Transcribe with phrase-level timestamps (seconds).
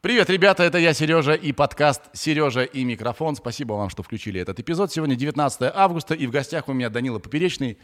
[0.00, 3.36] Привет, ребята, это я, Сережа, и подкаст «Сережа и микрофон».
[3.36, 4.90] Спасибо вам, что включили этот эпизод.
[4.90, 7.78] Сегодня 19 августа, и в гостях у меня Данила Поперечный.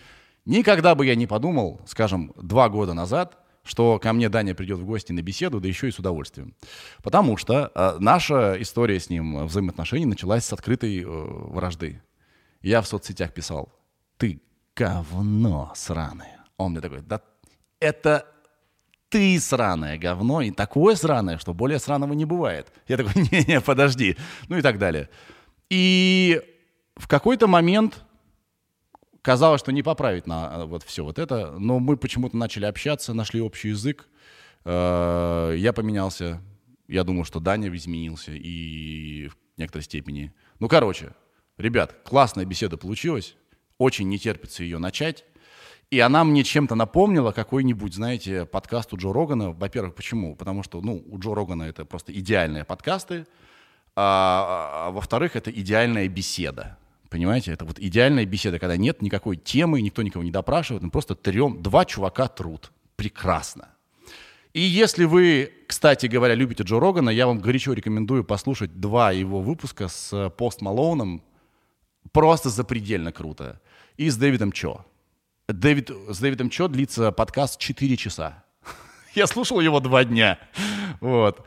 [0.46, 4.84] Никогда бы я не подумал, скажем, два года назад, что ко мне Даня придет в
[4.84, 6.56] гости на беседу, да еще и с удовольствием.
[7.04, 12.02] Потому что э, наша история с ним взаимоотношений началась с открытой э, вражды.
[12.62, 13.72] Я в соцсетях писал,
[14.16, 14.42] ты
[14.74, 16.44] говно сраное.
[16.56, 17.20] Он мне такой, да
[17.78, 18.26] это
[19.14, 22.72] ты сраное говно, и такое сраное, что более сраного не бывает.
[22.88, 24.16] Я такой, не-не, подожди.
[24.48, 25.08] Ну и так далее.
[25.70, 26.42] И
[26.96, 28.02] в какой-то момент
[29.22, 33.14] казалось, что не поправить на э, вот все вот это, но мы почему-то начали общаться,
[33.14, 34.08] нашли общий язык.
[34.64, 36.42] Э, я поменялся,
[36.88, 40.34] я думаю, что Даня изменился и в некоторой степени.
[40.58, 41.12] Ну, короче,
[41.56, 43.36] ребят, классная беседа получилась,
[43.78, 45.24] очень не терпится ее начать.
[45.90, 49.52] И она мне чем-то напомнила какой-нибудь, знаете, подкаст у Джо Рогана.
[49.52, 50.34] Во-первых, почему?
[50.34, 53.26] Потому что, ну, у Джо Рогана это просто идеальные подкасты.
[53.96, 56.78] А, а, а во-вторых, это идеальная беседа.
[57.10, 61.14] Понимаете, это вот идеальная беседа, когда нет никакой темы, никто никого не допрашивает, ну просто
[61.14, 62.72] трем, два чувака труд.
[62.96, 63.68] Прекрасно.
[64.52, 69.40] И если вы, кстати говоря, любите Джо Рогана, я вам горячо рекомендую послушать два его
[69.40, 71.22] выпуска с Пост Малоуном.
[72.12, 73.60] Просто запредельно круто.
[73.96, 74.84] И с Дэвидом Чо.
[75.48, 78.44] Дэвид, с Дэвидом Чо длится подкаст 4 часа.
[79.14, 80.38] Я слушал его два дня.
[81.00, 81.44] Вот.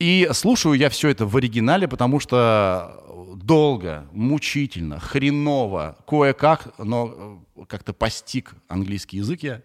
[0.00, 7.64] И слушаю я все это в оригинале, потому что долго, мучительно, хреново, кое-как, но э,
[7.66, 9.62] как-то постиг английский язык я.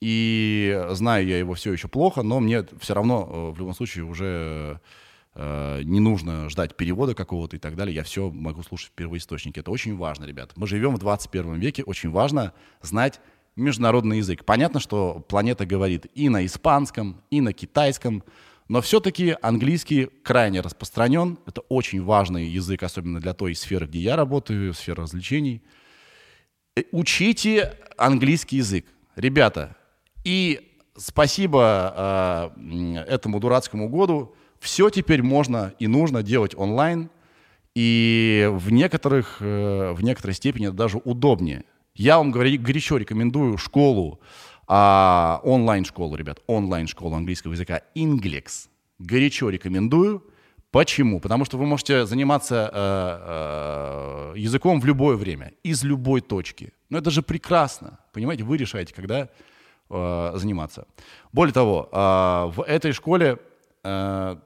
[0.00, 4.04] И знаю я его все еще плохо, но мне все равно э, в любом случае
[4.04, 4.80] уже
[5.36, 7.94] не нужно ждать перевода какого-то и так далее.
[7.94, 9.60] Я все могу слушать в первоисточнике.
[9.60, 10.52] Это очень важно, ребят.
[10.54, 13.20] Мы живем в 21 веке, очень важно знать
[13.56, 14.44] международный язык.
[14.44, 18.22] Понятно, что планета говорит и на испанском, и на китайском,
[18.68, 21.38] но все-таки английский крайне распространен.
[21.46, 25.62] Это очень важный язык, особенно для той сферы, где я работаю, сфера развлечений.
[26.76, 28.86] Э, учите английский язык.
[29.16, 29.76] Ребята,
[30.24, 34.34] и спасибо э, этому дурацкому году,
[34.64, 37.10] все теперь можно и нужно делать онлайн,
[37.74, 41.64] и в, некоторых, э, в некоторой степени это даже удобнее.
[41.94, 44.20] Я вам горячо рекомендую школу
[44.66, 48.68] а, онлайн-школу, ребят, онлайн-школу английского языка Inglex.
[48.98, 50.24] Горячо рекомендую.
[50.70, 51.20] Почему?
[51.20, 56.72] Потому что вы можете заниматься э, э, языком в любое время, из любой точки.
[56.88, 57.98] Но это же прекрасно.
[58.12, 59.28] Понимаете, вы решаете, когда
[59.90, 60.86] э, заниматься.
[61.32, 61.96] Более того, э,
[62.56, 63.38] в этой школе
[63.84, 64.36] э,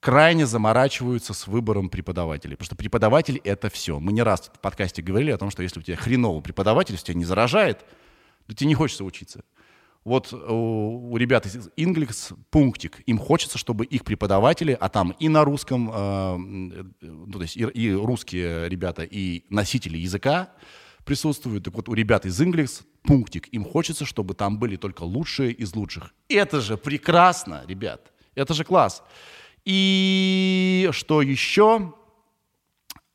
[0.00, 2.56] крайне заморачиваются с выбором преподавателей.
[2.56, 3.98] Потому что преподаватель— это все.
[3.98, 7.14] Мы не раз в подкасте говорили о том, что если у тебя хреновый преподаватель, тебя
[7.14, 7.84] не заражает—
[8.48, 9.44] да тебе не хочется учиться.
[10.04, 13.00] Вот у, у ребят из Inglix пунктик.
[13.06, 16.36] Им хочется, чтобы их преподаватели, а там и на русском, э,
[17.02, 20.50] ну, то есть и, и русские ребята, и носители языка
[21.04, 21.64] присутствуют.
[21.64, 23.48] Так вот у ребят из Inglix пунктик.
[23.48, 26.14] Им хочется, чтобы там были только лучшие из лучших.
[26.28, 28.12] Это же прекрасно, ребят.
[28.34, 29.02] Это же класс.
[29.68, 31.92] И что еще?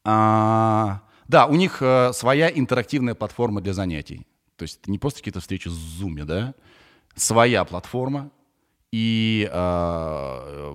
[0.05, 4.27] А, да, у них а, своя интерактивная платформа для занятий.
[4.55, 6.53] То есть это не просто какие-то встречи в Zoom, да?
[7.15, 8.29] Своя платформа
[8.93, 10.73] и, э,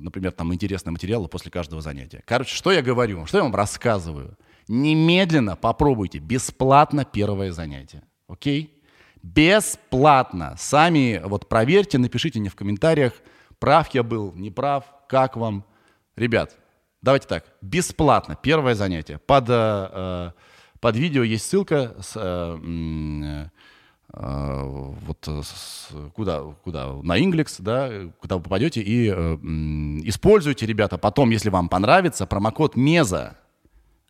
[0.00, 2.22] например, там интересные материалы после каждого занятия.
[2.26, 3.24] Короче, что я говорю?
[3.24, 4.36] Что я вам рассказываю?
[4.68, 8.02] Немедленно попробуйте бесплатно первое занятие.
[8.28, 8.82] Окей?
[9.22, 10.54] Бесплатно.
[10.58, 13.14] Сами вот проверьте, напишите мне в комментариях,
[13.58, 15.64] прав я был, не прав, как вам.
[16.16, 16.56] Ребят,
[17.02, 19.44] давайте так, бесплатно первое занятие под...
[19.48, 20.30] Э,
[20.80, 23.48] под видео есть ссылка с, э,
[24.12, 29.14] э, вот с, куда, куда, на Inglex, да, куда вы попадете и э,
[30.04, 33.36] используйте, ребята, потом, если вам понравится, промокод МЕЗа.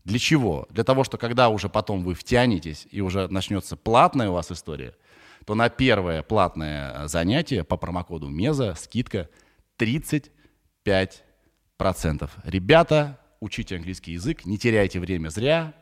[0.04, 0.66] Для чего?
[0.70, 4.94] Для того, что когда уже потом вы втянетесь и уже начнется платная у вас история,
[5.46, 9.30] то на первое платное занятие по промокоду МЕЗа скидка
[9.78, 10.30] 35%.
[12.44, 15.72] Ребята, учите английский язык, не теряйте время зря,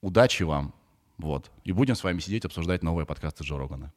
[0.00, 0.74] Удачи вам.
[1.18, 1.50] Вот.
[1.64, 3.92] И будем с вами сидеть, обсуждать новые подкасты Джо Рогана.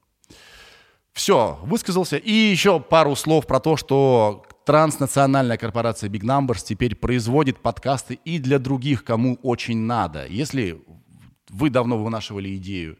[1.13, 2.17] Все, высказался.
[2.17, 8.39] И еще пару слов про то, что транснациональная корпорация Big Numbers теперь производит подкасты и
[8.39, 10.25] для других, кому очень надо.
[10.25, 10.81] Если
[11.49, 12.97] вы давно вынашивали идею э,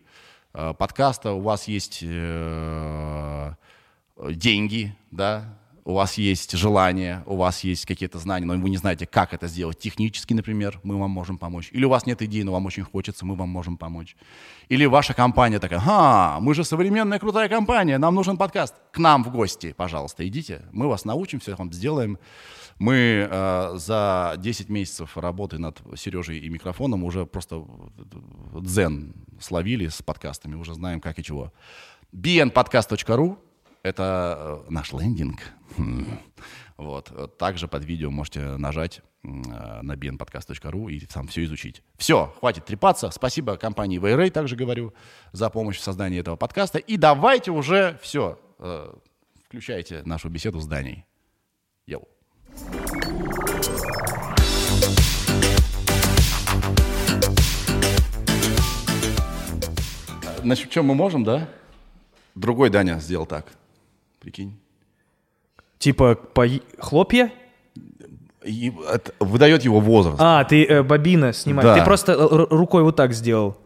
[0.51, 3.53] подкаста, у вас есть э,
[4.17, 9.07] деньги, да, у вас есть желание, у вас есть какие-то знания, но вы не знаете,
[9.07, 11.69] как это сделать технически, например, мы вам можем помочь.
[11.71, 14.15] Или у вас нет идей, но вам очень хочется, мы вам можем помочь.
[14.69, 18.75] Или ваша компания такая, ага, мы же современная крутая компания, нам нужен подкаст.
[18.91, 22.19] К нам в гости, пожалуйста, идите, мы вас научим, все вам сделаем.
[22.81, 27.63] Мы э, за 10 месяцев работы над Сережей и микрофоном уже просто
[28.59, 31.53] дзен словили с подкастами, уже знаем как и чего.
[32.11, 33.37] bnpodcast.ru—
[33.83, 35.41] это э, наш лендинг.
[35.77, 36.07] Хм.
[36.77, 37.37] Вот.
[37.37, 41.83] Также под видео можете нажать э, на bnpodcast.ru и сам все изучить.
[41.99, 43.11] Все, хватит трепаться.
[43.11, 44.95] Спасибо компании Вейрей, также говорю,
[45.33, 46.79] за помощь в создании этого подкаста.
[46.79, 48.91] И давайте уже все, э,
[49.45, 51.05] включайте нашу беседу с Даней.
[51.85, 52.07] Йоу.
[60.43, 61.47] Значит, чем мы можем, да?
[62.35, 63.45] Другой Даня сделал так.
[64.19, 64.59] Прикинь.
[65.77, 66.45] Типа по...
[66.79, 67.31] хлопья?
[68.43, 70.17] И это выдает его возраст.
[70.19, 71.63] А, ты э, бобина снимаешь.
[71.63, 71.75] Да.
[71.77, 73.57] Ты просто р- рукой вот так сделал.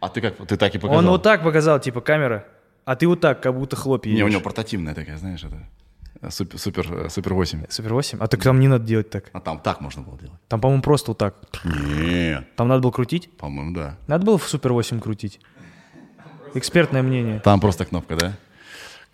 [0.00, 0.36] А ты как?
[0.46, 0.98] Ты так и показал?
[0.98, 2.46] Он вот так показал, типа камера,
[2.84, 4.12] а ты вот так, как будто хлопья.
[4.12, 4.32] Не, у ешь.
[4.32, 5.60] него портативная такая, знаешь, это э,
[6.28, 7.64] супер, супер, э, супер 8.
[7.70, 8.18] Супер 8?
[8.20, 9.24] А так там не надо делать так.
[9.32, 10.38] А там так можно было делать?
[10.48, 11.34] Там, по-моему, просто вот так.
[11.64, 13.30] Нет, Там надо было крутить?
[13.36, 13.96] по-моему, да.
[14.06, 15.40] Надо было в Супер 8 крутить.
[16.54, 17.40] Экспертное мнение.
[17.40, 18.32] Там просто кнопка, да?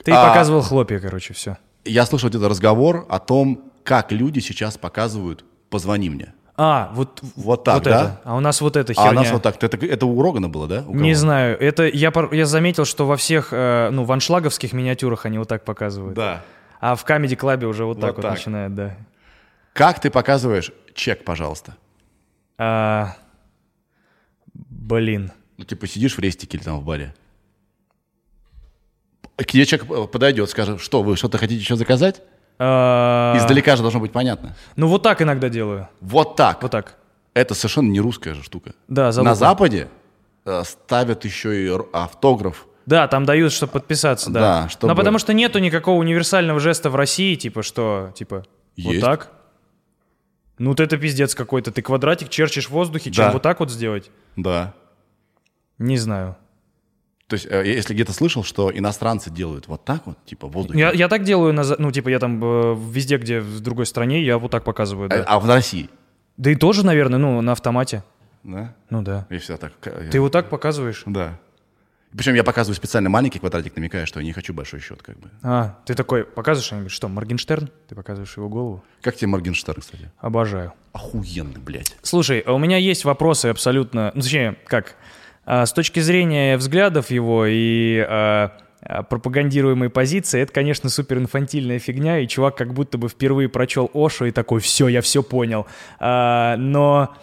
[0.03, 1.59] Ты А- показывал хлопья, короче, все.
[1.85, 6.33] Я слышал где-то разговор о том, как люди сейчас показывают «позвони мне».
[6.59, 7.91] А, вот, Вот так, вот да?
[8.01, 8.21] это.
[8.25, 9.11] А у нас вот эта А херня.
[9.11, 9.63] у нас вот так.
[9.63, 10.85] Это, это у Рогана было, да?
[10.89, 11.61] Не знаю.
[11.61, 15.65] Это я, я заметил, что во всех, э, ну, в аншлаговских миниатюрах они вот так
[15.65, 16.15] показывают.
[16.17, 16.43] Да.
[16.81, 18.33] А в Comedy Club уже вот, Вот так вот так.
[18.33, 18.97] начинают, да.
[19.73, 21.77] Как ты показываешь чек, пожалуйста?
[22.59, 23.17] А,
[24.55, 25.33] блин.
[25.59, 27.15] Ну, типа сидишь в рестике или там в баре.
[29.37, 32.23] К тебе человек э, подойдет, скажет, что вы что-то хотите еще заказать?
[32.59, 34.57] А, Издалека же должно быть понятно.
[34.77, 35.89] Ну, вот так иногда делаю.
[36.01, 36.63] Вот так.
[36.63, 36.97] Вот так.
[37.35, 38.75] Это совершенно не русская же штука.
[38.89, 39.35] Да, за На.
[39.35, 39.89] Западе
[40.47, 42.67] э, ставят еще и автограф.
[42.87, 44.41] Да, там дают, чтобы подписаться, да.
[44.63, 48.45] Да, чтобы- Но потому что нету никакого универсального жеста в России, типа что, типа,
[48.79, 49.01] вот Есть.
[49.05, 49.33] так.
[50.59, 51.71] Ну, вот это пиздец какой-то.
[51.73, 53.33] Ты квадратик черчишь в воздухе, чем Да.
[53.33, 54.11] вот так вот сделать?
[54.37, 54.73] Да.
[55.79, 56.37] Не знаю.
[57.27, 60.79] То есть, э, если где-то слышал, что иностранцы делают вот так вот, типа в воздухе.
[60.79, 64.39] Я, я так делаю, ну, типа, я там э, везде, где в другой стране, я
[64.39, 65.17] вот так показываю, да.
[65.17, 65.91] Э, А в России?
[66.37, 68.05] Да и тоже, наверное, ну, на автомате.
[68.45, 68.75] Да?
[68.91, 69.27] Ну да.
[69.29, 69.73] И все так.
[70.13, 71.03] Ты вот так показываешь?
[71.05, 71.37] Да.
[72.17, 75.29] Причем я показываю специально маленький квадратик, намекая, что я не хочу большой счет, как бы.
[75.43, 76.91] А, ты такой показываешь что-нибудь?
[76.91, 77.69] Что, Моргенштерн?
[77.89, 78.85] Ты показываешь его голову?
[79.03, 80.11] Как тебе Моргенштерн, кстати?
[80.19, 80.73] Обожаю.
[80.93, 81.95] Охуенный, блядь.
[82.03, 84.97] Слушай, а у меня есть вопросы абсолютно, ну, точнее, как,
[85.45, 91.79] а, с точки зрения взглядов его и а, а, пропагандируемой позиции, это, конечно, супер инфантильная
[91.79, 95.67] фигня, и чувак как будто бы впервые прочел Ошу и такой, все, я все понял.
[95.99, 97.15] А, но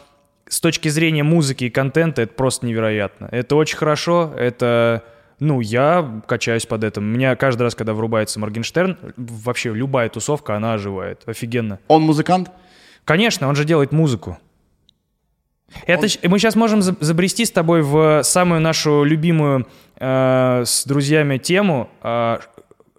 [0.53, 3.27] с точки зрения музыки и контента это просто невероятно.
[3.31, 5.03] Это очень хорошо, это...
[5.39, 7.03] Ну, я качаюсь под этим.
[7.05, 11.23] Меня каждый раз, когда врубается Моргенштерн, вообще любая тусовка, она оживает.
[11.25, 11.79] Офигенно.
[11.88, 12.51] Он музыкант?
[13.03, 14.38] Конечно, он же делает музыку.
[15.88, 19.65] Это щ- мы сейчас можем за- забрести с тобой в самую нашу любимую
[20.00, 22.38] э, с друзьями тему, э,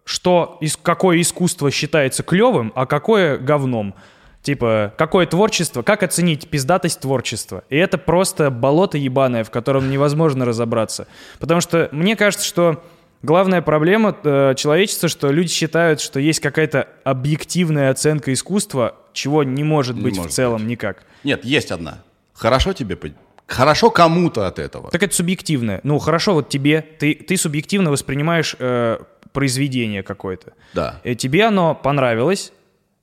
[0.04, 3.94] что ис- какое искусство считается клевым, а какое говном.
[4.44, 7.64] Типа, какое творчество, как оценить пиздатость творчества.
[7.70, 11.08] И это просто болото ебаное, в котором невозможно разобраться.
[11.40, 12.84] Потому что мне кажется, что
[13.22, 19.64] главная проблема э, человечества, что люди считают, что есть какая-то объективная оценка искусства, чего не
[19.64, 21.04] может Не быть в может целом никак.
[21.24, 22.02] Нет, есть одна.
[22.34, 22.98] Хорошо тебе?
[23.46, 24.90] Хорошо кому-то от этого.
[24.90, 25.80] Так это субъективное.
[25.84, 28.98] Ну, хорошо, вот тебе, ты, ты субъективно воспринимаешь э,
[29.32, 30.52] произведение какое-то.
[30.74, 31.00] Да.
[31.02, 32.52] И тебе оно понравилось.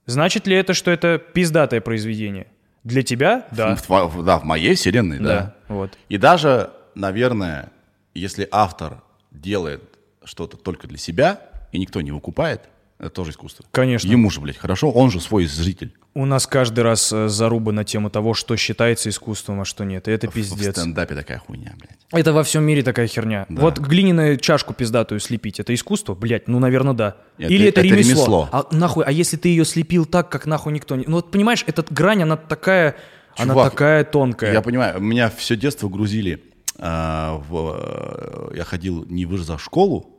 [0.05, 2.47] Значит ли это, что это пиздатое произведение?
[2.83, 3.45] Для тебя?
[3.51, 3.75] Да.
[3.75, 5.25] В, в- да, в моей вселенной, да.
[5.25, 5.97] Да, вот.
[6.09, 7.71] И даже, наверное,
[8.13, 9.83] если автор делает
[10.23, 11.39] что-то только для себя,
[11.71, 12.61] и никто не выкупает,
[13.01, 13.65] это тоже искусство.
[13.71, 14.07] Конечно.
[14.07, 15.91] Ему же, блядь, хорошо, он же свой зритель.
[16.13, 20.07] У нас каждый раз э, заруба на тему того, что считается искусством, а что нет.
[20.07, 20.75] И это В пиздец.
[20.77, 21.97] стендапе такая хуйня, блядь.
[22.11, 23.45] Это во всем мире такая херня.
[23.49, 26.13] Вот глиняную чашку пиздатую слепить, это искусство?
[26.13, 27.17] Блять, ну, наверное, да.
[27.37, 28.11] Это- Или это, это ремесло.
[28.13, 28.49] ремесло.
[28.51, 31.05] А нахуй, а если ты ее слепил так, как нахуй никто не...
[31.07, 32.95] Ну вот понимаешь, эта грань, она такая,
[33.37, 34.53] она Чувак, такая тонкая.
[34.53, 36.43] Я понимаю, меня все детство грузили.
[36.77, 40.09] а, в, э, я ходил не вы за школу,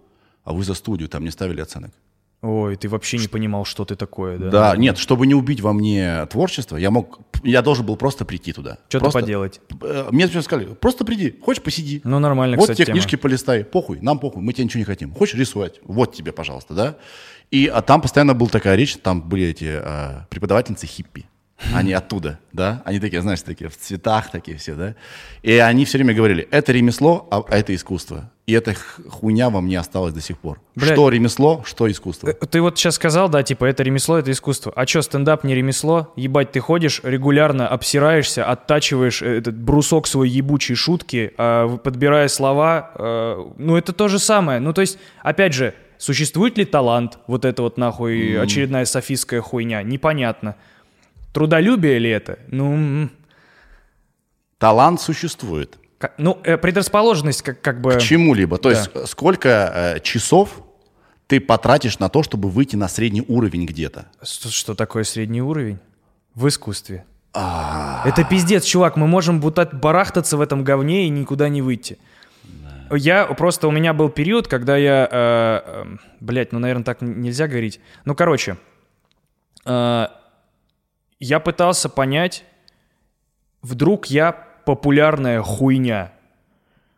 [0.44, 1.92] а вы за студию, там не ставили оценок.
[2.42, 4.50] Ой, ты вообще не понимал, что ты такое, да?
[4.50, 8.52] Да, нет, чтобы не убить во мне творчество, я мог, я должен был просто прийти
[8.52, 8.78] туда.
[8.88, 9.60] Что-то поделать.
[9.80, 12.00] Э, Мне все сказали, просто приди, хочешь посиди.
[12.02, 12.98] Ну, нормально, Вот кстати, тебе тема.
[12.98, 15.14] книжки полистай, похуй, нам похуй, мы тебе ничего не хотим.
[15.14, 16.96] Хочешь рисовать, вот тебе, пожалуйста, да?
[17.52, 21.26] И а там постоянно была такая речь, там были эти а, преподавательницы хиппи.
[21.72, 22.82] Они оттуда, да?
[22.84, 24.94] Они такие, знаешь, такие в цветах такие все, да?
[25.42, 28.30] И они все время говорили, это ремесло, а это искусство.
[28.46, 28.74] И эта
[29.08, 30.60] хуйня во мне осталась до сих пор.
[30.74, 30.92] Блядь.
[30.94, 32.28] Что ремесло, что искусство.
[32.28, 34.72] Э, Ты вот сейчас сказал, да, типа, это ремесло, это искусство.
[34.74, 36.12] А что, стендап не ремесло?
[36.16, 42.90] Ебать, ты ходишь, регулярно обсираешься, оттачиваешь этот брусок свой ебучей шутки, а, подбирая слова.
[42.96, 44.58] э, ну, это то же самое.
[44.58, 47.18] Ну, то есть, опять же, существует ли талант?
[47.28, 49.84] Вот это вот нахуй очередная софистская хуйня.
[49.84, 50.56] Непонятно.
[51.32, 52.38] Трудолюбие ли это?
[52.48, 53.08] Ну,
[54.58, 55.78] Талант существует.
[55.98, 57.94] ка- ну э, предрасположенность как, как бы...
[57.94, 58.58] К чему-либо.
[58.58, 60.62] То есть э, сколько э, часов
[61.26, 64.06] ты потратишь на то, чтобы выйти на средний уровень где-то?
[64.22, 65.78] Что, что такое средний уровень?
[66.34, 67.04] В искусстве.
[67.34, 68.96] Это пиздец, чувак.
[68.96, 71.98] Мы можем так барахтаться в этом говне и никуда не выйти.
[72.90, 77.48] Я просто у меня был период, когда я, э, э, блядь, ну наверное так нельзя
[77.48, 77.80] говорить.
[78.04, 78.58] Ну короче,
[79.64, 80.06] э,
[81.22, 82.44] я пытался понять,
[83.62, 84.32] вдруг я
[84.64, 86.12] популярная хуйня.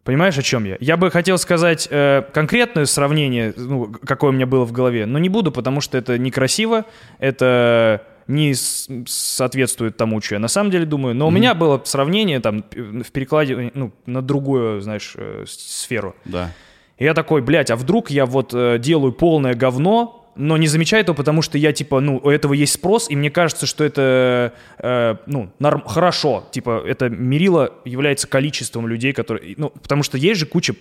[0.03, 0.77] Понимаешь, о чем я?
[0.81, 5.19] Я бы хотел сказать э, конкретное сравнение, ну, какое у меня было в голове, но
[5.19, 6.85] не буду, потому что это некрасиво,
[7.19, 11.15] это не соответствует тому, что я на самом деле думаю.
[11.15, 16.15] Но у меня было сравнение там п- в перекладе ну, на другую, знаешь, э, сферу.
[16.25, 16.51] Да.
[16.97, 21.03] И я такой, блядь, а вдруг я вот э, делаю полное говно, но не замечаю
[21.03, 24.53] этого, потому что я, типа, ну, у этого есть спрос, и мне кажется, что это,
[24.79, 26.47] э, ну, норм, хорошо.
[26.51, 29.55] Типа, это мерило является количеством людей, которые...
[29.57, 30.75] Ну, потому что есть же куча,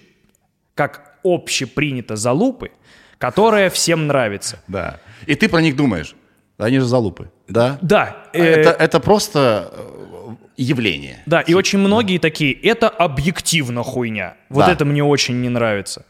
[0.76, 2.72] как общепринято, залупы,
[3.18, 4.60] которая всем нравится.
[4.68, 5.00] Да.
[5.28, 6.16] И ты про них думаешь.
[6.58, 7.30] Они же залупы.
[7.48, 7.78] Да?
[7.82, 11.24] Да, А э, Это, это просто э, явление.
[11.26, 14.36] да, и очень многие такие, это объективно хуйня.
[14.50, 14.72] Вот Да.
[14.72, 16.06] это мне очень не нравится.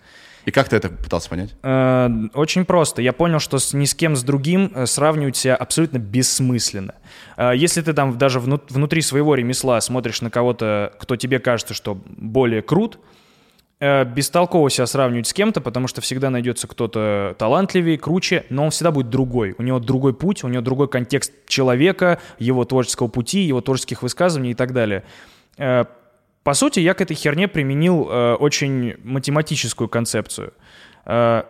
[0.46, 1.56] И как ты это пытался понять?
[1.64, 3.02] Э, Очень просто.
[3.02, 6.96] Я понял, что с, ни с кем с другим э, сравнивать себя абсолютно бессмысленно.
[7.38, 11.74] Э, Если ты там даже вну- внутри своего ремесла смотришь на кого-то, кто тебе кажется,
[11.74, 13.00] что более крут,
[13.80, 18.92] бестолково себя сравнивать с кем-то, потому что всегда найдется кто-то талантливее, круче, но он всегда
[18.92, 19.56] будет другой.
[19.58, 24.52] У него другой путь, у него другой контекст человека, его творческого пути, его творческих высказываний
[24.52, 25.04] и так далее.
[26.44, 30.54] По сути, я к этой херне применил э, очень математическую концепцию.
[31.06, 31.44] Э,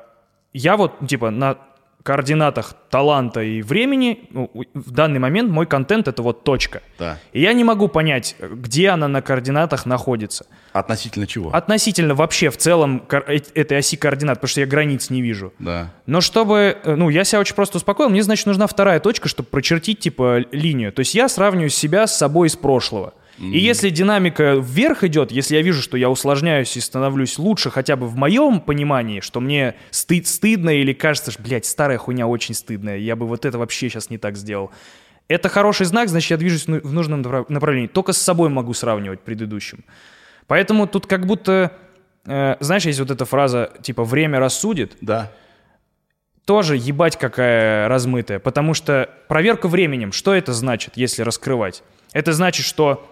[0.54, 1.58] я вот, ну, типа, на
[2.04, 6.84] координатах таланта и времени, ну, в данный момент мой контент— это вот точка.
[7.00, 7.18] Да.
[7.32, 10.46] И я не могу понять, где она на координатах находится.
[10.74, 11.50] Относительно чего?
[11.54, 15.54] Относительно вообще в целом э- этой оси координат, потому что я границ не вижу.
[15.60, 15.94] Да.
[16.06, 19.48] Но чтобы, э, ну, я себя очень просто успокоил, мне, значит, нужна вторая точка, чтобы
[19.50, 20.92] прочертить, типа, линию.
[20.92, 23.14] То есть я сравниваю себя с собой из прошлого.
[23.40, 27.96] И если динамика вверх идет, если я вижу, что я усложняюсь и становлюсь лучше хотя
[27.96, 32.54] бы в моем понимании, что мне стыд, стыдно или кажется, что, блядь, старая хуйня очень
[32.54, 34.70] стыдная, я бы вот это вообще сейчас не так сделал.
[35.28, 37.88] Это хороший знак, значит, я движусь в ну- нужном направ- направлении.
[37.88, 39.84] Только с собой могу сравнивать предыдущим.
[40.48, 41.72] Поэтому тут как будто,
[42.26, 45.32] э, знаешь, есть вот эта фраза, типа, время рассудит, Да.
[46.46, 48.40] тоже ебать какая размытая.
[48.40, 51.84] Потому что проверка временем, что это значит, если раскрывать?
[52.12, 53.10] Это значит, что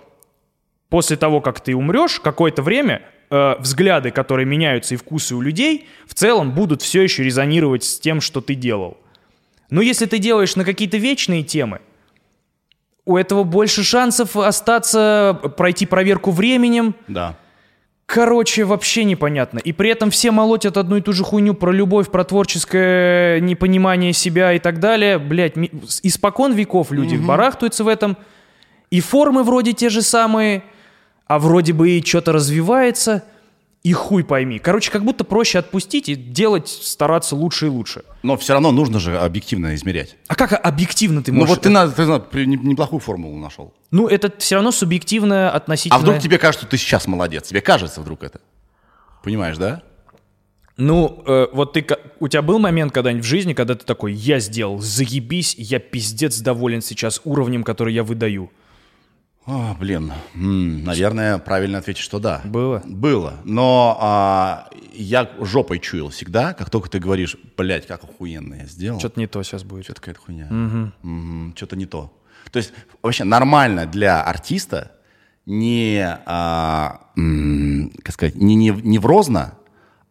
[0.92, 5.88] после того, как ты умрешь, какое-то время э, взгляды, которые меняются и вкусы у людей,
[6.06, 8.98] в целом будут все еще резонировать с тем, что ты делал.
[9.70, 11.80] Но если ты делаешь на какие-то вечные темы,
[13.06, 17.38] у этого больше шансов остаться, пройти проверку временем, Да.
[18.06, 19.60] Короче, вообще непонятно.
[19.60, 24.12] И при этом все молотят одну и ту же хуйню про любовь, про творческое непонимание
[24.12, 25.18] себя и так далее.
[25.18, 25.54] Блять,
[26.04, 28.18] испокон веков люди барахтаются в этом.
[28.90, 30.64] И формы вроде те же самые,
[31.28, 33.24] а вроде бы и что-то развивается.
[33.84, 34.60] И хуй пойми.
[34.60, 38.04] Короче, как будто проще отпустить и делать, стараться лучше и лучше.
[38.22, 40.18] Но все равно нужно же объективно измерять.
[40.28, 41.56] А как объективно ты Ну можешь...
[41.56, 43.74] вот ты, на, ты на- при- не- неплохую формулу нашел.
[43.90, 45.98] Ну, это все равно субъективно А относительно...
[46.00, 47.48] вдруг тебе кажется, что ты сейчас молодец?
[47.48, 48.40] Тебе кажется вдруг это?
[49.24, 49.82] Понимаешь, да?
[50.78, 51.84] Ну, э, вот ты,
[52.20, 56.38] у тебя был момент когда-нибудь в жизни, когда ты такой, я сделал, заебись, я пиздец
[56.40, 58.52] доволен сейчас уровнем, который я выдаю.
[59.46, 62.42] А, блин, М, наверное, правильно ответить, что да.
[62.46, 62.82] Было?
[62.86, 63.36] Было.
[63.44, 69.00] Но а, я жопой чуял всегда, как только ты говоришь, блядь, как охуенно я сделал.
[69.00, 69.86] Что-то не то сейчас будет.
[69.86, 70.92] Что-то какая-то хуйня.
[71.56, 72.14] Что-то не то.
[72.52, 72.72] То есть
[73.02, 74.92] вообще нормально для артиста
[75.48, 79.54] не, а, м, как сказать, не, не неврозно,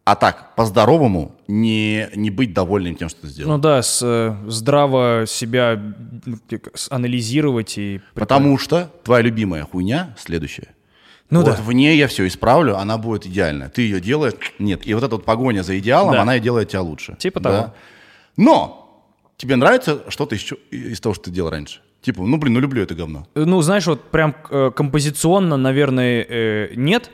[0.03, 3.51] А так, по-здоровому, не, не быть довольным тем, что ты сделал.
[3.51, 5.79] Ну да, с, э, здраво себя
[6.89, 8.01] анализировать и...
[8.15, 10.69] Потому что твоя любимая хуйня следующая.
[11.29, 11.61] Ну вот да.
[11.61, 13.69] в ней я все исправлю, она будет идеальная.
[13.69, 14.85] Ты ее делаешь, нет.
[14.85, 16.23] И вот эта вот погоня за идеалом, Да.
[16.23, 17.15] она и делает тебя лучше.
[17.17, 17.49] Типа Да.
[17.49, 17.73] того.
[18.37, 19.05] Но
[19.37, 21.79] тебе нравится что-то еще из того, что ты делал раньше?
[22.01, 23.27] Типа, ну блин, ну люблю это говно.
[23.35, 27.11] Ну, знаешь, вот прям э, композиционно, наверное, э, нет,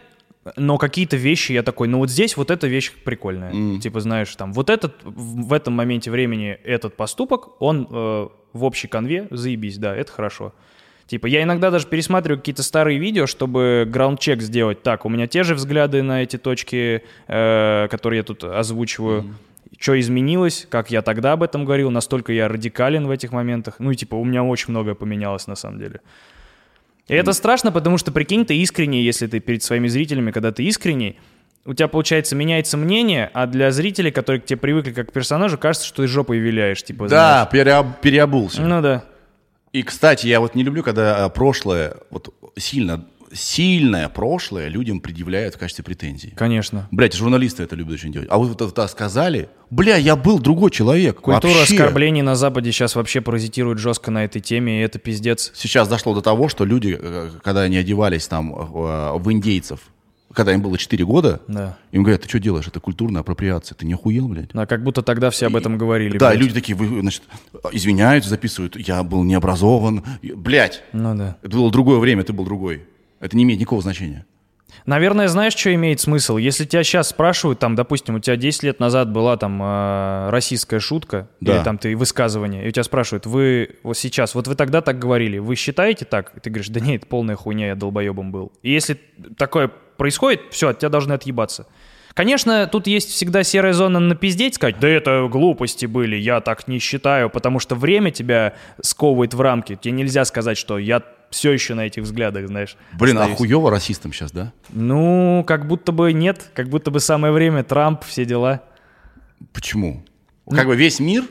[0.56, 3.80] но какие-то вещи я такой, ну вот здесь вот эта вещь прикольная.
[3.80, 8.88] Типа, знаешь, там, вот этот, в этом моменте времени этот поступок, он э, в общей
[8.88, 10.54] конве, заебись, да, это хорошо.
[11.08, 14.84] Типа, я иногда даже пересматриваю какие-то старые видео, чтобы граунд-чек сделать.
[14.84, 19.36] Так, у меня те же взгляды на эти точки, э, которые я тут озвучиваю.
[19.80, 23.76] Что изменилось, как я тогда об этом говорил, настолько я радикален в этих моментах.
[23.80, 26.02] Ну и типа у меня очень многое поменялось на самом деле.
[27.08, 30.64] И это страшно, потому что, прикинь, ты искренний, если ты перед своими зрителями, когда ты
[30.64, 31.18] искренний,
[31.66, 35.58] у тебя, получается, меняется мнение, а для зрителей, которые к тебе привыкли как к персонажу,
[35.58, 38.58] кажется, что ты жопой виляешь, типа, Да, переоб- переобулся.
[38.58, 38.70] знаешь.
[38.70, 39.04] Ну да.
[39.74, 45.56] И, кстати, я вот не люблю, когда а, прошлое, вот сильно, сильное прошлое людям предъявляют
[45.56, 46.32] в качестве претензий.
[46.36, 46.88] Конечно.
[46.92, 48.28] Блять, журналисты это любят очень делать.
[48.32, 51.22] А вы вот это сказали, бля, я был другой человек.
[51.22, 51.76] Культура вообще.
[51.76, 55.52] оскорблений на Западе сейчас вообще паразитирует жестко на этой теме, и это пиздец.
[55.56, 59.80] Сейчас дошло до того, что люди, э, когда они одевались там э, в индейцев,
[60.34, 61.78] когда им было 4 года, Да.
[61.92, 62.68] им говорят, ты что делаешь?
[62.68, 63.76] Это культурная апроприация.
[63.76, 64.50] Ты не охуел, блядь?
[64.54, 66.18] Да, как будто тогда все об этом говорили.
[66.18, 66.42] Да, и блядь.
[66.50, 67.24] люди такие, вы, значит,
[67.72, 70.04] извиняются, записывают, я был необразован.
[70.22, 71.38] Блять, Ну да.
[71.42, 72.84] это было другое время, ты был другой.
[73.20, 74.26] Это не имеет никакого значения.
[74.86, 76.38] Наверное, знаешь, что имеет смысл?
[76.38, 80.80] Если тебя сейчас спрашивают, там, допустим, у тебя 10 лет назад была там э, российская
[80.80, 81.56] шутка, Да.
[81.58, 85.00] или там ты высказывание, и у тебя спрашивают, вы вот сейчас, вот вы тогда так
[85.00, 86.34] говорили, вы считаете так?
[86.38, 88.52] И ты говоришь, да нет, это полная хуйня, я долбоебом был.
[88.62, 89.00] И если
[89.38, 91.66] такое происходит, все, от тебя должны отъебаться.
[92.14, 96.68] Конечно, тут есть всегда серая зона на пиздеть, сказать, да это глупости были, я так
[96.68, 99.76] не считаю, потому что время тебя сковывает в рамки.
[99.76, 102.78] Тебе нельзя сказать, что я все еще на этих взглядах, знаешь.
[102.94, 103.38] Блин, а остаюсь.
[103.38, 104.54] хуево расистам сейчас, да?
[104.70, 108.64] Ну, как будто бы нет, как будто бы самое время, Трамп, все дела.
[109.54, 110.04] Почему?
[110.50, 111.26] Как бы весь мир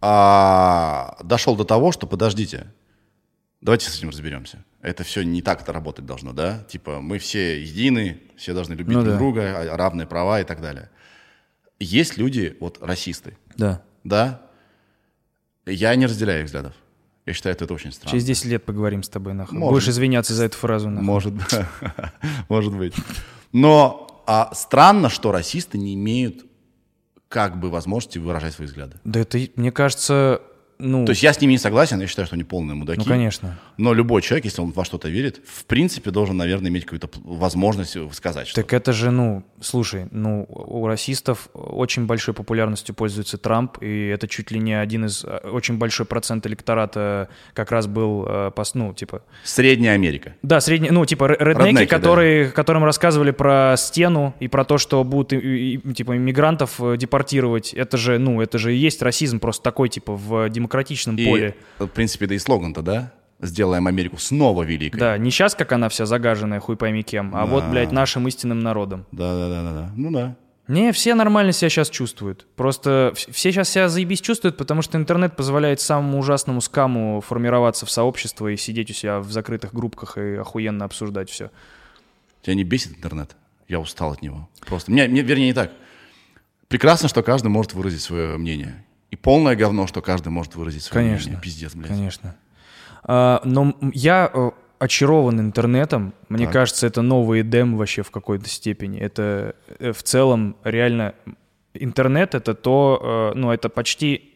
[0.00, 2.66] а, дошел до того, что подождите,
[3.60, 4.64] давайте с этим разберемся.
[4.82, 6.64] Это все не так это работать должно, да?
[6.68, 9.18] Типа мы все едины, все должны любить Ну друг да.
[9.18, 10.90] друга, а- равные права и так далее.
[11.78, 13.82] Есть люди, вот расисты, Да.
[14.04, 14.42] да?
[15.66, 16.74] Я не разделяю их взглядов.
[17.30, 18.10] Я считаю, это очень странно.
[18.10, 19.56] Через 10 лет поговорим с тобой, нахуй.
[19.56, 19.72] Может.
[19.72, 21.06] Будешь извиняться за эту фразу, нахуй.
[21.06, 21.34] Может,
[22.48, 22.92] может быть.
[23.52, 26.44] Но а, странно, что расисты не имеют
[27.28, 28.96] как бы возможности выражать свои взгляды.
[29.04, 30.42] Да это, мне кажется,
[30.80, 32.98] ну, То есть я с ними не согласен, я считаю, что они полные мудаки.
[33.00, 33.58] ну, конечно.
[33.76, 37.96] Но любой человек, если он во что-то верит, в принципе, должен, наверное, иметь какую-то возможность
[38.14, 43.78] сказать что Так это же, ну, слушай, ну, у расистов очень большой популярностью пользуется Трамп,
[43.82, 48.24] и это чуть ли не один из, э, очень большой процент электората как раз был,
[48.26, 50.34] э, ну, типа, Средняя Америка.
[50.42, 51.96] Да, средние, ну, типа ре- реднеки, Реднеки, да.
[51.96, 56.96] которые, которым рассказывали про стену и про то, что будут, и- и- типа, иммигрантов э,
[56.96, 57.74] депортировать.
[57.74, 61.56] Это же, ну, это же и есть расизм просто такой, типа, в демократичном И, поле.
[61.78, 63.12] в принципе, да и слоган-то, да?
[63.40, 64.98] Сделаем Америку снова великой.
[64.98, 68.60] Да, не сейчас, как она вся загаженная, хуй пойми кем, а вот, блядь, нашим истинным
[68.60, 69.06] народом.
[69.12, 69.92] Да, да, да, да, да.
[69.96, 70.36] Ну да.
[70.68, 72.46] Не, все нормально себя сейчас чувствуют.
[72.54, 77.86] Просто вс- все сейчас себя заебись чувствуют, потому что интернет позволяет самому ужасному скаму формироваться
[77.86, 81.50] в сообщество и сидеть у себя в закрытых группках и охуенно обсуждать все.
[82.42, 83.34] Тебя не бесит интернет?
[83.68, 84.48] Я устал от него.
[84.66, 84.92] Просто.
[84.92, 85.72] Мне, мне, вернее, не так.
[86.68, 88.84] Прекрасно, что каждый может выразить свое мнение.
[89.10, 91.28] И полное говно, что каждый может выразить свое Конечно.
[91.30, 91.42] мнение.
[91.42, 91.88] Пиздец, блядь.
[91.88, 92.36] Конечно.
[93.02, 96.14] А, но я э, очарован интернетом.
[96.28, 96.52] Мне Так.
[96.52, 99.00] кажется, это новый Эдем вообще в какой-то степени.
[99.00, 101.14] Это э, в целом реально
[101.74, 104.26] интернет это то, э, ну это почти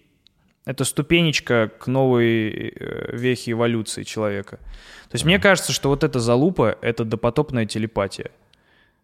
[0.65, 2.75] это ступенечка к новой
[3.13, 4.57] вехе эволюции человека.
[5.11, 8.31] То есть мне кажется, что вот эта залупа это допотопная телепатия.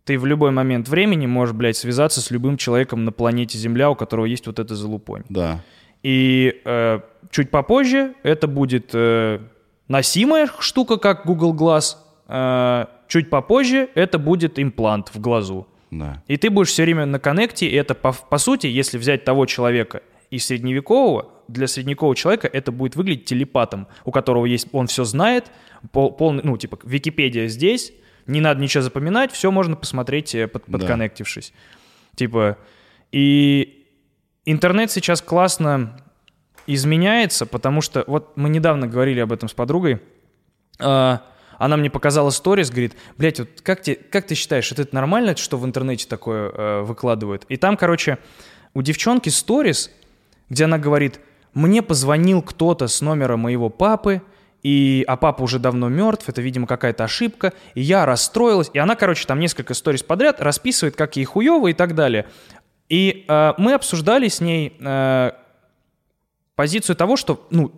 [0.04, 3.94] Ты в любой момент времени можешь, блядь, связаться с любым человеком на планете Земля, у
[3.94, 5.22] которого есть вот эта залупонь.
[5.28, 5.60] Да.
[6.02, 9.40] И э, чуть попозже это будет э,
[9.88, 11.96] носимая штука, как Google Glass.
[12.28, 15.66] Э, чуть попозже это будет имплант в глазу.
[15.90, 16.22] Да.
[16.28, 19.46] И ты будешь все время на коннекте, и это по, по сути, если взять того
[19.46, 25.02] человека из средневекового, для средневекового человека это будет выглядеть телепатом, у которого есть, он все
[25.04, 25.50] знает,
[25.90, 27.92] пол, полный, ну, типа, Википедия здесь,
[28.26, 30.78] не надо ничего запоминать, все можно посмотреть, э, под, Да.
[30.78, 31.52] подконнектившись.
[32.16, 32.58] Типа,
[33.12, 33.86] и
[34.44, 36.00] интернет сейчас классно
[36.66, 40.00] изменяется, потому что, вот мы недавно говорили об этом с подругой,
[40.78, 41.22] а,
[41.58, 45.58] она мне показала сторис, говорит, блядь, вот как, те, как ты считаешь, это нормально, что
[45.58, 47.44] в интернете такое э, выкладывают?
[47.48, 48.18] И там, короче,
[48.72, 49.90] у девчонки сторис,
[50.48, 51.20] где она говорит,
[51.52, 54.22] мне позвонил кто-то с номера моего папы,
[54.62, 58.94] и, а папа уже давно мертв, это, видимо, какая-то ошибка, и я расстроилась, и она,
[58.94, 62.26] короче, там несколько сторис подряд расписывает, как ей хуево и так далее.
[62.88, 65.30] И э, мы обсуждали с ней э,
[66.56, 67.72] позицию того, что, ну,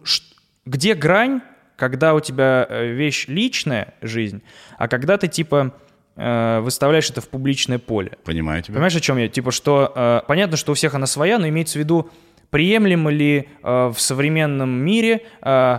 [0.65, 1.43] где грань,
[1.77, 4.43] когда у тебя э, вещь личная, жизнь,
[4.79, 5.75] а когда ты, типа,
[6.17, 8.19] э, выставляешь это в публичное поле.
[8.25, 8.75] Понимаю тебя.
[8.75, 9.29] Понимаешь, о чем я?
[9.29, 12.11] Типа, что э, понятно, что у всех она своя, но имеется в виду,
[12.51, 15.79] приемлемо ли э, в современном мире э,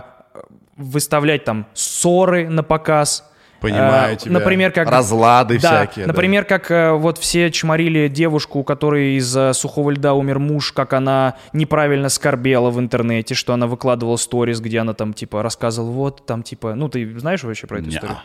[0.76, 3.30] выставлять там ссоры на показ.
[3.60, 4.32] Понимаю Э, тебя.
[4.32, 4.90] Например, как...
[4.90, 6.04] Разлады Да, всякие.
[6.04, 6.12] да.
[6.12, 10.92] например, как э, вот все чморили девушку, у которой из-за сухого льда умер муж, как
[10.92, 16.26] она неправильно скорбела в интернете, что она выкладывала сторис, где она там типа рассказывала, вот
[16.26, 17.94] там типа, ну ты знаешь вообще про эту Неа.
[17.96, 18.16] историю?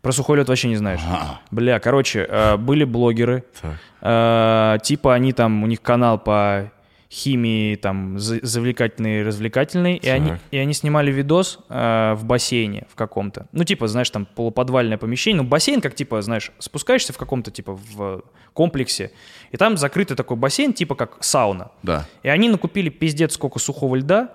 [0.00, 1.00] Про сухой лед вообще не знаешь.
[1.10, 1.40] Ага.
[1.50, 4.82] Бля, короче, э, были блогеры, Так.
[4.82, 6.70] типа они там, у них канал по
[7.14, 12.96] химии там за- завлекательный, развлекательный, и они, и они снимали видос э, в бассейне в
[12.96, 13.46] каком-то.
[13.52, 15.42] Ну, типа, знаешь, там полуподвальное помещение.
[15.42, 19.12] Ну, бассейн, как, типа, знаешь, спускаешься в каком-то, типа, в комплексе,
[19.52, 21.70] и там закрытый такой бассейн, типа, как сауна.
[21.82, 22.06] Да.
[22.24, 24.34] И они накупили пиздец сколько сухого льда,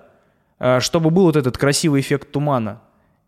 [0.58, 2.80] э, чтобы был вот этот красивый эффект тумана.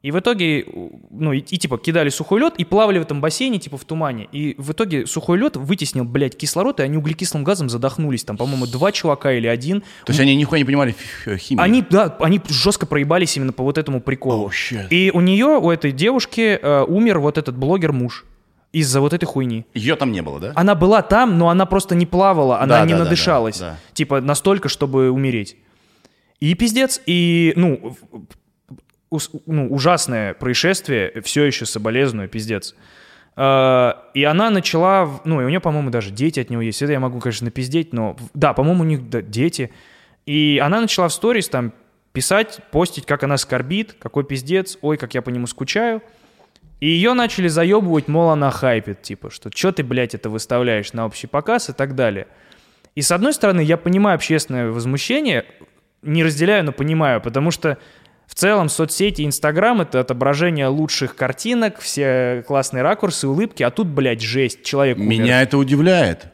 [0.02, 0.66] И в итоге,
[1.10, 4.28] ну, и, и, типа кидали сухой лед и плавали в этом бассейне, типа в тумане.
[4.32, 8.24] И в итоге сухой лед вытеснил, блядь, кислород, и они углекислым газом задохнулись.
[8.24, 9.82] Там, по-моему, два чувака или один.
[10.04, 10.96] То есть они нихуя не понимали
[11.38, 11.62] химию?
[11.62, 14.48] Они, да, они жестко проебались именно по вот этому приколу.
[14.48, 14.88] Oh, shit.
[14.90, 18.24] И у нее, у этой девушки, э, умер вот этот блогер-муж
[18.72, 19.66] из-за вот этой хуйни.
[19.72, 20.52] Ее там не было, да?
[20.56, 23.58] Она была там, но она просто не плавала, она Да, не да, да, надышалась.
[23.60, 23.78] да, да.
[23.94, 25.56] Типа настолько, чтобы умереть.
[26.40, 27.96] И пиздец, и, ну,
[29.46, 32.74] ну, ужасное происшествие, все еще соболезную, пиздец.
[33.36, 36.82] Э, И она начала, ну, и у нее, по-моему, даже дети от него есть.
[36.82, 39.72] Это я могу, конечно, напиздеть, но, да, по-моему, у них да, дети.
[40.26, 41.72] И она начала в сторис там
[42.12, 46.02] писать, постить, как она скорбит, какой пиздец, ой, как я по нему скучаю.
[46.80, 51.06] И ее начали заебывать, мол, она хайпит, типа, что что ты, блядь, это выставляешь на
[51.06, 52.26] общий показ и так далее.
[52.94, 55.46] И с одной стороны, я понимаю общественное возмущение,
[56.02, 57.78] не разделяю, но понимаю, потому что
[58.26, 64.22] в целом соцсети, Инстаграм— это отображение лучших картинок, все классные ракурсы, улыбки, а тут, блядь,
[64.22, 65.08] жесть, человек умер.
[65.08, 66.26] Меня это удивляет.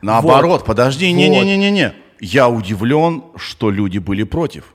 [0.00, 1.92] Наоборот, подожди, не-не-не-не-не.
[2.20, 4.74] Я удивлен, что люди были против.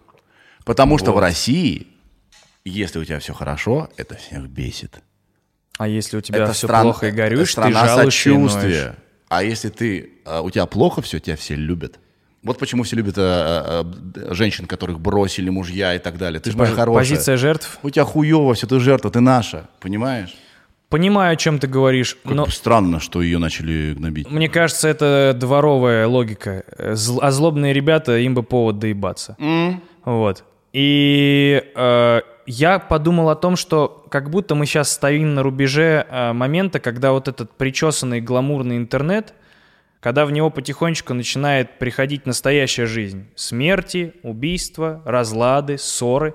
[0.66, 1.88] Потому что в России,
[2.66, 5.00] если у тебя все хорошо, это всех бесит.
[5.78, 8.96] А если у тебя это все стран- плохо и горюешь, это страна ты жалуешься сочувствия.
[9.30, 12.00] А если ты, а, у тебя плохо все, тебя все любят.
[12.44, 13.84] Вот почему все любят а,
[14.16, 16.40] а, женщин, которых бросили мужья и так далее.
[16.40, 17.02] Ты же моя хорошая.
[17.02, 17.80] Позиция жертв.
[17.84, 20.36] У тебя хуево, все, ты жертва, ты наша, понимаешь?
[20.90, 24.32] Понимаю, о чем ты говоришь, Как но странно, что ее начали гнобить.
[24.32, 26.64] мне кажется, это дворовая логика.
[26.78, 29.36] Зл- А злобные ребята, им бы повод доебаться.
[30.06, 30.46] Вот.
[30.72, 36.32] И э, я подумал о том, что как будто мы сейчас стоим на рубеже э,
[36.34, 39.34] момента, когда вот этот причесанный гламурный интернет,
[40.08, 43.26] когда в него потихонечку начинает приходить настоящая жизнь.
[43.36, 46.34] Смерти, убийства, разлады, ссоры.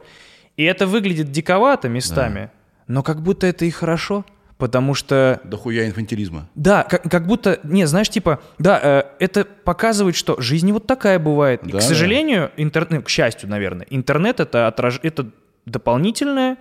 [0.59, 2.51] И это выглядит диковато местами,
[2.87, 4.27] но как будто это и хорошо,
[4.59, 6.51] потому что Да хуя инфантилизма.
[6.55, 11.19] да, как, как будто, не, знаешь, типа, да, э, это показывает, что жизнь вот такая
[11.19, 11.63] бывает.
[11.63, 11.87] И, Да, к да.
[11.87, 15.01] сожалению, интернет, к счастью, наверное, интернет это, отраж...
[15.03, 15.31] это
[15.65, 16.59] дополнительное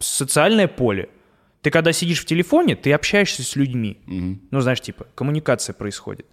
[0.00, 1.10] социальное поле.
[1.62, 3.98] Ты когда сидишь в телефоне, ты общаешься с людьми.
[4.50, 6.26] Ну, знаешь, типа, коммуникация происходит.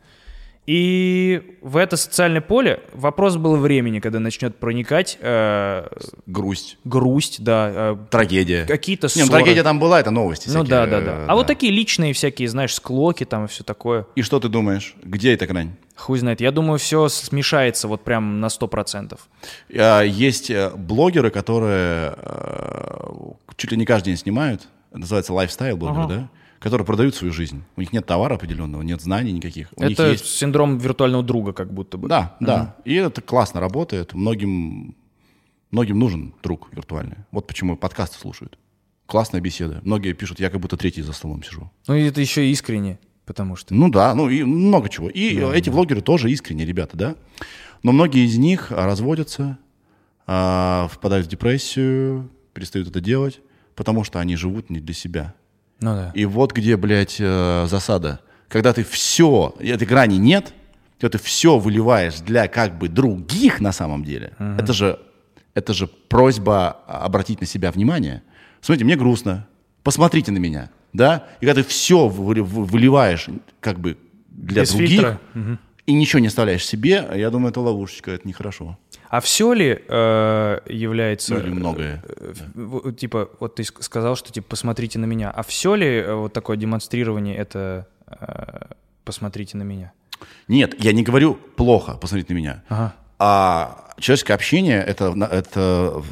[0.68, 5.88] И в это социальное поле вопрос был времени, когда начнет проникать э,
[6.26, 6.78] Грусть.
[6.84, 8.66] грусть, да, э, Трагедия.
[8.66, 9.40] какие-то Не, ну, ссоры.
[9.44, 11.12] трагедия там была, это новости Ну всякие, да, да, да.
[11.20, 14.08] э, А вот такие личные всякие, знаешь, склоки там и все такое.
[14.16, 14.94] И что ты думаешь?
[15.04, 15.72] Где эта грань?
[15.96, 16.42] Хуй знает.
[16.42, 19.18] Я думаю, все смешается вот прям на 100%.
[19.74, 23.08] А, Есть э, блогеры, которые э,
[23.56, 24.68] чуть ли не каждый день снимают.
[24.92, 26.30] Называется лайфстайл блогеры, да?
[26.60, 27.64] Которые продают свою жизнь.
[27.76, 29.70] У них нет товара определенного, нет знаний никаких.
[29.76, 30.26] У них Это есть...
[30.26, 32.08] синдром виртуального друга как будто бы.
[32.08, 32.76] Да, да.
[32.84, 34.14] И это классно работает.
[34.14, 34.96] Многим,
[35.72, 37.18] многим нужен друг виртуальный.
[37.32, 38.58] Вот почему подкасты слушают.
[39.06, 39.80] Классная беседа.
[39.84, 41.72] Многие пишут, я как будто третий за столом сижу.
[41.88, 43.74] Ну и это еще искренне, потому что...
[43.74, 45.10] Ну да, ну и много чего.
[45.10, 47.16] И эти влогеры тоже искренние ребята, да.
[47.84, 49.60] Но многие из них разводятся,
[50.26, 53.40] а, впадают в депрессию, перестают это делать,
[53.76, 55.36] потому что они живут не для себя.
[55.80, 56.12] Ну да.
[56.14, 58.20] И вот где, блядь, э, засада.
[58.48, 60.54] Когда ты все, этой грани нет,
[61.00, 65.00] когда ты все выливаешь для как бы других на самом деле, это же,
[65.54, 68.24] это же просьба обратить на себя внимание.
[68.62, 69.48] Смотрите, мне грустно.
[69.84, 73.28] посмотрите на меня, да, и когда ты все выливаешь
[73.60, 73.98] как бы
[74.30, 75.20] для Без других фильтра.
[75.34, 75.60] Мгм.
[75.88, 78.78] И ничего не оставляешь себе, я думаю, это ловушечка, это нехорошо.
[79.10, 81.34] А все ли э, является...
[81.36, 82.04] Ну или многое.
[82.08, 85.32] э, в- типа, вот ты ск- сказал, что типа посмотрите на меня.
[85.32, 88.66] А все ли э, вот такое демонстрирование это э,
[89.06, 89.94] посмотрите на меня?
[90.50, 92.64] Нет, я не говорю плохо, посмотрите на меня.
[92.70, 92.94] Ага.
[93.20, 96.04] А человеческое общение это, это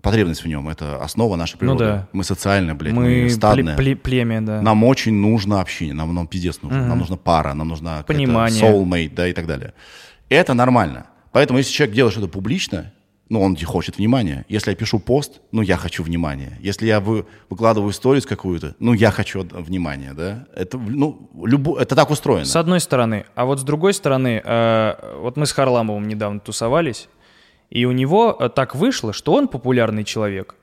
[0.00, 1.84] потребность в нем, это основа нашей природы.
[1.84, 2.08] Ну да.
[2.12, 3.76] Мы социальные, блядь, мы, Мы пле- стадные.
[3.76, 4.62] пле- племя, да.
[4.62, 6.86] Нам очень нужно общение, нам, нам пиздец нужно.
[6.86, 8.62] Нам нужна пара, нам нужна Понимание.
[8.62, 9.74] soulmate, да, и так далее.
[10.28, 11.06] Это нормально.
[11.32, 12.92] Поэтому, если человек делает что-то публично,
[13.32, 14.44] ну, он хочет внимания.
[14.50, 16.58] Если я пишу пост, ну, я хочу внимания.
[16.60, 20.46] Если я вы, выкладываю сторис какую-то, ну, я хочу внимания, да.
[20.54, 22.44] Это, ну, любо, это так устроено.
[22.44, 23.24] С одной стороны.
[23.34, 27.08] А вот с другой стороны, э, вот мы с Харламовым недавно тусовались,
[27.70, 30.54] и у него э, так вышло, что он популярный человек.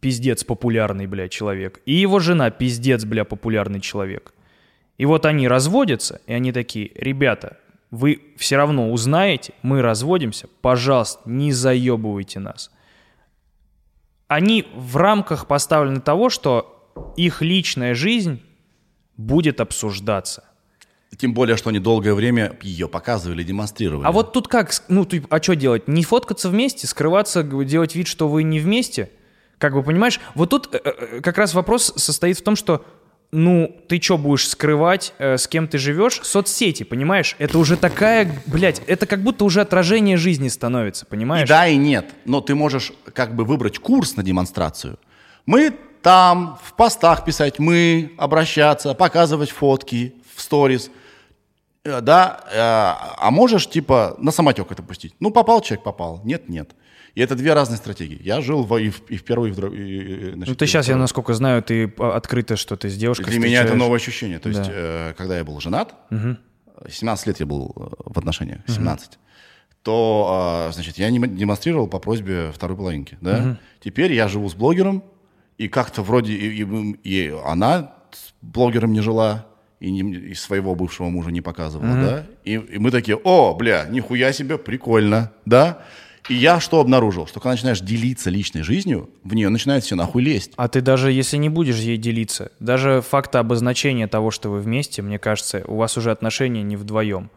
[0.00, 1.82] Пиздец популярный, бля, человек.
[1.84, 4.32] И его жена пиздец, бля, популярный человек.
[4.96, 7.58] И вот они разводятся, и они такие, ребята,
[7.94, 12.70] вы все равно узнаете, мы разводимся, пожалуйста, не заебывайте нас.
[14.26, 18.42] Они в рамках поставлены того, что их личная жизнь
[19.16, 20.44] будет обсуждаться.
[21.16, 24.04] Тем более, что они долгое время ее показывали, демонстрировали.
[24.04, 25.86] А вот тут как, ну, ты- а что делать?
[25.86, 29.10] Не фоткаться вместе, скрываться, делать вид, что вы не вместе?
[29.58, 32.84] Как бы, понимаешь, вот тут э, э, как раз вопрос состоит в том, что,
[33.34, 36.20] ну, ты что будешь скрывать, э, с кем ты живешь?
[36.22, 37.34] Соцсети, понимаешь?
[37.38, 41.48] Это уже такая, блядь, это как будто уже отражение жизни становится, И понимаешь?
[41.48, 42.06] да, и нет.
[42.24, 44.98] Но ты можешь как бы выбрать курс на демонстрацию.
[45.46, 50.90] Мы там в постах писать, мы обращаться, показывать фотки в сторис.
[51.84, 55.14] Э, Да, э, а можешь типа на самотек это пустить.
[55.20, 56.20] Ну, попал человек, попал.
[56.24, 56.70] Нет, нет.
[57.14, 58.20] И это две разные стратегии.
[58.22, 60.32] Я жил в, и, в, и в первой, и в другой.
[60.32, 63.38] значит, Ну, ты сейчас, я насколько знаю, ты а, открыто, что ты с девушкой Для
[63.38, 63.78] меня это встречаешь.
[63.80, 64.38] новое ощущение.
[64.40, 64.70] То есть, Да.
[64.72, 65.94] э, когда я был женат,
[66.88, 69.18] 17 лет я был э, в отношениях, 17,
[69.82, 73.58] то, э, значит, я не демонстрировал по просьбе второй половинки, да.
[73.80, 75.04] Теперь я живу с блогером,
[75.56, 79.46] и как-то вроде и, и и она с блогером не жила,
[79.84, 82.26] и, не- и своего бывшего мужа не показывала, да.
[82.44, 85.78] И, и мы такие, о, бля, нихуя себе, прикольно, да.
[86.30, 87.26] И я что обнаружил?
[87.26, 90.52] Что когда начинаешь делиться личной жизнью, в нее начинает все нахуй лезть.
[90.56, 95.02] А ты даже если не будешь ей делиться, даже факта обозначения того, что вы вместе,
[95.02, 97.30] мне кажется, у вас уже отношения не вдвоем.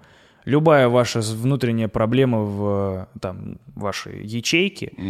[0.45, 5.01] Любая ваша внутренняя проблема в там, вашей ячейке, у-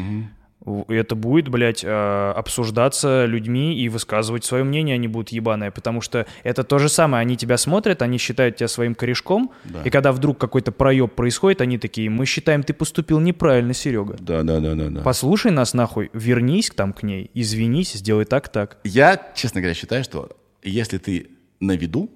[0.88, 6.26] это будет, блядь, э, обсуждаться людьми и высказывать свое мнение, они будут ебаные, потому что
[6.44, 9.82] это то же самое, они тебя смотрят, они считают тебя своим корешком, Да.
[9.84, 14.16] и когда вдруг какой-то проеб происходит, они такие, мы считаем, ты поступил неправильно, Серега.
[14.20, 15.02] Да, да, да, да, да.
[15.02, 18.78] Послушай нас нахуй, вернись там к ней, извинись, сделай так-так.
[18.84, 20.30] Я, честно говоря, считаю, что
[20.64, 21.28] если ты
[21.60, 22.10] на виду,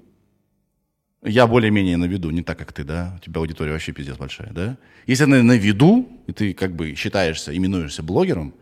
[1.24, 4.52] я более-менее на виду, не так, как ты, да, у тебя аудитория вообще пиздец большая,
[4.52, 4.78] да.
[5.06, 8.56] Если ты на виду, и ты как бы считаешься, именуешься блогером,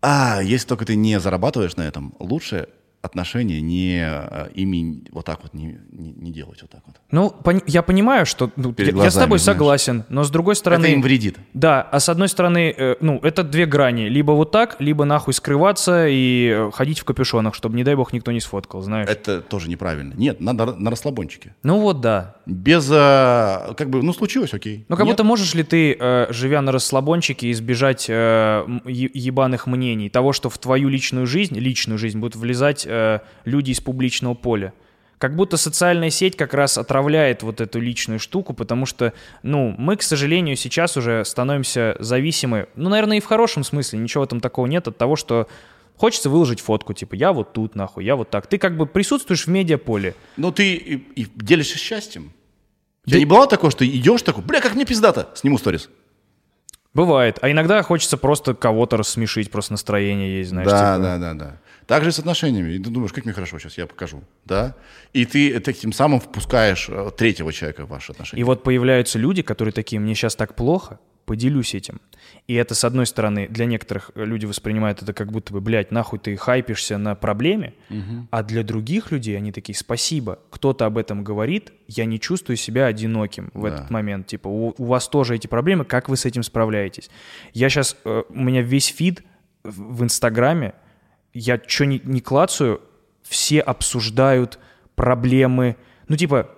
[0.00, 2.68] а если только ты не зарабатываешь на этом, лучше
[3.06, 6.96] отношения не а, ими вот так вот не, не, не делать вот так вот.
[7.10, 9.56] Ну, пон- я понимаю, что ну, я, я с глазами, тобой знаешь.
[9.56, 10.84] согласен, но с другой стороны...
[10.84, 11.38] Это им вредит.
[11.54, 14.08] Да, а с одной стороны, э, ну, это две грани.
[14.08, 18.12] Либо вот так, либо нахуй скрываться и э, ходить в капюшонах, чтобы, не дай бог,
[18.12, 19.08] никто не сфоткал, знаешь.
[19.08, 20.14] Это тоже неправильно.
[20.14, 21.54] Нет, надо на расслабончике.
[21.62, 22.36] Ну вот да.
[22.46, 24.84] Без, а, как бы, ну случилось, окей.
[24.88, 25.14] Ну, как Нет?
[25.14, 30.58] будто можешь ли ты, э, живя на расслабончике, избежать э, ебаных мнений, того, что в
[30.58, 34.72] твою личную жизнь, личную жизнь будут влезать э, люди из публичного поля?
[35.18, 39.96] Как будто социальная сеть как раз отравляет вот эту личную штуку, потому что, ну, мы,
[39.96, 44.66] к сожалению, сейчас уже становимся зависимы, ну, наверное, и в хорошем смысле, ничего этом такого
[44.66, 45.48] нет, от того, что
[45.96, 48.46] хочется выложить фотку, типа, я вот тут, нахуй, я вот так.
[48.46, 50.14] Ты как бы присутствуешь в медиаполе.
[50.36, 52.24] Ну, ты и, и делишься счастьем.
[53.06, 55.88] У Да- тебя не бывало такого, что идешь такой, бля, как мне пиздато, сниму сторис.
[56.92, 57.38] Бывает.
[57.42, 60.68] А иногда хочется просто кого-то рассмешить, просто настроение есть, знаешь.
[60.68, 61.02] да, типа.
[61.02, 61.56] да, да, да.
[61.86, 62.72] Так же и с отношениями.
[62.72, 64.22] И ты думаешь, как мне хорошо, сейчас я покажу.
[64.44, 64.74] Да?
[65.12, 68.40] И ты таким самым впускаешь э, третьего человека в ваши отношения.
[68.40, 72.00] И вот появляются люди, которые такие, мне сейчас так плохо, поделюсь этим.
[72.48, 75.90] И это, с одной стороны, для некоторых э, люди воспринимают это как будто бы, блядь,
[75.92, 77.74] нахуй ты хайпишься на проблеме,
[78.30, 82.86] а для других людей они такие, спасибо, кто-то об этом говорит, я не чувствую себя
[82.86, 83.68] одиноким в Да.
[83.74, 84.26] этот момент.
[84.26, 87.10] Типа, у, у вас тоже эти проблемы, как вы с этим справляетесь?
[87.52, 89.22] Я сейчас, у меня весь фид
[89.64, 90.74] в Инстаграме,
[91.38, 92.80] я что ни, не клацаю,
[93.22, 94.58] все обсуждают
[94.94, 95.76] проблемы.
[96.08, 96.50] Ну, типа,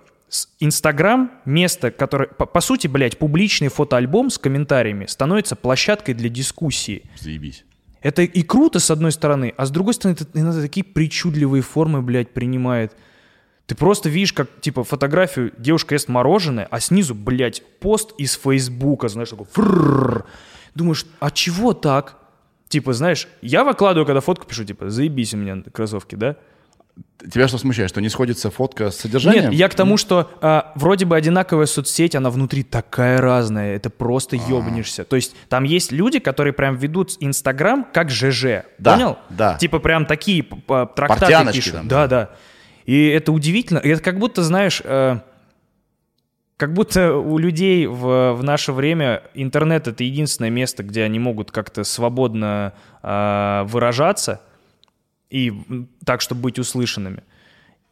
[0.59, 7.09] Инстаграм, место, которое, по, по сути, блядь, публичный фотоальбом с комментариями становится площадкой для дискуссии.
[7.19, 7.65] Заебись.
[8.01, 12.01] Это и круто, с одной стороны, а с другой стороны, это иногда такие причудливые формы,
[12.01, 12.95] блядь, принимает.
[13.65, 19.09] Ты просто видишь, как, типа, фотографию девушка ест мороженое, а снизу, блядь, пост из Фейсбука,
[19.09, 20.25] знаешь, такой фрррр.
[20.75, 22.18] Думаешь, а чего так?
[22.69, 26.35] Типа, знаешь, я выкладываю, когда фотку пишу, типа, заебись у меня кроссовки, да?
[27.31, 29.45] Тебя что смущает, что не сходится фотка с содержанием?
[29.45, 33.89] Нет, я к тому, что а, вроде бы одинаковая соцсеть, она внутри такая разная, это
[33.89, 34.49] просто А.
[34.49, 35.03] ёбнешься.
[35.05, 39.17] То есть там есть люди, которые прям ведут Инстаграм как ЖЖ, Да, понял?
[39.29, 39.57] да.
[39.57, 40.43] Типа прям такие
[40.95, 41.73] трактаты пишут.
[41.73, 42.29] там, да, да.
[42.85, 43.79] И это удивительно.
[43.79, 45.19] Это как будто, знаешь, э,
[46.59, 51.51] как будто у людей в, в наше время интернет это единственное место, где они могут
[51.51, 54.41] как-то свободно э, выражаться
[55.29, 55.53] и
[56.03, 57.23] так, чтобы быть услышанными.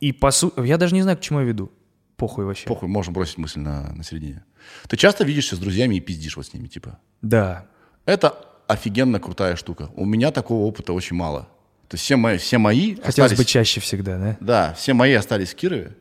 [0.02, 1.72] И по сути, я даже не знаю, к чему я веду.
[2.18, 2.68] Похуй вообще.
[2.68, 4.44] Похуй, можем бросить мысль на, на середине.
[4.90, 7.00] Ты часто видишься с друзьями и пиздишь вот с ними, типа?
[7.22, 7.68] Да.
[8.06, 9.92] Это офигенно крутая штука.
[9.96, 11.48] У меня такого опыта очень мало.
[11.88, 13.38] То есть все мои, все мои Хотелось остались...
[13.38, 14.38] бы чаще всегда, да?
[14.42, 15.96] Да, все мои остались в Кирове.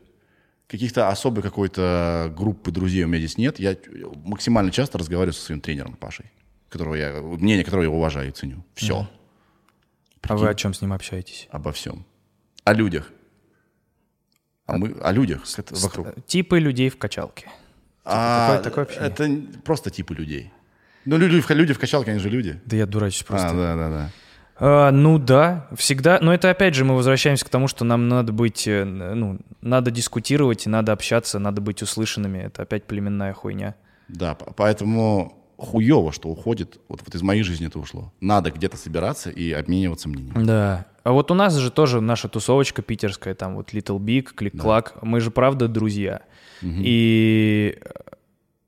[0.67, 3.59] Каких-то особой какой-то группы друзей у меня здесь нет.
[3.59, 3.77] Я
[4.25, 6.25] максимально часто разговариваю со своим тренером Пашей,
[6.69, 8.65] которого я, мнение которого я уважаю и ценю.
[8.75, 9.09] Все.
[10.23, 11.47] А вы о чем с ним общаетесь?
[11.51, 12.05] Обо всем.
[12.65, 13.09] О людях.
[14.65, 16.07] А мы о людях это вокруг.
[16.25, 17.47] Типы людей в качалке.
[18.03, 19.09] А, такое- такое общение?
[19.09, 20.51] это просто типы людей.
[21.05, 22.59] Ну, люди, в- люди в качалке, они же люди.
[22.65, 23.47] Да я дурачусь просто.
[23.49, 24.11] А, да, да, да.
[24.59, 26.19] А, ну да, всегда.
[26.21, 29.91] Но это опять же мы возвращаемся к тому, что нам надо быть, э, ну, надо
[29.91, 32.39] дискутировать, надо общаться, надо быть услышанными.
[32.39, 33.75] Это опять племенная хуйня.
[34.07, 36.79] Да, по- поэтому хуево, что уходит.
[36.87, 38.11] Вот, вот из моей жизни это ушло.
[38.21, 40.45] Надо где-то собираться и обмениваться мнением.
[40.45, 40.85] Да.
[41.03, 44.95] А вот у нас же тоже наша тусовочка питерская, там вот Little Big, Клик-Клак.
[45.01, 46.21] Мы же правда друзья.
[46.63, 47.77] И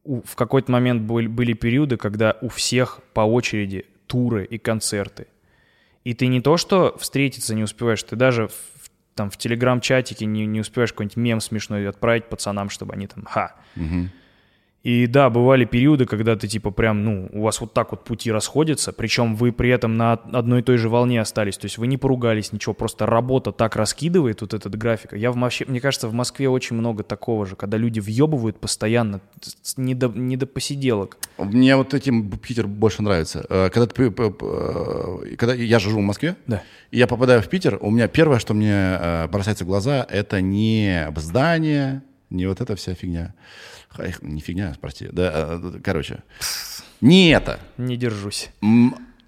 [0.06, 5.28] э, в какой-то момент были периоды, когда у всех по очереди туры и концерты.
[6.04, 8.54] И ты не то, что встретиться не успеваешь, ты даже в,
[9.16, 13.56] там в телеграм-чатике не, не успеваешь какой-нибудь мем смешной отправить пацанам, чтобы они там ха.
[14.82, 18.32] И да, бывали периоды, когда ты типа прям, ну, у вас вот так вот пути
[18.32, 21.88] расходятся, причем вы при этом на одной и той же волне остались, то есть вы
[21.88, 25.12] не поругались, ничего, просто работа так раскидывает вот этот график.
[25.14, 29.20] Я в, вообще, мне кажется, в Москве очень много такого же, когда люди въебывают постоянно,
[29.76, 31.18] не до, не до посиделок.
[31.38, 33.46] Мне вот этим Питер больше нравится.
[33.50, 36.64] Э, Когда, ты, э, когда я живу в Москве, Да.
[36.92, 40.40] и я попадаю в Питер, у меня первое, что мне э, бросается в глаза, это
[40.40, 43.34] не здание, не вот эта вся фигня.
[44.22, 45.10] Не фигня, прости.
[45.12, 46.24] Да, э, короче.
[47.02, 47.60] Не это.
[47.78, 48.50] Не держусь.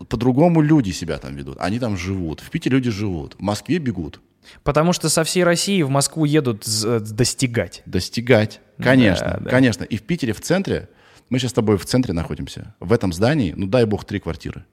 [0.10, 1.58] По-другому люди себя там ведут.
[1.60, 2.40] Они там живут.
[2.40, 3.36] В Питере люди живут.
[3.36, 4.20] В Москве бегут.
[4.64, 7.84] Потому что со всей России в Москву едут з- достигать.
[7.86, 8.60] Достигать.
[8.78, 9.50] Конечно, да.
[9.50, 9.84] конечно.
[9.84, 10.90] И в Питере, в центре,
[11.30, 12.74] мы сейчас с тобой в центре находимся.
[12.80, 14.66] В этом здании, ну дай бог, три квартиры.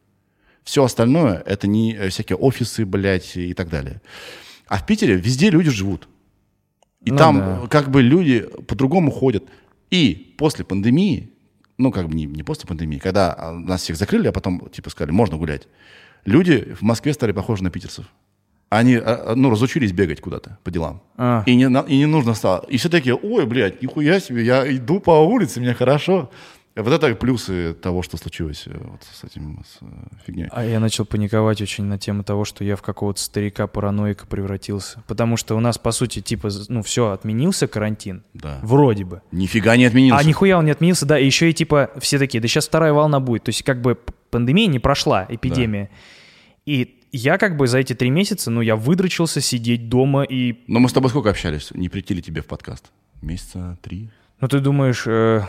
[0.64, 4.00] Все остальное это не э, всякие офисы, блядь, и так далее.
[4.66, 6.08] А в Питере везде люди живут.
[7.04, 7.60] И Ну там да.
[7.64, 9.44] э, как бы люди по-другому ходят.
[9.90, 11.30] И после пандемии,
[11.78, 14.90] ну как бы не, не после пандемии, когда а, нас всех закрыли, а потом типа
[14.90, 15.68] сказали, можно гулять,
[16.24, 18.06] люди в Москве стали похожи на питерцев.
[18.70, 21.02] Они, а, а, ну, разучились бегать куда-то по делам.
[21.16, 21.42] А.
[21.46, 22.66] И, не, и не нужно стало.
[22.68, 26.30] И все такие, ой, блядь, нихуя себе, я иду по улице, мне хорошо.
[26.82, 29.86] Вот это плюсы того, что случилось э, вот с этим с, э,
[30.24, 30.46] фигней.
[30.52, 35.02] А я начал паниковать очень на тему того, что я в какого-то старика-параноика превратился.
[35.08, 38.22] Потому что у нас, по сути, типа, ну все, отменился карантин.
[38.32, 38.60] Да.
[38.62, 39.22] Вроде бы.
[39.32, 40.24] Нифига не отменился.
[40.24, 42.92] А нихуя он не отменился, да, и еще и типа все такие, да сейчас вторая
[42.92, 43.44] волна будет.
[43.44, 43.98] То есть как бы
[44.30, 45.90] пандемия не прошла, эпидемия.
[46.64, 50.58] И я как бы за эти три месяца, ну я выдрочился сидеть дома и...
[50.68, 51.70] Но мы с тобой сколько общались?
[51.72, 52.92] Не прийти ли тебе в подкаст?
[53.22, 54.10] Месяца три?
[54.40, 55.42] Ну ты думаешь, э,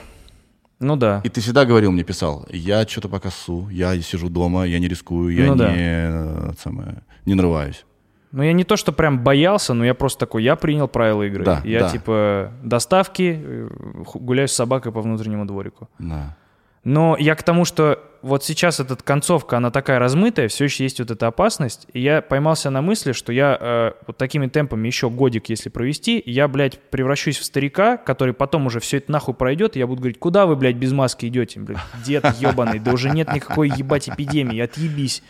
[0.80, 1.22] ну да.
[1.24, 4.88] И ты всегда говорил, мне писал, я что-то пока ссу, я сижу дома, я не
[4.88, 5.72] рискую, я Ну не, да.
[5.74, 7.86] э, самое, не нарываюсь.
[8.32, 11.44] Ну я не то, что прям боялся, но я просто такой, я принял правила игры.
[11.44, 11.90] Да, я да.
[11.90, 13.70] типа доставки, э,
[14.14, 15.90] гуляю с собакой по внутреннему дворику.
[16.00, 16.38] Да.
[16.84, 21.00] Но я к тому, что вот сейчас эта концовка, она такая размытая, все еще есть
[21.00, 21.88] вот эта опасность.
[21.94, 26.22] И я поймался на мысли, что я э, вот такими темпами еще годик, если провести,
[26.26, 30.02] я, блядь, превращусь в старика, который потом уже все это нахуй пройдет, и я буду
[30.02, 34.10] говорить, куда вы, блядь, без маски идете, блядь, дед ебаный, да уже нет никакой ебать
[34.10, 35.24] эпидемии, отъебись.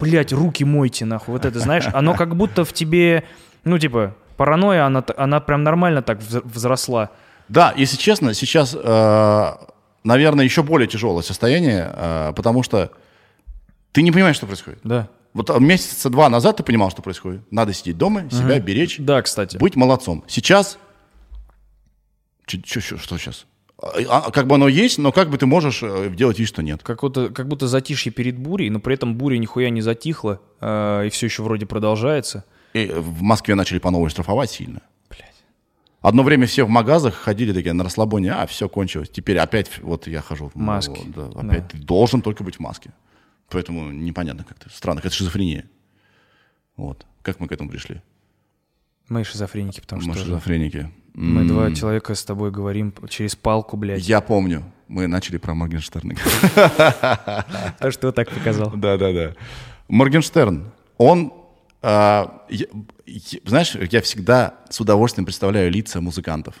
[0.00, 1.32] Блядь, руки мойте, нахуй.
[1.32, 3.22] Вот это, знаешь, оно как будто в тебе,
[3.62, 7.10] ну, типа, паранойя, она, она прям нормально так вз- взросла.
[7.48, 9.52] Да, если честно, сейчас, э,
[10.04, 12.92] наверное, еще более тяжелое состояние, э, потому что
[13.92, 14.80] ты не понимаешь, что происходит.
[14.84, 15.08] Да.
[15.32, 17.42] Вот а, месяца два назад ты понимал, что происходит.
[17.50, 19.56] Надо сидеть дома, себя беречь, Да, кстати.
[19.56, 20.22] быть молодцом.
[20.28, 20.78] Сейчас...
[22.46, 23.46] Чё- чё- чё- что сейчас?
[23.82, 26.82] а, как бы оно есть, но как бы ты можешь э, делать вид, что нет.
[26.82, 31.06] Как будто, как будто затишье перед бурей, но при этом буря нихуя не затихла, э,
[31.06, 32.44] и все еще вроде продолжается.
[32.72, 34.80] И в Москве начали по новой штрафовать сильно.
[36.04, 39.08] Одно время все в магазах ходили такие на расслабоне, а, все кончилось.
[39.08, 40.50] Теперь опять вот я хожу.
[40.50, 41.00] в Маски.
[41.06, 42.90] Да, опять ты должен только быть в маске.
[43.48, 44.68] Поэтому непонятно как-то.
[44.68, 45.64] Странно, это шизофрения.
[46.76, 47.06] Вот.
[47.22, 48.02] Как мы к этому пришли?
[49.08, 50.90] Мы шизофреники, потому мы что шизофреники.
[51.14, 54.06] мы два человека с тобой говорим через палку, блядь.
[54.06, 54.62] Я помню.
[54.88, 56.16] Мы начали про Моргенштерна.
[57.78, 58.70] А что так показал?
[58.76, 59.34] Да, да, да.
[59.88, 61.32] Моргенштерн, он,
[61.80, 62.46] а,
[63.44, 66.54] знаешь, я всегда с удовольствием представляю лица музыкантов,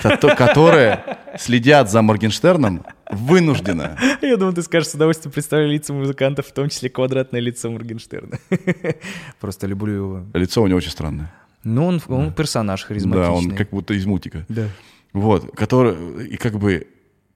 [0.00, 3.96] кото- которые следят за Моргенштерном вынужденно.
[4.22, 8.38] Я думал, ты скажешь, с удовольствием представляю лица музыкантов, в том числе квадратное лицо Моргенштерна.
[9.40, 10.26] Просто люблю его.
[10.34, 11.32] Лицо у него очень странное.
[11.62, 13.50] Ну, он, он персонаж Да, харизматичный.
[13.52, 14.44] он как будто из мультика.
[14.48, 14.68] Да.
[15.12, 16.88] Вот, который, и как бы,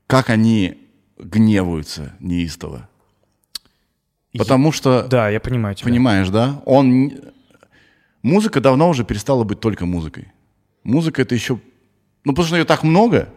[0.07, 0.79] как они
[1.19, 2.89] гневаются неистово.
[4.37, 5.89] Потому что, Да, я понимаю тебя.
[5.89, 7.13] понимаешь, да, он...
[8.23, 10.29] Музыка давно уже перестала быть только музыкой.
[10.85, 11.61] Музыка это еще...
[12.25, 13.29] Ну, потому что ее так много,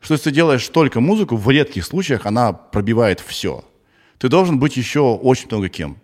[0.00, 3.64] что если ты делаешь только музыку, в редких случаях она пробивает все.
[4.18, 5.96] Ты должен быть еще очень много кем.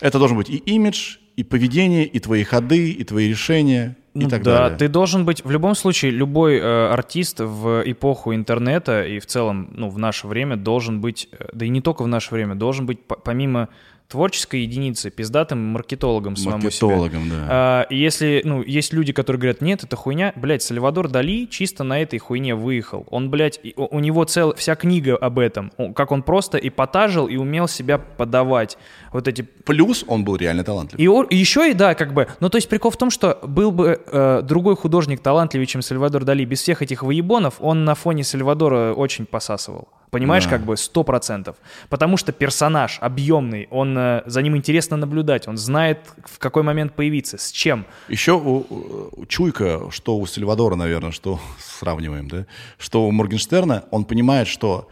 [0.00, 4.28] Это должен быть и имидж, и поведение, и твои ходы, и твои решения, и Ну
[4.28, 4.78] так да, далее.
[4.78, 9.70] ты должен быть, в любом случае, любой э, артист в эпоху интернета и в целом,
[9.72, 12.86] ну, в наше время должен быть, э, да и не только в наше время, должен
[12.86, 13.68] быть по- помимо
[14.14, 16.86] творческой единицы пиздатым маркетологом самому себе.
[16.86, 17.46] Маркетологом, да.
[17.50, 22.00] А, если, ну, есть люди, которые говорят, нет, это хуйня, блядь, Сальвадор Дали чисто на
[22.00, 23.08] этой хуйне выехал.
[23.10, 27.66] Он, блядь, у, него цел, вся книга об этом, как он просто эпатажил и умел
[27.66, 28.78] себя подавать.
[29.12, 31.00] Вот эти Плюс он был реально талантлив.
[31.00, 33.72] и, и еще и да, как бы, ну то есть прикол в том, что был
[33.72, 38.22] бы э, другой художник талантливее, чем Сальвадор Дали, без всех этих выебонов, он на фоне
[38.22, 39.88] Сальвадора очень посасывал.
[40.14, 40.50] Понимаешь, Да.
[40.50, 41.56] как бы сто процентов.
[41.88, 46.94] Потому что персонаж объемный, он э, за ним интересно наблюдать, он знает, в какой момент
[46.94, 47.84] появиться, с чем.
[48.08, 52.46] Еще у, у- чуйка, что у Сальвадора, наверное, что сравниваем, да,
[52.78, 54.88] что у Моргенштерна, он понимает, что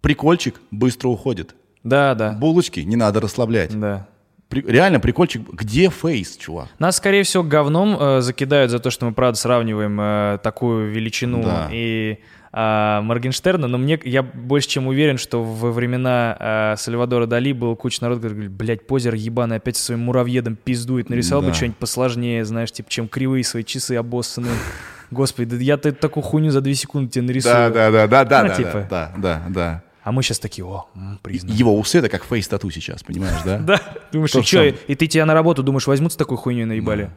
[0.00, 1.54] прикольчик быстро уходит.
[1.84, 3.78] Да, да, Булочки не надо расслаблять.
[3.78, 4.06] да.
[4.48, 5.48] При- реально прикольчик.
[5.50, 6.68] Где фейс, чувак?
[6.78, 11.42] Нас, скорее всего, говном э, закидают за то, что мы, правда, сравниваем э, такую величину
[11.42, 11.68] Да.
[11.72, 12.18] и
[12.52, 17.74] а, Моргенштерна, но мне, я больше чем уверен, что во времена а, Сальвадора Дали был
[17.76, 21.54] куча народа, который говорит, блядь, позер ебаный опять со своим муравьедом пиздует, нарисовал бы Да.
[21.54, 24.52] что-нибудь посложнее, знаешь, типа, чем кривые свои часы обоссанные.
[25.10, 27.54] Господи, да я такую хуйню за две секунды тебе нарисую.
[27.72, 28.86] да, да, да, Ну, типа.
[28.90, 29.82] да, да, да.
[30.04, 31.54] А мы сейчас такие, о, м, признак.
[31.54, 33.58] Его усы это как фейс тату сейчас, понимаешь, да?
[33.60, 33.80] Да,
[34.10, 37.10] думаешь, и что, и ты тебя на работу думаешь, возьмут с такой хуйней наебали?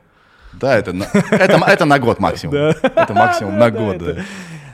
[0.53, 0.91] Да, это,
[1.31, 2.55] это, это на год максимум.
[2.55, 4.15] Это максимум на год, да.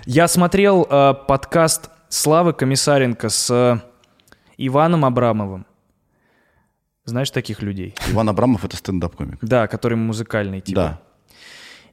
[0.06, 3.80] Я смотрел э, подкаст Славы Комиссаренко с э,
[4.58, 5.68] Иваном Абрамовым.
[7.06, 7.94] Знаешь таких людей?
[8.10, 9.38] Иван Абрамов это стендап-комик.
[9.42, 10.82] Да, который музыкальный, типа.
[10.82, 11.02] Да.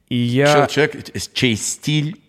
[0.07, 0.65] И я...
[0.67, 2.19] Человек, чей стиль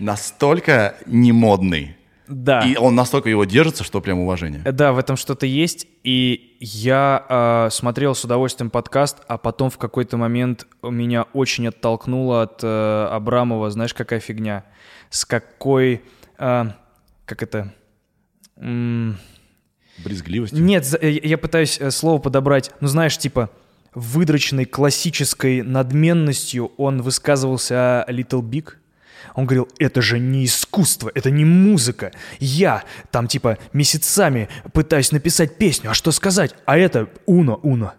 [0.00, 1.96] настолько не модный.
[2.28, 2.60] Да.
[2.60, 4.62] И он настолько его держится, что прям уважение.
[4.64, 5.86] Э, Да, в этом что-то есть.
[6.02, 12.42] И я э, смотрел с удовольствием подкаст, а потом в какой-то момент меня очень оттолкнуло
[12.42, 13.70] от э, Абрамова.
[13.70, 14.64] Знаешь, какая фигня?
[15.10, 16.02] С какой...
[16.38, 16.64] э,
[17.24, 17.72] как это...
[18.56, 19.18] М,
[20.04, 20.52] Брезгливость.
[20.52, 22.70] Нет, я пытаюсь э, слово подобрать.
[22.80, 23.50] Ну, знаешь, типа
[23.94, 28.74] выдроченной классической надменностью он высказывался о Little Big.
[29.36, 32.10] Он говорил, это же не искусство, это не музыка.
[32.40, 36.54] Я там типа месяцами пытаюсь написать песню, а что сказать?
[36.64, 37.94] А это уно, уно.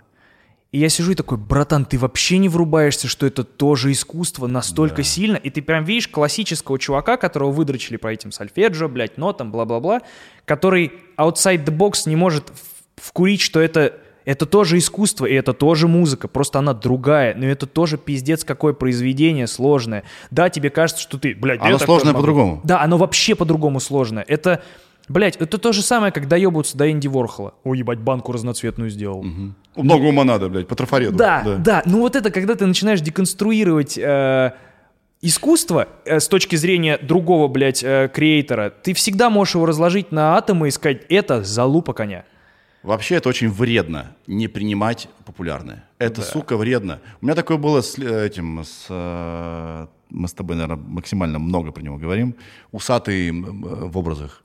[0.71, 5.03] И я сижу и такой, братан, ты вообще не врубаешься, что это тоже искусство настолько
[5.03, 10.01] сильно, и ты прям видишь классического чувака, которого выдрочили по этим сольфеджио, блядь, нотам, бла-бла-бла,
[10.43, 12.51] который outside the box не может
[12.97, 13.93] вкурить, что это,
[14.27, 18.73] это тоже искусство, и это тоже музыка, просто она другая, но это тоже пиздец какое
[18.73, 20.03] произведение сложное.
[20.31, 22.59] Да, тебе кажется, что ты, блядь, Оно сложное по-другому.
[22.65, 24.25] Да, оно вообще по-другому сложное.
[24.27, 24.61] Это,
[25.07, 27.53] блядь, это то же самое, как доебываться до Энди Ворхола.
[27.63, 29.25] Ой, ебать, банку разноцветную сделал.
[29.77, 31.15] Много ума надо, блядь, по трафарету.
[31.15, 34.51] Да, да, Ну вот это, когда ты начинаешь деконструировать э,
[35.21, 40.35] искусство э, с точки зрения другого, блядь, э, креатора, ты всегда можешь его разложить на
[40.35, 42.25] атомы и сказать, это залупа коня.
[42.83, 45.83] Вообще это очень вредно не принимать популярное.
[45.99, 46.99] Это, сука, вредно.
[47.21, 51.71] У меня такое было с э, этим, с, э, мы с тобой, наверное, максимально много
[51.71, 52.35] про него говорим.
[52.71, 54.43] Усатый в образах.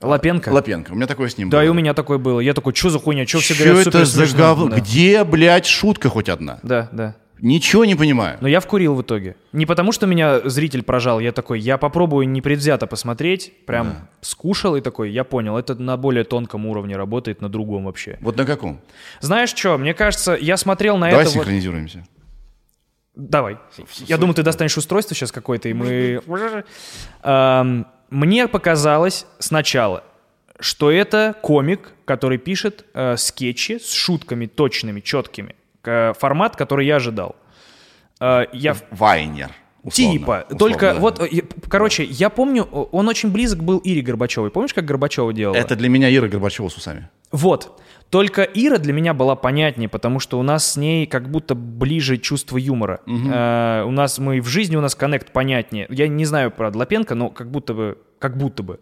[0.00, 0.50] Лапенко?
[0.50, 0.92] Лапенко.
[0.92, 1.64] У меня такое с ним Да, было.
[1.66, 2.40] и у меня такое было.
[2.40, 4.68] Я такой, что за хуйня, что все говорят это за смешно?» говно?
[4.68, 4.76] Да.
[4.80, 6.58] Где, блядь, шутка хоть одна?
[6.62, 7.16] Да, да.
[7.42, 8.38] Ничего не понимаю.
[8.40, 9.34] Но я вкурил в итоге.
[9.52, 14.08] Не потому, что меня зритель прожал, я такой, я попробую непредвзято посмотреть, прям Да.
[14.20, 18.16] скушал и такой, я понял, это на более тонком уровне работает, на другом вообще.
[18.20, 18.80] Вот на каком?
[19.20, 21.30] Знаешь что, мне кажется, я смотрел на Давай это...
[21.34, 22.06] вот- синхронизируемся.
[23.16, 23.58] Давай.
[24.06, 26.22] Я думаю, ты достанешь устройство сейчас какое-то, и мы...
[27.22, 30.04] Ам, Мне показалось сначала,
[30.60, 35.56] что это комик, который пишет э, скетчи с шутками точными, четкими.
[35.82, 37.36] К- Формат, который я ожидал.
[38.20, 39.50] Э, Я Вайнер.
[39.82, 40.12] условно.
[40.12, 41.00] Типа, Условно, только да.
[41.00, 44.50] вот, э, короче, я помню, он очень близок был Ире Горбачевой.
[44.50, 45.56] Помнишь, как Горбачева делала?
[45.56, 47.08] Это для меня Ира Горбачева с усами.
[47.32, 47.80] Вот.
[48.10, 52.18] Только Ира для меня была понятнее, потому что у нас с ней как будто ближе
[52.18, 53.00] чувство юмора.
[53.06, 55.86] Э, у нас мы в жизни у нас коннект понятнее.
[55.90, 58.78] Я не знаю про Лапенко, но как будто бы, как будто бы.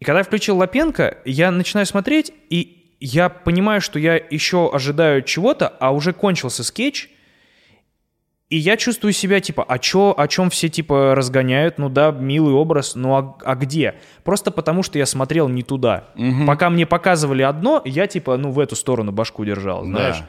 [0.00, 5.22] И когда я включил Лапенко, я начинаю смотреть, и я понимаю, что я еще ожидаю
[5.22, 7.10] чего-то, а уже кончился скетч,
[8.48, 11.78] и я чувствую себя, типа, а чё, о чем все, типа, разгоняют?
[11.78, 13.96] Ну да, милый образ, ну а, а где?
[14.22, 16.04] Просто потому, что я смотрел не туда.
[16.46, 20.22] Пока мне показывали одно, я, типа, ну, в эту сторону башку держал, знаешь.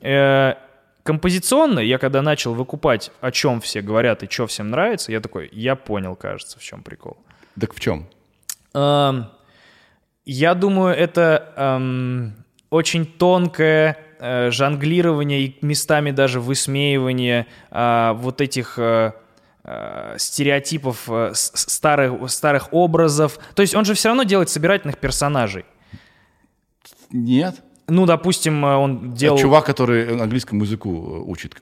[0.00, 0.54] Э,
[1.02, 5.48] композиционно, я когда начал выкупать, о чем все говорят и что всем нравится, я такой,
[5.52, 7.16] я понял, кажется, в чем прикол.
[7.58, 8.06] Так в чем?
[8.72, 9.26] Эм,
[10.24, 12.34] Я думаю, это эм,
[12.70, 19.12] очень тонкое э, жонглирование и местами даже высмеивание э, вот этих э,
[19.64, 23.38] э, стереотипов э, старых, старых образов.
[23.54, 25.66] То есть он же все равно делает собирательных персонажей.
[27.10, 27.56] Нет.
[27.86, 29.36] Ну, допустим, э, он делал...
[29.36, 31.54] Это чувак, который английскому языку э, учит.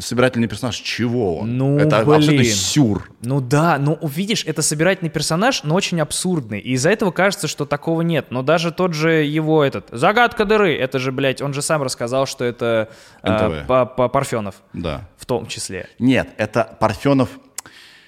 [0.00, 1.56] Собирательный персонаж, чего он?
[1.56, 2.16] Ну, это блин.
[2.18, 3.10] абсолютно сюр.
[3.22, 6.60] Ну да, ну видишь, это собирательный персонаж, но очень абсурдный.
[6.60, 8.26] И из-за этого кажется, что такого нет.
[8.30, 12.26] Но даже тот же его этот загадка дыры, это же, блядь, он же сам рассказал,
[12.26, 12.90] что это
[13.22, 15.08] э, по- по- Парфенов Да.
[15.16, 15.88] в том числе.
[15.98, 17.30] Нет, это Парфенов.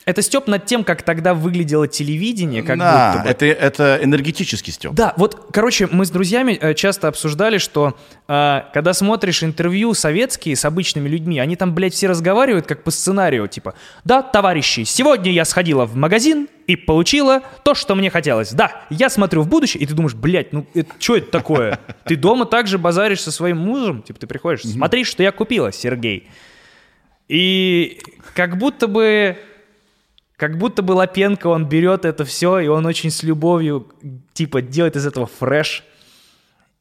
[0.09, 3.29] Это Степ над тем, как тогда выглядело телевидение, как да, будто бы.
[3.29, 4.95] это, это энергетический степ.
[4.95, 7.95] Да, вот, короче, мы с друзьями э, часто обсуждали, что
[8.27, 12.91] э, когда смотришь интервью советские с обычными людьми, они там, блядь, все разговаривают как по
[12.91, 18.53] сценарию, типа, да, товарищи, сегодня я сходила в магазин и получила то, что мне хотелось.
[18.53, 20.67] Да, я смотрю в будущее, и ты думаешь, блядь, ну
[20.99, 21.81] что это такое?
[22.07, 26.31] Ты дома также базаришь со своим мужем, типа, ты приходишь, смотри, что я купила, Сергей.
[27.29, 28.01] И
[28.35, 29.37] как будто бы
[30.39, 33.89] как будто бы Лапенко, он берет это все, и он очень с любовью,
[34.33, 35.85] типа, делает из этого фреш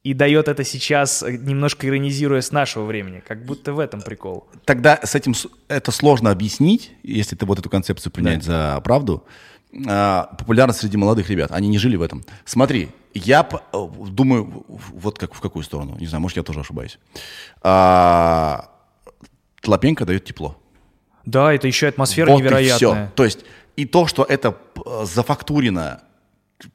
[0.04, 3.22] и дает это сейчас, э, немножко иронизируя с нашего времени.
[3.28, 4.48] Как будто в этом прикол.
[4.64, 5.34] Тогда с этим
[5.68, 9.26] это сложно объяснить, если ты вот эту концепцию принять за правду.
[9.88, 11.52] А, популярность среди молодых ребят.
[11.52, 12.24] Они не жили в этом.
[12.46, 13.42] Смотри, я
[13.74, 15.98] э, думаю, вот как в какую сторону.
[16.00, 17.00] Не знаю, может, я тоже ошибаюсь.
[17.64, 18.70] А,
[19.62, 20.56] Тлапенко дает тепло.
[21.28, 22.78] Да, это еще атмосфера Вот и невероятная.
[22.78, 23.12] все.
[23.16, 23.40] То есть
[23.76, 24.56] и то, что это
[24.86, 26.02] э, зафактурено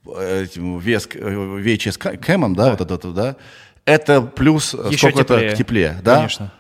[0.07, 3.37] э, этим VS, э, VHS ка- кэмом, да, вот это, вот, да,
[3.85, 5.51] это плюс э, Еще сколько-то теплее.
[5.55, 6.17] к тепле, да?
[6.17, 6.53] Конечно.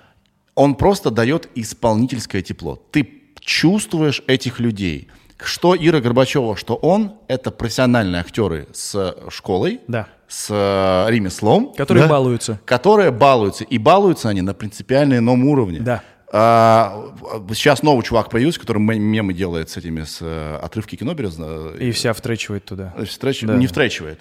[0.55, 2.83] Он просто дает исполнительское тепло.
[2.91, 3.09] Ты
[3.41, 5.09] чувствуешь этих людей.
[5.43, 10.07] Что Ира Горбачева, что он, это профессиональные актеры с школой, Да.
[10.29, 10.49] с
[11.09, 11.73] ремеслом.
[11.75, 12.61] Которые да, балуются.
[12.65, 13.65] Которые балуются.
[13.65, 15.81] И балуются они на принципиально ином уровне.
[15.81, 16.03] Да.
[16.35, 17.13] А,
[17.55, 21.35] сейчас новый чувак появился, который ме- мемы делает с этими, с э, отрывки кино берет.
[21.39, 22.95] э, И вся втречивает туда.
[23.05, 23.55] встреч- Да.
[23.57, 24.21] Не втречивает.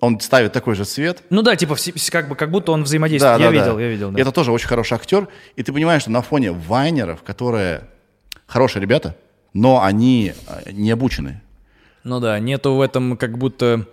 [0.00, 1.22] Он ставит такой же цвет.
[1.30, 1.76] Ну да, типа,
[2.10, 3.38] как, бы, как будто он взаимодействует.
[3.40, 4.10] я видел, я видел.
[4.10, 4.20] да.
[4.20, 5.28] Это тоже очень хороший актер.
[5.54, 7.84] И ты понимаешь, что на фоне вайнеров, которые
[8.46, 9.14] хорошие ребята,
[9.52, 10.32] но они
[10.64, 11.42] э, не обучены.
[12.04, 13.86] Ну да, нету в этом как будто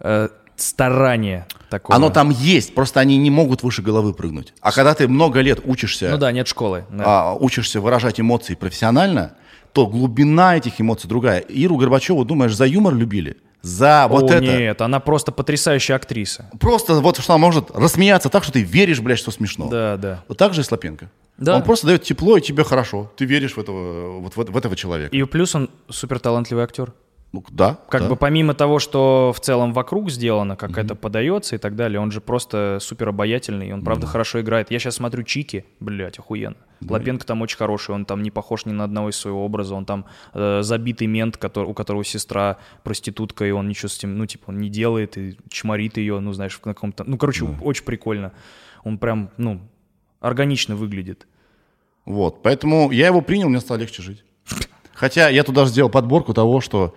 [0.00, 1.96] э, старания такого.
[1.96, 4.54] Оно там есть, просто они не могут выше головы прыгнуть.
[4.60, 6.84] А когда ты много лет учишься, Ну да, нет школы.
[6.90, 7.04] да.
[7.06, 9.32] а, учишься выражать эмоции профессионально,
[9.72, 11.40] то глубина этих эмоций другая.
[11.40, 13.36] Иру Горбачеву, думаешь, за юмор любили?
[13.62, 14.40] За вот О, это.
[14.44, 16.50] нет, она просто потрясающая актриса.
[16.60, 19.68] Просто вот что она может рассмеяться так, что ты веришь, блядь, что смешно.
[19.68, 20.22] Да, да.
[20.28, 21.10] Вот так же и Слопенко.
[21.38, 21.56] Да.
[21.56, 23.10] Он просто дает тепло, и тебе хорошо.
[23.16, 25.16] Ты веришь в этого, вот в, в этого человека.
[25.16, 26.92] И плюс он супер талантливый актер.
[27.34, 27.80] Ну, да.
[27.88, 28.08] Как да.
[28.10, 32.12] бы помимо того, что в целом вокруг сделано, как это подается и так далее, он
[32.12, 34.70] же просто супер обаятельный, и он правда хорошо играет.
[34.70, 36.54] Я сейчас смотрю Чики, блядь, охуенно.
[36.88, 39.84] Лапенко там очень хороший, он там не похож ни на одного из своего образа, он
[39.84, 44.26] там э, забитый мент, который, у которого сестра проститутка, и он ничего с этим, ну,
[44.26, 47.02] типа, он не делает и чморит ее, ну, знаешь, в каком-то...
[47.02, 48.32] Ну, короче, очень прикольно.
[48.84, 49.60] Он прям, ну,
[50.20, 51.26] органично выглядит.
[52.04, 54.22] Вот, поэтому я его принял, мне стало легче жить.
[54.94, 56.94] Хотя я туда сделал подборку того, что,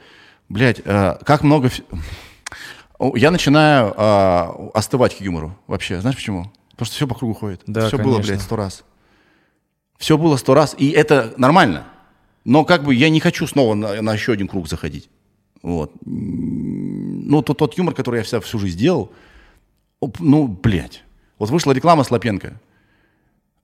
[0.50, 1.70] блядь, э, как много...
[3.14, 6.02] Я начинаю э, остывать к юмору вообще.
[6.02, 6.52] Знаешь почему?
[6.72, 7.62] Потому что все по кругу ходит.
[7.68, 8.34] Да, все было, конечно.
[8.34, 8.84] блядь, сто раз.
[9.98, 11.86] Все было сто раз, и это нормально.
[12.46, 15.10] Но как бы я не хочу снова на, на еще один круг заходить.
[15.62, 15.92] Вот.
[16.06, 19.12] Ну, тот, тот юмор, который я вся, всю жизнь делал,
[20.20, 21.04] ну, блядь.
[21.40, 22.60] Вот вышла реклама с Лапенко.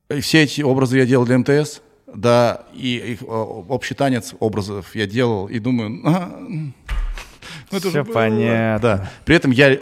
[0.09, 1.81] И все эти образы я делал для МТС,
[2.13, 6.01] да, и, и общий танец образов я делал, и думаю...
[6.05, 6.73] А, ну,
[7.71, 8.79] это Все же, понятно.
[8.81, 9.11] Да.
[9.25, 9.79] При этом я э,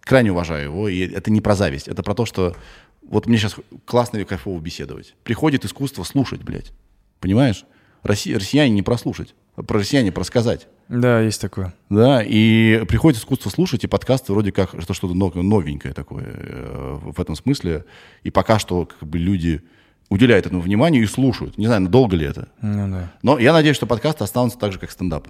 [0.00, 2.56] крайне уважаю его, и это не про зависть, это про то, что
[3.02, 5.14] вот мне сейчас классно и кайфово беседовать.
[5.22, 6.72] Приходит искусство слушать, блядь.
[7.20, 7.64] Понимаешь?
[8.02, 10.68] Россия, россияне не прослушать, а про россияне просказать.
[10.88, 11.74] Да, есть такое.
[11.90, 17.34] Да, и приходит искусство слушать, и подкасты вроде как что-то новенькое такое э, в этом
[17.34, 17.84] смысле.
[18.22, 19.62] И пока что как бы люди
[20.08, 21.58] уделяют этому внимание и слушают.
[21.58, 22.48] Не знаю, надолго ли это.
[22.62, 23.12] Ну, да.
[23.22, 25.28] Но я надеюсь, что подкасты останутся так же, как стендап.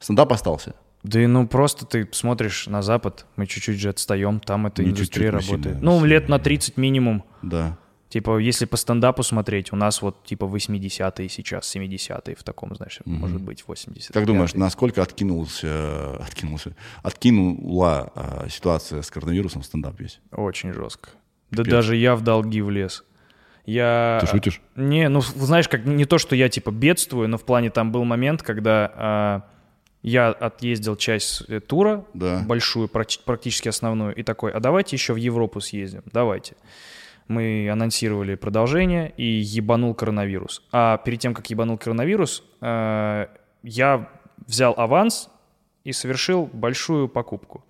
[0.00, 0.74] Стендап остался.
[1.02, 4.90] Да и ну просто ты смотришь на Запад, мы чуть-чуть же отстаем, там эта не
[4.90, 5.76] индустрия работает.
[5.76, 7.24] Сильно, ну, лет на 30 минимум.
[7.42, 7.78] Да.
[8.08, 13.00] Типа, если по стендапу смотреть, у нас вот типа 80-е сейчас, 70-е в таком, знаешь,
[13.00, 13.10] mm-hmm.
[13.10, 20.00] может быть 80 Как думаешь, насколько откинулся, откинулся, откинула а, ситуация с коронавирусом в стендап
[20.00, 20.20] весь?
[20.32, 21.10] Очень жестко.
[21.50, 23.04] Да даже я в долги влез.
[23.68, 24.16] Я...
[24.22, 24.62] Ты шутишь?
[24.76, 28.02] Не, ну знаешь, как не то, что я типа бедствую, но в плане там был
[28.04, 29.42] момент, когда а,
[30.02, 32.42] я отъездил часть э, тура, да.
[32.46, 36.56] большую, практически основную, и такой, а давайте еще в Европу съездим, давайте
[37.28, 40.62] мы анонсировали продолжение, и ебанул коронавирус.
[40.72, 43.26] А перед тем, как ебанул коронавирус, э,
[43.62, 44.08] я
[44.46, 45.28] взял аванс
[45.84, 47.66] и совершил большую покупку.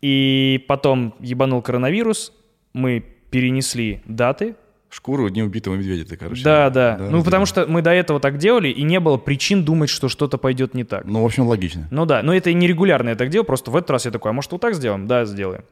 [0.00, 2.32] И потом ебанул коронавирус,
[2.72, 4.54] мы перенесли даты.
[4.90, 6.42] Шкуру неубитого медведя ты, короче.
[6.42, 6.96] Да, да.
[6.96, 10.08] да ну, потому что мы до этого так делали, и не было причин думать, что
[10.08, 11.04] что-то пойдет не так.
[11.04, 11.86] Ну, в общем, логично.
[11.92, 14.34] Ну да, но это нерегулярно я так делал, просто в этот раз я такой, а
[14.34, 15.06] может вот так сделаем?
[15.06, 15.64] Да, сделаем.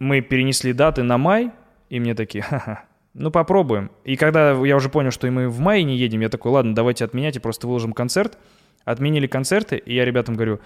[0.00, 1.52] Мы перенесли даты на май,
[1.88, 2.84] и мне такие, ха-ха,
[3.14, 3.92] ну попробуем.
[4.04, 6.74] И когда я уже понял, что и мы в мае не едем, я такой, ладно,
[6.74, 8.38] давайте отменять и просто выложим концерт.
[8.84, 10.58] Отменили концерты, и я ребятам говорю,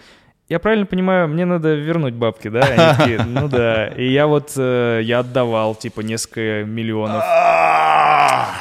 [0.48, 2.60] я правильно понимаю, мне надо вернуть бабки, да?
[2.60, 3.88] Они такие, ну да.
[3.88, 7.24] И я вот, э, я отдавал, типа, несколько миллионов.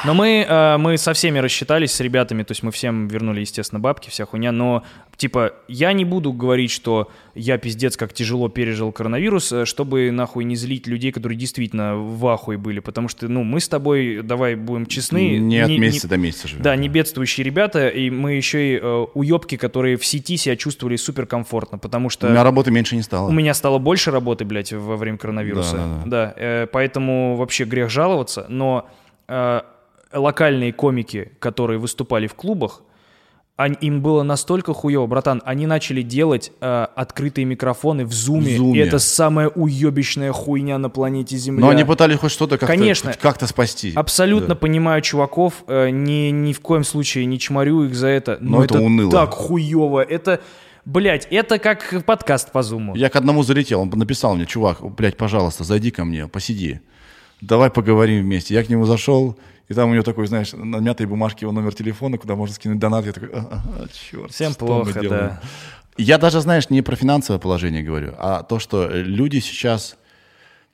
[0.04, 3.80] Но мы, э, мы со всеми рассчитались, с ребятами, то есть мы всем вернули, естественно,
[3.80, 4.82] бабки, вся хуйня, но,
[5.16, 10.44] типа, я не буду говорить, что я пиздец как тяжело пережил коронавирус, э, чтобы, нахуй,
[10.44, 14.54] не злить людей, которые действительно в ахуе были, потому что, ну, мы с тобой, давай
[14.54, 15.38] будем честны.
[15.38, 16.62] Не, от месяца не, до месяца живем.
[16.62, 20.96] Да, не бедствующие ребята, и мы еще и э, уебки, которые в сети себя чувствовали
[20.96, 22.26] суперкомфортно, потому что...
[22.26, 23.28] У меня работы меньше не стало.
[23.28, 25.76] У меня стало больше работы, блядь, во время коронавируса.
[25.76, 26.04] Да, да, да.
[26.04, 28.88] да э, поэтому вообще грех жаловаться, но...
[29.28, 29.62] Э,
[30.12, 32.82] локальные комики, которые выступали в клубах,
[33.56, 38.54] они, им было настолько хуево, братан, они начали делать э, открытые микрофоны в зуме.
[38.54, 38.80] в зуме.
[38.80, 41.62] Это самая уебищная хуйня на планете Земля.
[41.62, 43.92] Но они пытались хоть что-то как-то, Конечно, как-то спасти.
[43.94, 44.54] Абсолютно да.
[44.56, 48.36] понимаю чуваков, э, ни, ни в коем случае не чморю их за это.
[48.42, 49.10] Но, но это, это уныло.
[49.10, 50.02] так хуево.
[50.02, 50.40] Это,
[50.86, 52.94] блядь, это как подкаст по зуму.
[52.96, 56.80] Я к одному залетел, он написал мне, чувак, блядь, пожалуйста, зайди ко мне, посиди.
[57.42, 58.54] Давай поговорим вместе.
[58.54, 61.74] Я к нему зашел, и там у него такой, знаешь, на мятой бумажке его номер
[61.74, 63.04] телефона, куда можно скинуть донат.
[63.04, 65.40] Я такой, а, а, черт, Всем плохо, да.
[65.98, 69.96] Я даже, знаешь, не про финансовое положение говорю, а то, что люди сейчас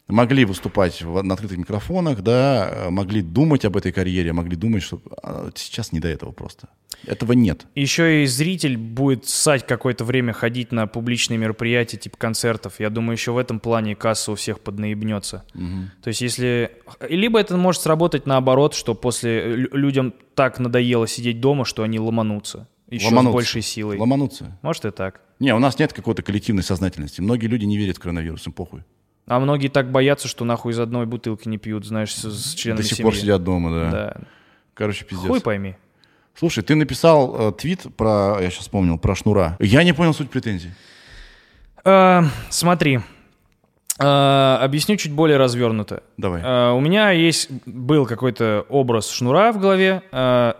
[0.08, 5.00] могли выступать в, на открытых микрофонах, да, могли думать об этой карьере, могли думать, что
[5.22, 6.68] а, сейчас не до этого просто.
[7.06, 7.66] Этого нет.
[7.74, 12.74] Еще и зритель будет ссать какое-то время ходить на публичные мероприятия, типа концертов.
[12.78, 15.44] Я думаю, еще в этом плане касса у всех поднаебнется.
[15.54, 16.02] Угу.
[16.02, 16.72] То есть если...
[17.00, 22.68] Либо это может сработать наоборот, что после людям так надоело сидеть дома, что они ломанутся.
[22.88, 23.30] Еще ломануться.
[23.30, 23.98] с большей силой.
[23.98, 24.58] Ломануться.
[24.62, 25.22] Может и так.
[25.40, 27.20] Не, у нас нет какой-то коллективной сознательности.
[27.20, 28.84] Многие люди не верят в коронавирус, им похуй.
[29.26, 32.82] А многие так боятся, что нахуй из одной бутылки не пьют, знаешь, с, с членами
[32.82, 33.10] До сих семьи.
[33.10, 33.90] пор сидят дома, да.
[33.90, 34.16] Да.
[34.74, 35.28] Короче, пиздец.
[35.28, 35.76] Хуй пойми.
[36.34, 39.56] Слушай, ты написал э, твит про, я сейчас вспомнил, про шнура.
[39.60, 40.70] Я не понял суть претензий.
[41.84, 43.00] Э, смотри,
[43.98, 46.02] э, объясню чуть более развернуто.
[46.16, 46.42] Давай.
[46.42, 50.02] Э, у меня есть был какой-то образ шнура в голове.
[50.10, 50.54] Э,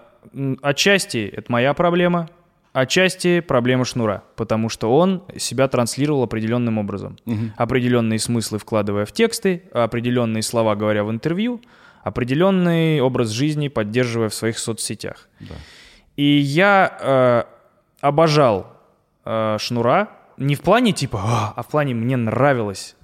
[0.63, 2.29] отчасти это моя проблема,
[2.73, 7.17] отчасти проблема шнура, потому что он себя транслировал определенным образом.
[7.27, 7.53] Угу.
[7.57, 11.61] Определенные смыслы вкладывая в тексты, определенные слова говоря в интервью,
[12.03, 15.29] определенный образ жизни поддерживая в своих соцсетях.
[15.41, 15.55] Да.
[16.17, 17.45] И я э,
[18.01, 18.67] обожал
[19.25, 22.97] э, Шнура не в плане типа, а, а в плане мне нравилось,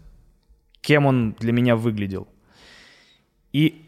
[0.80, 2.26] кем он для меня выглядел.
[3.52, 3.87] И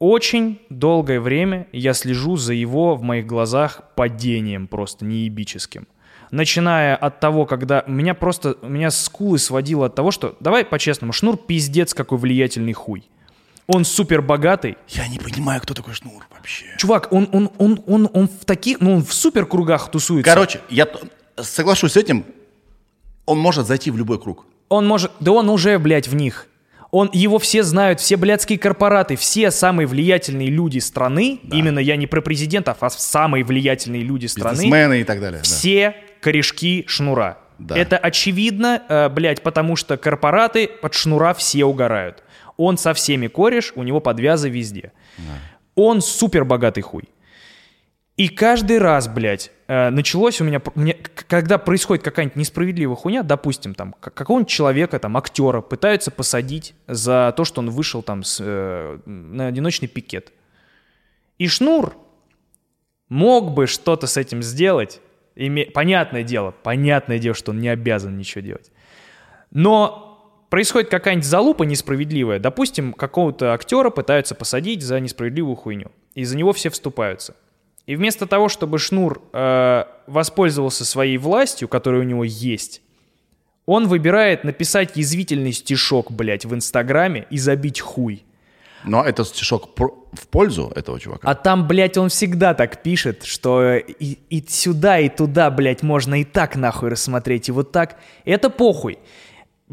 [0.00, 5.86] очень долгое время я слежу за его в моих глазах падением просто неебическим.
[6.30, 11.36] Начиная от того, когда меня просто, меня скулы сводило от того, что, давай по-честному, Шнур
[11.36, 13.04] пиздец какой влиятельный хуй.
[13.66, 14.76] Он супер богатый.
[14.88, 16.66] Я не понимаю, кто такой Шнур вообще.
[16.78, 20.28] Чувак, он, он, он, он, он в таких, ну, он в супер кругах тусуется.
[20.28, 20.88] Короче, я
[21.36, 22.24] соглашусь с этим.
[23.26, 24.46] Он может зайти в любой круг.
[24.68, 26.46] Он может, да он уже, блядь, в них.
[26.90, 32.06] Он, его все знают, все блядские корпораты, все самые влиятельные люди страны, именно я не
[32.06, 35.38] про президентов, а самые влиятельные люди страны, Бизнесмены и так далее.
[35.38, 35.44] да.
[35.44, 37.38] все корешки шнура.
[37.58, 37.76] Да.
[37.76, 42.24] Это очевидно, э, блядь, потому что корпораты под шнура все угорают.
[42.56, 44.92] Он со всеми кореш, у него подвязы везде.
[45.74, 47.04] Он супер богатый хуй.
[48.20, 50.92] И каждый раз, блядь, э, началось у меня, мне,
[51.26, 57.46] когда происходит какая-нибудь несправедливая хуйня, допустим, там, какого-нибудь человека, там, актера пытаются посадить за то,
[57.46, 60.34] что он вышел там с, э, на одиночный пикет.
[61.38, 61.96] И Шнур
[63.08, 65.00] мог бы что-то с этим сделать.
[65.34, 68.70] Име- Понятное дело, понятное дело, что он не обязан ничего делать.
[69.50, 72.38] Но происходит какая-нибудь залупа несправедливая.
[72.38, 75.90] Допустим, какого-то актера пытаются посадить за несправедливую хуйню.
[76.14, 77.34] И за него все вступаются.
[77.86, 82.82] И вместо того, чтобы Шнур э, воспользовался своей властью, которая у него есть,
[83.66, 88.24] он выбирает написать язвительный стишок, блядь, в Инстаграме и забить хуй.
[88.84, 91.28] Но это стишок в пользу этого чувака.
[91.28, 96.20] А там, блядь, он всегда так пишет, что и, и сюда, и туда, блядь, можно
[96.20, 97.98] и так нахуй рассмотреть, и вот так.
[98.24, 98.98] Это похуй.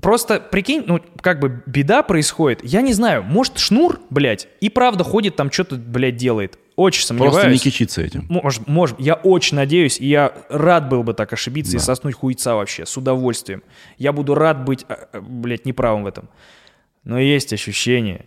[0.02, 2.60] Просто, прикинь, ну, как бы беда происходит.
[2.64, 6.60] Я не знаю, может, Шнур, блядь, и правда ходит там что-то, блядь, делает.
[6.76, 7.34] Очень сомневаюсь.
[7.34, 8.26] Просто не кичиться этим.
[8.30, 11.84] Может, может, я очень надеюсь, и я рад был бы так ошибиться и Да.
[11.84, 13.64] соснуть хуйца вообще, с удовольствием.
[13.98, 16.30] Я буду рад быть, а, а, блядь, неправым в этом.
[17.04, 18.26] Но есть ощущение,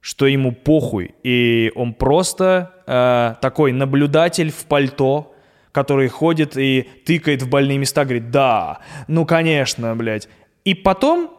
[0.00, 5.34] что ему похуй, и он просто э, такой наблюдатель в пальто,
[5.72, 10.28] который ходит и тыкает в больные места, говорит, да, ну, конечно, блядь.
[10.64, 11.30] И потом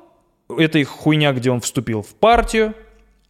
[0.57, 2.73] эта хуйня, где он вступил в партию,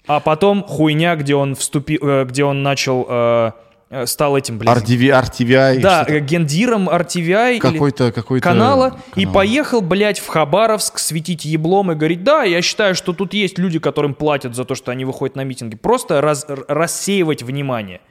[0.08, 3.52] а потом хуйня, где он вступил, э, где он начал, э,
[3.90, 5.80] э, стал этим, блядь, RTV, RTVI.
[5.80, 8.44] да, гендиром RTVI Какой-то, какой-то...
[8.44, 9.34] канала, и канал.
[9.34, 13.80] поехал, блядь, в Хабаровск светить еблом и говорить, да, я считаю, что тут есть люди,
[13.80, 15.76] которым платят за то, что они выходят на митинги.
[15.76, 18.02] Просто раз- рассеивать внимание.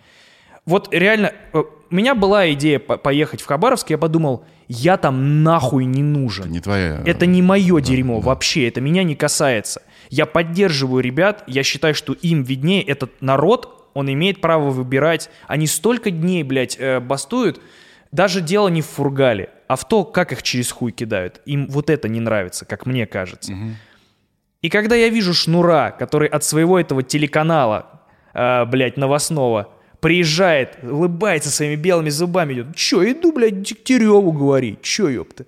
[0.64, 5.42] Вот реально, э, у меня была идея по- поехать в Хабаровск, я подумал, я там
[5.42, 6.50] нахуй не нужен.
[6.50, 7.02] Не твоя...
[7.04, 9.82] Это не мое дерьмо вообще, это меня не касается.
[10.08, 15.30] Я поддерживаю ребят, я считаю, что им виднее этот народ, он имеет право выбирать.
[15.48, 17.60] Они столько дней, блядь, э, бастуют.
[18.12, 21.40] Даже дело не в фургале, а в то, как их через хуй кидают.
[21.46, 23.52] Им вот это не нравится, как мне кажется.
[24.60, 28.00] И когда я вижу Шнура, который от своего этого телеканала,
[28.32, 29.70] э, блядь, новостного,
[30.02, 35.44] приезжает, улыбается своими белыми зубами, идет, чё, иду, блядь, Дегтяреву говорить, чё, ёпта.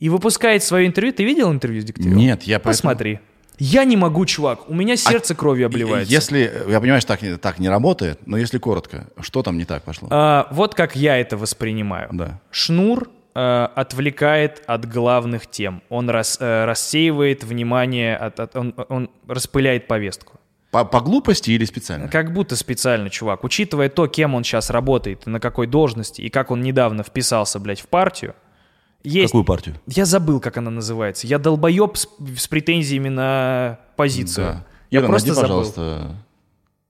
[0.00, 1.12] И выпускает свое интервью.
[1.12, 2.16] Ты видел интервью с Дегтяревым?
[2.16, 3.18] Нет, я поэтому- Посмотри.
[3.58, 4.70] Я не могу, чувак.
[4.70, 6.10] У меня сердце кровью обливается.
[6.12, 9.64] Если, я понимаю, что так, не- так не работает, но если коротко, что там не
[9.64, 10.08] так пошло?
[10.10, 12.08] А, вот как я это воспринимаю.
[12.12, 12.40] Да.
[12.50, 15.82] Шнур э, отвлекает от главных тем.
[15.90, 20.37] Он рас- э, рассеивает внимание, от- от- он, он распыляет повестку.
[20.70, 22.08] По, по глупости или специально?
[22.08, 23.42] Как будто специально, чувак.
[23.44, 27.80] Учитывая то, кем он сейчас работает, на какой должности, и как он недавно вписался, блядь,
[27.80, 28.34] в партию,
[29.02, 29.28] есть...
[29.28, 29.76] Какую партию?
[29.86, 31.26] Я забыл, как она называется.
[31.26, 34.46] Я долбоеб с, с претензиями на позицию.
[34.46, 34.66] Да.
[34.90, 35.48] Я Ира, просто найди, забыл.
[35.48, 36.16] пожалуйста.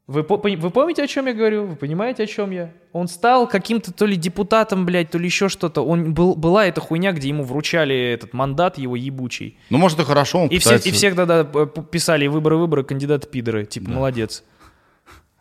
[0.09, 1.67] Вы, вы помните, о чем я говорю?
[1.67, 2.73] Вы понимаете, о чем я?
[2.93, 5.83] Он стал каким-то то ли депутатом, блядь, то ли еще что-то.
[5.85, 9.59] Он был, была эта хуйня, где ему вручали этот мандат его ебучий.
[9.69, 13.67] Ну, может, и хорошо, он И все, пытается- и все тогда писали выборы-выборы, кандидат пидоры.
[13.67, 14.45] Типа, молодец.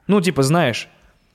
[0.07, 0.89] Ну, типа, знаешь.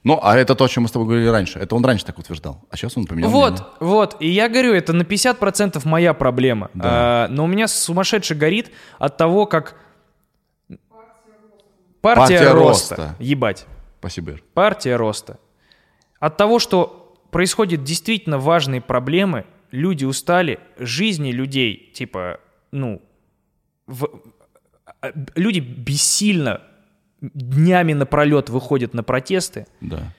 [0.05, 1.59] Ну, а это то, о чем мы с тобой говорили раньше.
[1.59, 2.61] Это он раньше так утверждал.
[2.71, 3.67] А сейчас он поменял Вот, мнение.
[3.81, 4.17] вот.
[4.21, 6.71] И я говорю, это на 50% моя проблема.
[6.75, 6.83] Да.
[6.85, 9.77] А, но у меня сумасшедше горит от того, как...
[12.03, 12.97] Партия, Партия роста.
[12.97, 13.17] роста.
[13.21, 13.67] Ебать.
[14.01, 15.39] Спасибо, партия роста.
[16.19, 22.41] От того, что происходят действительно важные проблемы, люди устали, жизни людей, типа,
[22.73, 23.01] ну,
[23.87, 24.09] в-
[25.01, 26.61] а, люди бессильно
[27.21, 30.13] днями напролет выходят на протесты, Да.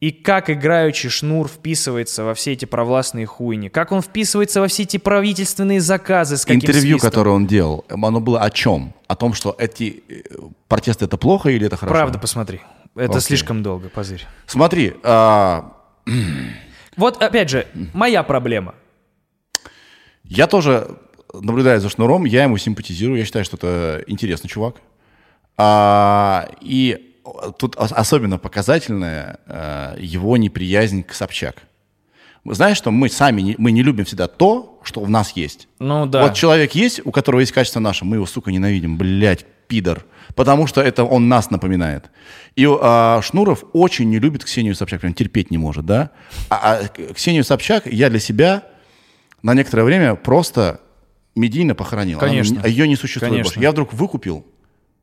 [0.00, 4.84] И как играючи Шнур вписывается во все эти провластные хуйни, как он вписывается во все
[4.84, 7.10] эти правительственные заказы, с каким Интервью, свистом.
[7.10, 8.94] которое он делал, оно было о чем?
[9.08, 10.22] О том, что эти э,
[10.68, 11.94] протесты это плохо или это хорошо?
[11.94, 12.60] Правда, посмотри.
[12.94, 13.20] Это Окей.
[13.22, 14.24] слишком долго, позырь.
[14.46, 15.72] Смотри, а,
[16.96, 18.74] Вот, опять же, моя проблема.
[20.24, 20.98] я тоже
[21.32, 24.76] наблюдаю за Шнуром, я ему симпатизирую, я считаю, что это интересный чувак.
[25.56, 27.07] А, и
[27.58, 31.62] тут ос- особенно показательная а, его неприязнь к Собчак.
[32.44, 35.68] Знаешь, что мы сами не, мы не любим всегда то, что в нас есть.
[35.80, 36.22] Ну да.
[36.22, 40.06] Вот человек есть, у которого есть качество наше, мы его, сука, ненавидим, блядь, пидор.
[40.34, 42.10] Потому что это он нас напоминает.
[42.56, 46.10] И а, Шнуров очень не любит Ксению Собчак, прям терпеть не может, да?
[46.48, 48.62] А, а Ксению Собчак я для себя
[49.42, 50.80] на некоторое время просто
[51.34, 52.18] медийно похоронил.
[52.18, 52.66] Она- Конечно.
[52.66, 53.48] ее не существует Конечно.
[53.50, 53.60] больше.
[53.60, 54.46] Я вдруг выкупил,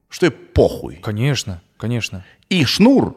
[0.10, 0.96] что и похуй.
[0.96, 2.26] Конечно, конечно.
[2.50, 3.16] И Шнур,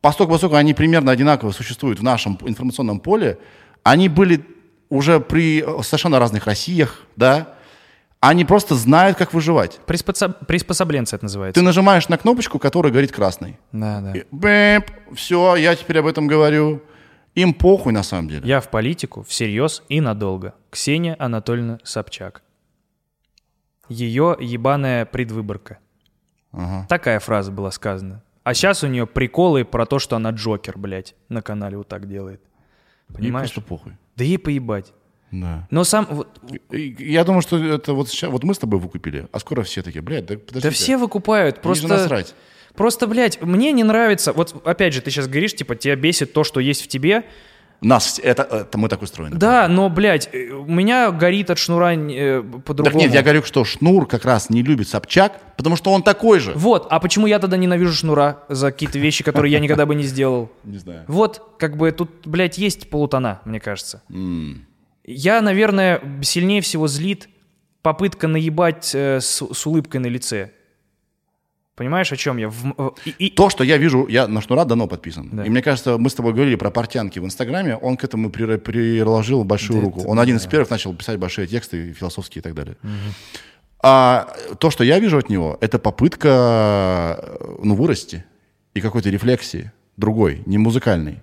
[0.00, 3.38] поскольку, поскольку они примерно одинаково существуют в нашем информационном поле,
[3.82, 4.44] они были
[4.88, 7.54] уже при совершенно разных Россиях, да,
[8.20, 9.80] они просто знают, как выживать.
[9.86, 11.60] Приспособ- Приспособленцы это называется.
[11.60, 13.58] Ты нажимаешь на кнопочку, которая горит красный.
[13.72, 14.14] Да, да.
[14.30, 16.82] Бэп, все, я теперь об этом говорю.
[17.34, 18.42] Им похуй на самом деле.
[18.46, 20.54] Я в политику всерьез и надолго.
[20.70, 22.42] Ксения Анатольевна Собчак.
[23.88, 25.78] Ее ебаная предвыборка.
[26.52, 26.86] Ага.
[26.88, 28.22] Такая фраза была сказана.
[28.44, 32.08] А сейчас у нее приколы про то, что она Джокер, блядь, на канале вот так
[32.08, 32.40] делает.
[33.10, 33.52] Ей Понимаешь?
[33.52, 33.92] просто похуй.
[34.16, 34.92] Да ей поебать.
[35.30, 35.66] Да.
[35.70, 36.06] Но сам...
[36.10, 36.28] вот-
[36.70, 40.02] Я думаю, что это вот сейчас, вот мы с тобой выкупили, а скоро все такие,
[40.02, 40.68] блядь, да подождите.
[40.68, 41.56] Да все выкупают.
[41.56, 41.88] Ей Просто...
[41.88, 42.34] насрать.
[42.74, 44.32] Просто, блядь, мне не нравится...
[44.32, 47.24] Вот опять же, ты сейчас говоришь, типа, тебя бесит то, что есть в тебе.
[47.82, 49.36] Нас, это, это мы так устроены.
[49.36, 52.98] Да, но, блядь, э, у меня горит от шнура э, Так по-другому.
[52.98, 56.52] нет, я говорю, что Шнур как раз не любит Собчак, потому что он такой же.
[56.54, 60.04] Вот, а почему я тогда ненавижу шнура за какие-то вещи, которые я никогда бы не
[60.04, 60.50] сделал?
[60.64, 61.04] Не знаю.
[61.08, 64.02] Вот, как бы тут, блядь, есть полутона, мне кажется.
[65.04, 67.28] Я, наверное, сильнее всего злит
[67.82, 70.52] попытка наебать э, с, с улыбкой на лице.
[71.82, 72.48] Понимаешь, о чем я?
[72.48, 75.28] В- и- и- То, что я вижу, я на Шнура давно подписан.
[75.32, 75.44] Да.
[75.44, 78.58] И мне кажется, мы с тобой говорили про портянки в Инстаграме, он к этому прир-
[78.58, 80.04] приложил большую Да руку.
[80.06, 82.76] Он один из первых начал писать большие тексты, философские и так далее.
[83.82, 87.18] А то, что я вижу от него, это попытка
[87.64, 88.24] ну, вырасти
[88.74, 91.20] и какой-то рефлексии другой, не музыкальной.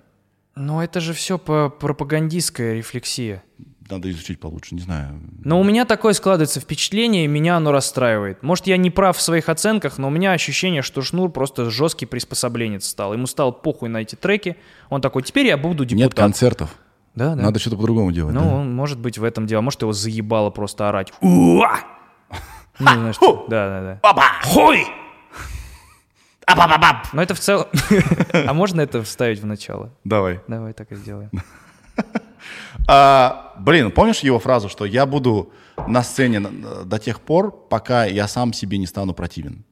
[0.56, 3.42] Но это же все по пропагандистская рефлексия.
[3.90, 5.20] Надо изучить получше, не знаю.
[5.44, 8.42] Но у меня такое складывается впечатление, и меня оно расстраивает.
[8.42, 12.06] Может, я не прав в своих оценках, но у меня ощущение, что Шнур просто жесткий
[12.06, 13.12] приспособленец стал.
[13.12, 14.56] Ему стал похуй на эти треки.
[14.88, 16.10] Он такой, теперь я буду депутат.
[16.10, 16.70] Нет концертов.
[17.14, 17.42] Да, да.
[17.42, 18.34] Надо что-то по-другому делать.
[18.34, 18.54] Ну, да.
[18.54, 19.60] он, может быть, в этом дело.
[19.60, 21.12] Может, его заебало просто орать.
[21.20, 21.80] Уа!
[22.78, 23.98] Ну, знаешь, что- да, да, да.
[24.02, 24.22] Папа!
[24.44, 24.86] Хуй!
[27.12, 27.66] Но это в целом...
[28.32, 29.90] А можно это вставить в начало?
[30.04, 30.40] Давай.
[30.48, 31.30] Давай так и сделаем.
[32.86, 35.52] А, блин, помнишь его фразу, что я буду
[35.86, 39.64] на сцене до тех пор, пока я сам себе не стану противен?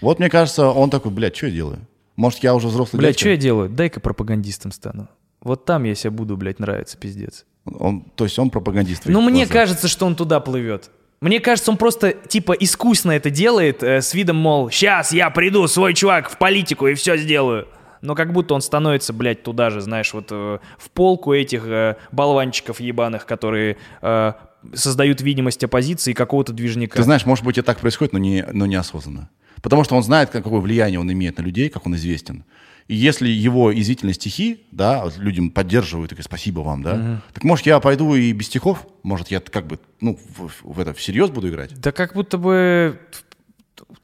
[0.00, 1.86] Вот мне кажется, он такой, блядь, что я делаю?
[2.16, 3.68] Может, я уже взрослый Блядь, что я делаю?
[3.68, 5.08] Дай-ка пропагандистом стану.
[5.40, 7.44] Вот там я себя буду, блядь, нравиться, пиздец.
[7.64, 9.02] Он, то есть он пропагандист.
[9.06, 9.52] Ну, мне глазах.
[9.52, 10.90] кажется, что он туда плывет.
[11.20, 15.66] Мне кажется, он просто, типа, искусно это делает, э, с видом, мол, сейчас я приду,
[15.66, 17.68] свой чувак, в политику и все сделаю.
[18.06, 21.96] Но как будто он становится, блядь, туда же, знаешь, вот э, в полку этих э,
[22.12, 24.32] болванчиков ебаных, которые э,
[24.74, 26.96] создают видимость оппозиции и какого-то движника.
[26.96, 29.28] Ты знаешь, может быть, и так происходит, но, не, но неосознанно.
[29.60, 32.44] Потому что он знает, как- какое влияние он имеет на людей, как он известен.
[32.86, 37.66] И если его извительные стихи, да, вот людям поддерживают, такие, спасибо вам, да, так может
[37.66, 38.86] я пойду и без стихов?
[39.02, 41.76] Может я как бы, ну, в, в это всерьез буду играть?
[41.80, 43.00] Да как будто бы...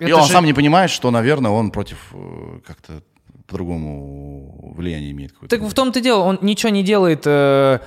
[0.00, 3.02] И это он же- сам не понимает, что, наверное, он против э, как-то
[3.52, 5.56] по-другому влияния имеет какое-то.
[5.56, 7.22] Так в том-то дело, он ничего не делает.
[7.26, 7.78] э,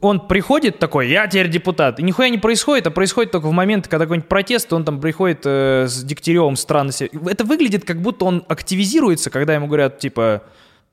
[0.00, 1.98] Он приходит такой, я теперь депутат.
[2.00, 5.40] И нихуя не происходит, а происходит только в момент, когда какой-нибудь протест, он там приходит
[5.44, 7.08] э, с Дегтяревым странно себя.
[7.26, 10.44] Это выглядит, как будто он активизируется, когда ему говорят, типа,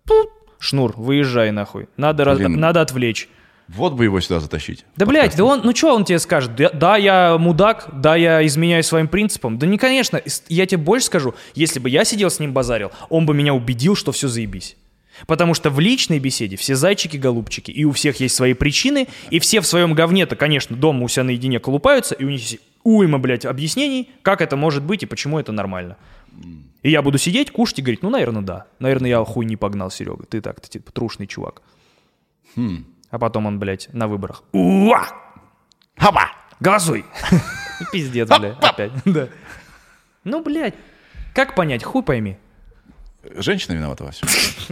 [0.05, 0.13] «Пу,
[0.57, 1.87] Шнур, выезжай нахуй.
[1.95, 3.29] Надо, раз- надо отвлечь.
[3.75, 4.83] Вот бы его сюда затащить.
[4.95, 6.55] Да, блядь, да он, ну что он тебе скажет?
[6.55, 9.59] Да, да, я мудак, да, я изменяю своим принципам.
[9.59, 13.27] Да не, конечно, я тебе больше скажу, если бы я сидел с ним базарил, он
[13.27, 14.75] бы меня убедил, что все заебись.
[15.27, 19.61] Потому что в личной беседе все зайчики-голубчики, и у всех есть свои причины, и все
[19.61, 23.45] в своем говне-то, конечно, дома у себя наедине колупаются, и у них есть уйма, блядь,
[23.45, 25.97] объяснений, как это может быть и почему это нормально.
[26.81, 28.65] И я буду сидеть, кушать и говорить, ну, наверное, да.
[28.79, 30.25] Наверное, я хуй не погнал, Серега.
[30.25, 31.61] Ты так, ты типа трушный чувак.
[33.09, 34.43] А потом он, блядь, на выборах.
[34.53, 35.07] Уа!
[35.97, 36.31] Хаба!
[36.59, 37.05] Голосуй!
[37.91, 38.91] Пиздец, блядь, опять.
[39.05, 39.27] Да.
[40.23, 40.75] Ну, блядь,
[41.33, 41.83] как понять?
[41.83, 42.37] Хуй пойми.
[43.35, 44.27] Женщина виновата во всем.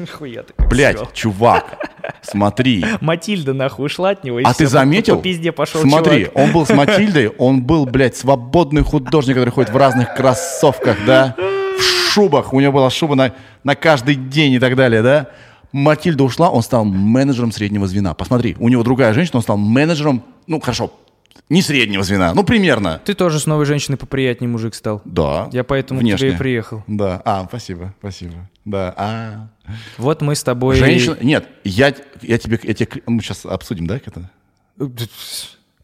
[0.07, 1.79] Хуя ты как Блядь, чувак,
[2.21, 2.85] смотри.
[3.01, 5.17] Матильда нахуй ушла от него, и А ты заметил?
[5.17, 6.37] По пизде пошел Смотри, чувак.
[6.37, 11.35] он был с Матильдой, он был, блядь, свободный художник, который ходит в разных кроссовках, да,
[11.37, 11.81] в
[12.13, 13.33] шубах, у него была шуба на,
[13.63, 15.29] на каждый день и так далее, да.
[15.71, 18.13] Матильда ушла, он стал менеджером среднего звена.
[18.13, 20.91] Посмотри, у него другая женщина, он стал менеджером, ну, хорошо,
[21.49, 23.01] не среднего звена, ну, примерно.
[23.05, 25.01] Ты тоже с новой женщиной поприятнее мужик стал.
[25.05, 25.49] Да.
[25.53, 26.27] Я поэтому к Внешне.
[26.27, 26.83] тебе и приехал.
[26.87, 27.21] Да.
[27.23, 28.33] А, спасибо, спасибо.
[28.65, 28.93] Да.
[28.97, 29.47] А.
[29.97, 30.75] Вот мы с тобой...
[30.75, 31.17] Женщина.
[31.21, 32.59] Нет, я, я тебе.
[32.63, 34.29] Я тебе мы сейчас обсудим, да, это?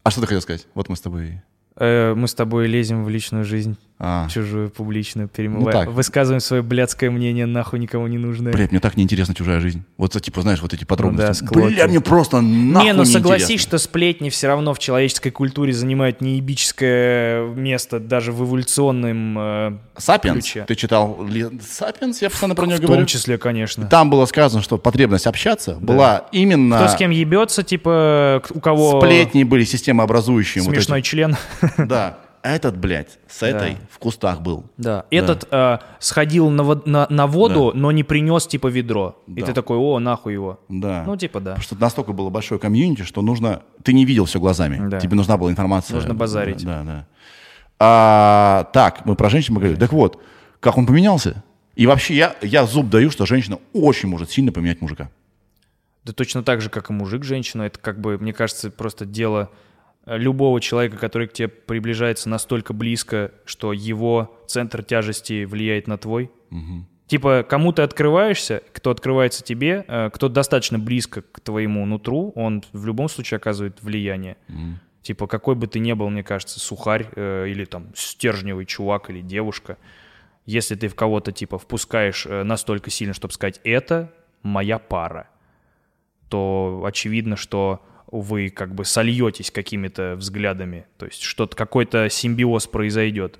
[0.02, 0.66] А что ты хотел сказать?
[0.74, 1.40] Вот мы с тобой.
[1.76, 4.28] Э, Мы с тобой лезем в личную жизнь, А.
[4.28, 5.72] чужую, публичную, Ну перемываем.
[5.86, 5.88] так.
[5.88, 8.52] Высказываем свое блядское мнение, нахуй никому не нужное.
[8.52, 9.84] Блядь, мне так неинтересна чужая жизнь.
[9.96, 11.22] Вот, типа, знаешь, вот эти подробности.
[11.22, 11.74] Ну да, склоки.
[11.74, 16.20] Бля, мне просто нахуй не, ну согласись, что сплетни все равно в человеческой культуре занимают
[16.20, 19.38] неебическое место даже в эволюционном...
[19.38, 20.44] э, Сапиенс?
[20.44, 20.64] ключе.
[20.66, 21.26] Ты читал
[21.66, 22.20] Сапиенс?
[22.20, 23.02] Я постоянно про него в говорю.
[23.02, 23.86] том числе, конечно.
[23.86, 26.78] Там было сказано, что потребность общаться была именно...
[26.78, 30.64] Кто с кем ебется, типа, у кого Сплетни были системообразующие.
[30.64, 31.36] вот смешной член.
[31.60, 31.86] эти.
[31.86, 32.18] Да.
[32.44, 34.66] Этот, блядь, с этой в кустах был.
[34.76, 35.06] Да.
[35.10, 39.18] Этот э, сходил на, вод- на- на воду, но не принес, типа, ведро.
[39.26, 39.46] И Да.
[39.46, 40.60] ты такой, о, нахуй его.
[40.68, 41.04] Да.
[41.06, 41.52] Ну, типа, да.
[41.52, 43.62] Потому что настолько было большое комьюнити, что нужно...
[43.82, 44.90] Ты не видел все глазами.
[44.90, 45.00] Да.
[45.00, 45.94] Тебе нужна была информация.
[45.94, 46.62] Нужно базарить.
[46.66, 47.06] Да, да.
[47.78, 49.76] А, так, мы про женщин говорили.
[49.78, 50.20] Так вот,
[50.60, 51.42] как он поменялся?
[51.76, 55.10] И вообще я, я зуб даю, что женщина очень может сильно поменять мужика.
[56.04, 57.64] Да точно так же, как и мужик, женщину.
[57.64, 59.50] Это как бы, мне кажется, просто дело
[60.06, 66.30] любого человека, который к тебе приближается настолько близко, что его центр тяжести влияет на твой.
[67.06, 72.64] Типа, кому ты открываешься, кто открывается тебе, э, кто достаточно близко к твоему нутру, он
[72.72, 74.36] в любом случае оказывает влияние.
[75.02, 79.20] Типа, какой бы ты ни был, мне кажется, сухарь э, или там стержневый чувак или
[79.20, 79.76] девушка,
[80.46, 85.28] если ты в кого-то типа впускаешь э, настолько сильно, чтобы сказать, это моя пара,
[86.30, 87.84] то очевидно, что
[88.20, 93.38] вы как бы сольетесь какими-то взглядами, то есть что-то, какой-то симбиоз произойдет.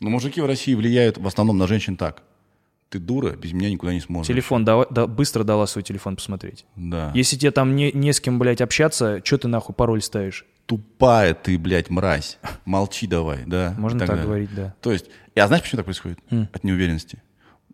[0.00, 2.22] Но мужики в России влияют в основном на женщин так.
[2.90, 4.28] Ты дура, без меня никуда не сможешь.
[4.28, 6.64] Телефон, дава- да, быстро дала свой телефон посмотреть.
[6.76, 7.10] Да.
[7.14, 10.44] Если тебе там не, не с кем, блядь, общаться, что ты нахуй пароль ставишь?
[10.66, 12.38] Тупая ты, блядь, мразь.
[12.64, 13.74] Молчи давай, да.
[13.78, 14.74] Можно так говорить, да.
[14.80, 16.18] То есть, я знаешь, почему так происходит?
[16.52, 17.18] От неуверенности.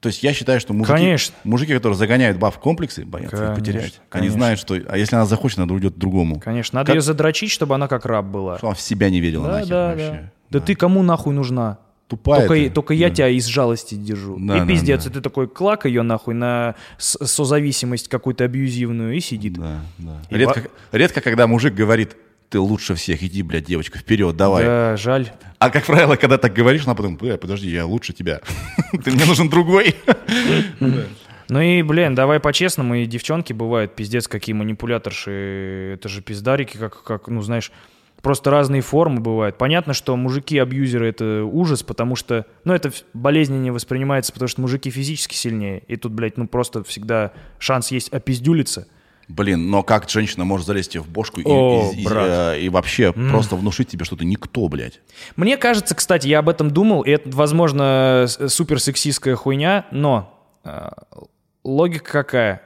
[0.01, 1.35] То есть я считаю, что мужики, Конечно.
[1.45, 3.85] мужики которые загоняют баб в комплексы, боятся их Конечно, потерять.
[3.85, 4.33] Они конечно.
[4.39, 6.41] знают, что а если она захочет, она уйдет к другому.
[6.41, 8.57] Конечно, надо Как- ее задрочить, чтобы она как раб была.
[8.59, 10.11] Что она в себя не верила Да, нахер да, вообще.
[10.11, 10.31] да.
[10.59, 11.79] Да ты кому нахуй нужна?
[12.09, 12.71] Тупая только, ты.
[12.71, 13.15] только я Да.
[13.15, 14.37] тебя из жалости держу.
[14.41, 15.11] Да, и да, пиздец, да.
[15.11, 19.53] и ты такой клак ее нахуй на созависимость какую-то абьюзивную и сидит.
[19.55, 20.23] Да, да.
[20.31, 22.17] И Редко, редко, когда мужик говорит,
[22.51, 24.65] ты лучше всех, иди, блядь, девочка, вперед, давай.
[24.65, 25.31] Да, жаль.
[25.61, 28.41] А как правило, когда так говоришь, она потом, «Бля, подожди, я лучше тебя.
[29.05, 29.95] Ты мне нужен другой.
[31.49, 37.03] Ну и, блин, давай по-честному, и девчонки бывают пиздец какие манипуляторши, это же пиздарики, как,
[37.03, 37.73] как, ну знаешь,
[38.23, 39.59] просто разные формы бывают.
[39.59, 45.35] Понятно, что мужики-абьюзеры— это ужас, потому что, ну это болезненнее воспринимается, потому что мужики физически
[45.35, 48.87] сильнее, и тут, блядь, ну просто всегда шанс есть опиздюлиться.
[49.31, 52.55] Блин, но как женщина может залезть тебе в бошку и, О, и- и- брат.
[52.57, 55.01] э, и вообще просто внушить тебе, что ты никто, блядь.
[55.37, 60.89] Мне кажется, кстати, я об этом думал, и это, возможно, с- суперсексистская хуйня, но э,
[61.65, 62.63] логика какая?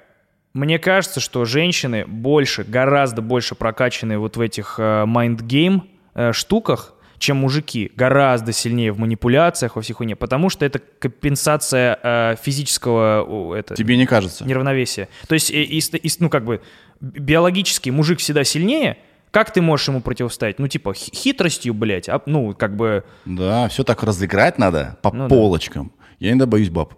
[0.55, 5.83] Мне кажется, что женщины больше, гораздо больше прокачанные вот в этих э, mind-game
[6.15, 6.94] э, штуках,
[7.25, 13.55] чем мужики, гораздо сильнее в манипуляциях, во всей хуйне, потому что это компенсация э, физического
[13.55, 14.45] это, Тебе не кажется?
[14.45, 15.09] неравновесия.
[15.27, 16.61] То есть, и- и- и- ну, как бы,
[17.01, 18.99] биологически мужик всегда сильнее,
[19.31, 20.59] как ты можешь ему противостоять?
[20.59, 23.05] Ну, типа, хи- хитростью, блядь, а, ну, как бы...
[23.25, 25.29] Да, все так разыграть надо по Ну да.
[25.35, 25.93] полочкам.
[26.21, 26.95] Я иногда боюсь баб.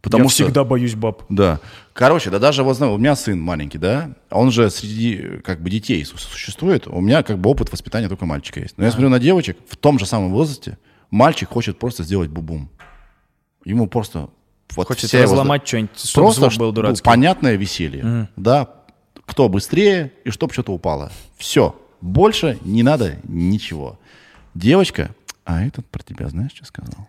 [0.00, 0.44] Потому я что...
[0.44, 1.24] всегда боюсь баб.
[1.28, 1.60] Да.
[1.92, 6.04] Короче, да даже вот у меня сын маленький, да, он же среди как бы детей
[6.04, 6.86] су- существует.
[6.86, 8.78] У меня как бы опыт воспитания только мальчика есть.
[8.78, 10.78] Но я смотрю на девочек в том же самом возрасте,
[11.10, 12.70] мальчик хочет просто сделать бубум.
[13.64, 14.28] Ему просто
[14.76, 17.04] вот Хочет вся его- разломать что-нибудь, просто звук был ну, дурацкий.
[17.04, 18.68] понятное веселье, да,
[19.26, 21.10] кто быстрее и чтоб что-то упало.
[21.36, 23.98] Все, больше не надо ничего.
[24.54, 27.08] Девочка, а этот про тебя знаешь, что сказал?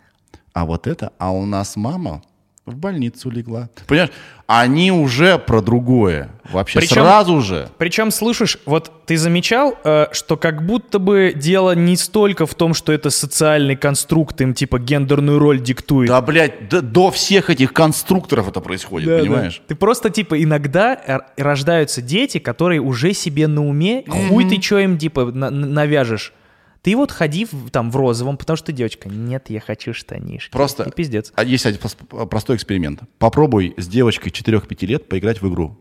[0.54, 2.24] А вот это, а у нас мама
[2.70, 3.70] в больницу легла.
[3.88, 4.12] Понимаешь,
[4.48, 6.30] они уже про другое.
[6.52, 7.70] Вообще Причем- сразу же.
[7.78, 12.74] Причем, слышишь, вот ты замечал, э, что как будто бы дело не столько в том,
[12.74, 16.10] что это социальный конструкт, им типа гендерную роль диктует.
[16.10, 19.58] Да, блядь, да- до всех этих конструкторов это происходит, Да, понимаешь?
[19.60, 19.64] да.
[19.68, 24.98] Ты просто, типа, иногда рождаются дети, которые уже себе на уме, хуй ты что им,
[24.98, 26.34] типа, на- навяжешь.
[26.82, 29.10] Ты вот ходи в- там в розовом, потому что ты девочка.
[29.10, 30.52] Нет, я хочу штанишки.
[30.52, 31.32] Просто И пиздец.
[31.36, 33.02] А Есть один прос- простой эксперимент.
[33.18, 35.78] Попробуй с девочкой 4-5 лет поиграть в игру.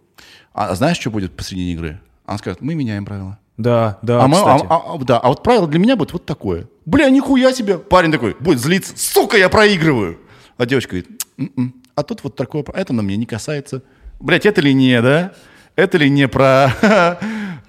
[0.53, 2.01] А знаешь, что будет посредине игры?
[2.27, 3.39] Она скажет, мы меняем правила.
[3.57, 4.67] Да, да, А, мы- кстати.
[4.69, 6.67] а- а- да, а вот правило для меня будет вот такое.
[6.85, 7.79] Бля, нихуя себе.
[7.79, 8.93] Парень такой будет злиться.
[8.97, 10.19] Сука, я проигрываю.
[10.57, 13.83] А девочка говорит, «М-м, а тут вот такое, это на меня не касается.
[14.21, 15.33] Блять, это ли не, да?
[15.77, 16.73] Это ли не про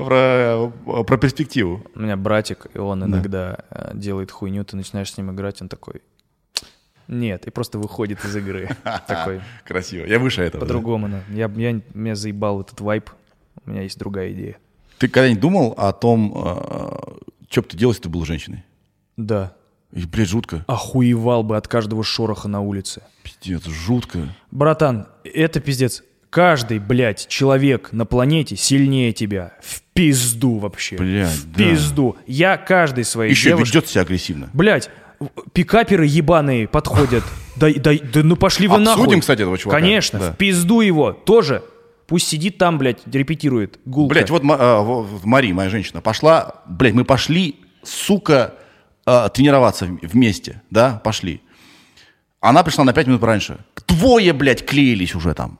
[0.06, 0.72] про,
[1.04, 1.84] про перспективу.
[1.94, 5.68] У меня братик, и он иногда э, делает хуйню, ты начинаешь с ним играть, он
[5.68, 6.02] такой,
[7.08, 8.70] нет, и просто выходит из игры.
[9.08, 10.06] Такой, Красиво.
[10.06, 10.62] Я выше этого.
[10.62, 10.68] да.
[10.68, 11.08] по-другому.
[11.08, 11.18] ну.
[11.30, 13.10] Я, я, меня заебал этот вайп,
[13.66, 14.58] у меня есть другая идея.
[15.00, 16.32] Ты когда-нибудь думал о том,
[17.50, 18.64] что бы ты делал, если ты был женщиной?
[19.18, 19.54] Да.
[19.92, 20.64] И, блядь, жутко.
[20.68, 23.02] Охуевал бы от каждого шороха на улице.
[23.24, 24.20] Пиздец, жутко.
[24.52, 26.04] Братан, это пиздец.
[26.30, 29.54] Каждый, блядь, человек на планете сильнее тебя.
[29.62, 30.96] В пизду вообще.
[30.98, 31.58] Блядь, В да.
[31.58, 32.18] пизду.
[32.28, 33.78] Я каждой своей Еще девушке...
[33.80, 34.50] ведет себя агрессивно.
[34.54, 34.90] Блядь,
[35.54, 37.24] пикаперы ебаные подходят.
[37.56, 39.04] Да, да, да ну пошли вы нахуй.
[39.04, 39.80] Обсудим, кстати, этого чувака.
[39.80, 40.32] Конечно, Да.
[40.32, 41.64] в пизду его тоже.
[42.08, 43.80] Пусть сидит там, блядь, репетирует.
[43.86, 44.14] Гулко.
[44.14, 48.56] Блять, вот а, во- вот Мари, моя женщина, пошла, блядь, мы пошли, сука,
[49.06, 51.42] а, тренироваться вместе, да, пошли.
[52.40, 53.58] Она пришла на 5 минут раньше.
[53.88, 55.60] Двое, блядь, клеились уже там.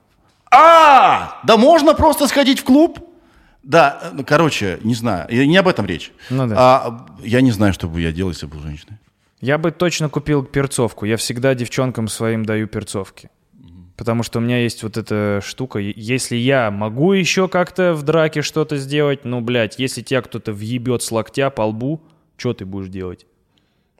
[0.50, 2.98] А, да можно просто сходить в клуб?
[3.62, 6.12] Да, ну, короче, не знаю, не об этом речь.
[6.30, 6.54] Ну да.
[6.56, 8.98] А, я не знаю, что бы я делал, если бы был женщиной.
[9.40, 11.04] Я бы точно купил перцовку.
[11.06, 13.30] Я всегда девчонкам своим даю перцовки.
[13.96, 15.78] Потому что у меня есть вот эта штука.
[15.78, 21.02] Если я могу еще как-то в драке что-то сделать, ну, блядь, если тебя кто-то въебет
[21.02, 22.02] с локтя по лбу,
[22.36, 23.26] что ты будешь делать?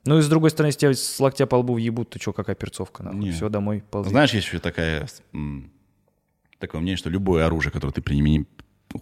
[0.06, 2.56] Ну и с другой стороны, если тебя с локтя по лбу въебут, то что, какая
[2.56, 3.30] перцовка, нахуй?
[3.30, 4.08] Все, домой, ползи.
[4.08, 5.06] Знаешь, есть еще такая,
[6.60, 8.46] такое мнение, что любое оружие, которое ты примени-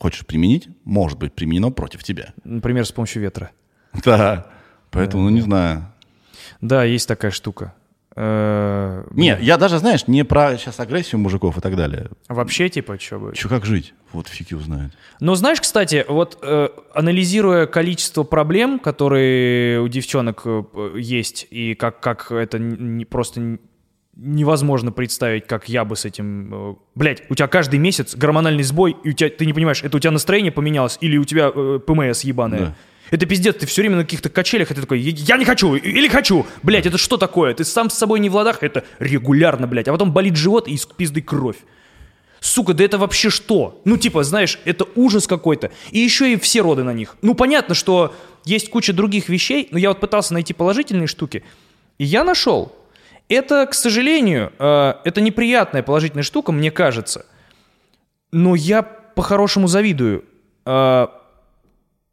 [0.01, 2.33] хочешь применить, может быть применено против тебя.
[2.45, 3.51] Например, с помощью ветра.
[4.05, 4.47] Да,
[4.91, 5.93] поэтому, ну, не знаю.
[6.61, 7.75] Да, есть такая штука.
[8.21, 12.09] Э, Не, я даже, знаешь, не про сейчас агрессию мужиков и так далее.
[12.29, 13.31] Вообще, типа, что бы?
[13.33, 13.95] Еще как жить?
[14.13, 14.93] Вот фиг его знает.
[15.21, 20.63] Но знаешь, кстати, вот э, анализируя количество проблем, которые у девчонок э,
[20.99, 23.59] есть, и как, как это не, просто
[24.19, 26.73] невозможно представить, как я бы с этим...
[26.73, 29.97] Э, блять, у тебя каждый месяц гормональный сбой, и у тебя, ты не понимаешь, это
[29.97, 32.59] у тебя настроение поменялось, или у тебя э, ПМС ебаное.
[32.59, 32.75] Да.
[33.11, 36.09] Это пиздец, ты все время на каких-то качелях, и ты такой, я не хочу, или
[36.09, 36.45] хочу.
[36.63, 37.55] Блять, это что такое?
[37.55, 39.89] Ты сам с собой не в ладах, это регулярно, блять.
[39.89, 41.57] А потом болит живот и из пизды кровь.
[42.41, 43.81] Сука, да это вообще что?
[43.85, 45.71] Ну, типа, знаешь, это ужас какой-то.
[45.91, 47.17] И еще и все роды на них.
[47.23, 48.15] Ну, понятно, что
[48.45, 51.45] есть куча других вещей, но я вот пытался найти положительные штуки.
[51.97, 52.73] И я нашел.
[53.29, 57.27] Это, к сожалению, э, это неприятная положительная штука, мне кажется.
[58.33, 60.25] Но я по-хорошему завидую.
[60.65, 61.09] Э,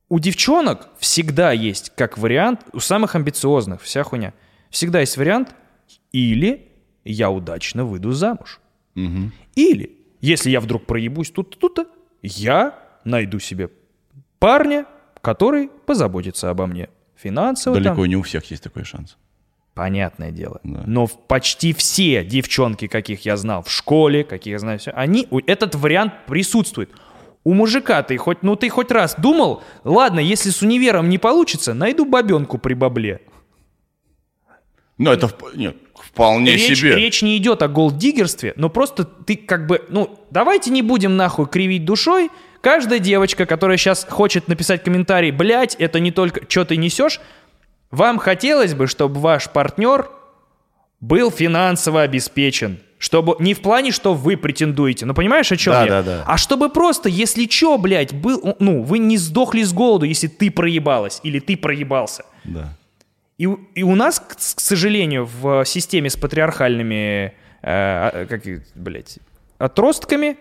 [0.09, 4.33] у девчонок всегда есть как вариант, у самых амбициозных, вся хуйня,
[4.69, 5.55] всегда есть вариант
[6.11, 6.67] или
[7.03, 8.59] я удачно выйду замуж.
[9.55, 11.87] Или, если я вдруг проебусь тут-то, тут-то,
[12.21, 13.69] я найду себе
[14.39, 14.85] парня,
[15.21, 16.89] который позаботится обо мне.
[17.15, 18.05] Финансово Далеко там.
[18.05, 19.17] не у всех есть такой шанс.
[19.75, 20.61] Понятное дело.
[20.63, 20.83] Да.
[20.87, 25.75] Но почти все девчонки, каких я знал в школе, каких я знаю, все, они, этот
[25.75, 26.89] вариант присутствует.
[27.43, 31.73] У мужика ты хоть, ну ты хоть раз думал, ладно, если с универом не получится,
[31.73, 33.19] найду бабенку при бабле.
[34.97, 36.95] Ну, это нет, вполне Речь, себе.
[36.95, 41.47] речь не идет о голддиггерстве, но просто ты как бы, ну, давайте не будем нахуй
[41.47, 42.29] кривить душой.
[42.61, 47.19] Каждая девочка, которая сейчас хочет написать комментарий, блядь, это не только, что ты несешь,
[47.91, 50.09] вам хотелось бы, чтобы ваш партнер
[50.99, 52.79] был финансово обеспечен.
[52.97, 55.89] Чтобы не в плане, что вы претендуете, ну понимаешь, о чем Да, я?
[55.89, 56.23] да, да.
[56.25, 60.49] А чтобы просто, если чё, блядь, был, ну, вы не сдохли с голоду, если ты
[60.49, 62.25] проебалась или ты проебался.
[62.45, 62.69] Да.
[63.37, 63.43] И,
[63.75, 67.31] и у нас, к, к сожалению, в системе с патриархальными, э,
[67.63, 68.43] а, как,
[68.75, 69.19] блядь,
[69.57, 70.37] отростками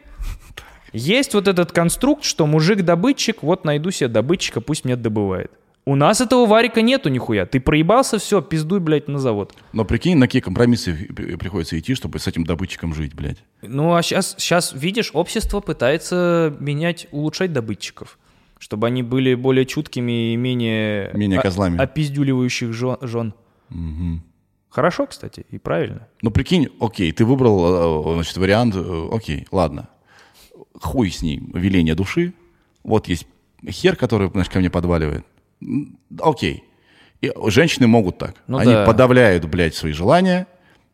[0.92, 5.51] есть вот этот конструкт, что мужик-добытчик, вот найду себе добытчика, пусть мне добывает.
[5.87, 7.45] У нас этого варика нету нихуя.
[7.45, 9.55] Ты проебался, все, пиздуй, блядь, на завод.
[9.74, 13.45] Но прикинь, на какие компромиссы при- приходится идти, чтобы с этим добытчиком жить, блядь.
[13.61, 18.18] Ну, а сейчас, сейчас, видишь, общество пытается менять, улучшать добытчиков,
[18.59, 21.11] чтобы они были более чуткими и менее...
[21.12, 21.78] Менее козлами.
[21.78, 22.97] опиздюливающих жен.
[23.03, 23.35] жен.
[24.70, 26.09] Хорошо, кстати, и правильно.
[26.22, 29.89] Ну, прикинь, окей, ты выбрал, э, значит, вариант, э, окей, ладно.
[30.80, 32.32] Хуй с ним, веление души.
[32.82, 33.26] Вот есть
[33.68, 35.24] хер, который, значит, ко мне подваливает.
[36.20, 36.64] Окей.
[37.20, 38.36] И женщины могут так.
[38.46, 38.84] Ну Они да.
[38.84, 40.46] подавляют, блядь, свои желания,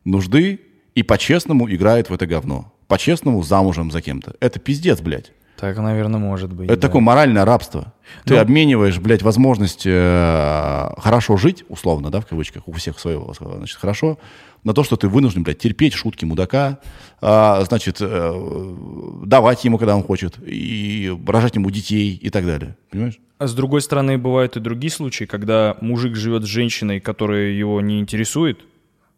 [0.05, 0.61] нужды
[0.95, 2.73] и по-честному играют в это говно.
[2.87, 4.35] По-честному замужем за кем-то.
[4.39, 5.31] Это пиздец, блядь.
[5.61, 6.71] Так, наверное, может быть.
[6.71, 6.87] Это да.
[6.87, 7.93] такое моральное рабство.
[8.25, 13.31] Ты Ну- обмениваешь, блядь, возможность э, хорошо жить, условно, да, в кавычках, у всех своего,
[13.39, 14.17] значит, хорошо,
[14.63, 16.79] на то, что ты вынужден, блядь, терпеть шутки мудака,
[17.21, 18.75] а, значит, э,
[19.23, 22.75] давать ему, когда он хочет, и рожать ему детей и так далее.
[22.89, 23.19] Понимаешь?
[23.37, 27.81] А с другой стороны, бывают и другие случаи, когда мужик живет с женщиной, которая его
[27.81, 28.61] не интересует,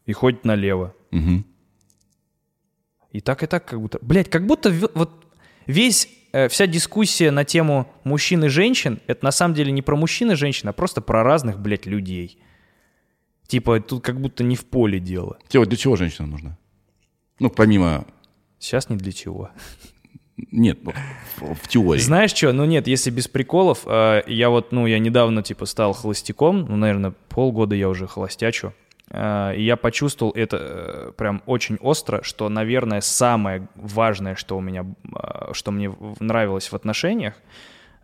[0.05, 0.93] и ходит налево.
[1.11, 1.45] Мгм.
[3.13, 3.97] И так, и так, как будто...
[4.01, 5.25] Блять, как будто вот
[5.67, 6.09] весь
[6.49, 10.35] вся дискуссия на тему мужчин и женщин, это на самом деле не про мужчин и
[10.35, 12.39] женщин, а просто про разных, блядь, людей.
[13.47, 15.37] Типа, тут как будто не в поле дело.
[15.47, 16.57] Тебе вот для чего женщина нужна?
[17.39, 18.05] Ну, помимо...
[18.57, 19.51] Сейчас ни для чего.
[20.51, 20.79] Нет,
[21.37, 21.99] в, теории.
[21.99, 25.93] Знаешь что, ну нет, если без приколов, э, я вот, ну, я недавно, типа, стал
[25.93, 28.71] холостяком, ну, наверное, полгода я уже холостячу, э,
[29.13, 34.85] и я почувствовал это э, прям очень остро, что, наверное, самое важное, что у меня,
[35.15, 37.35] э, что мне нравилось в отношениях,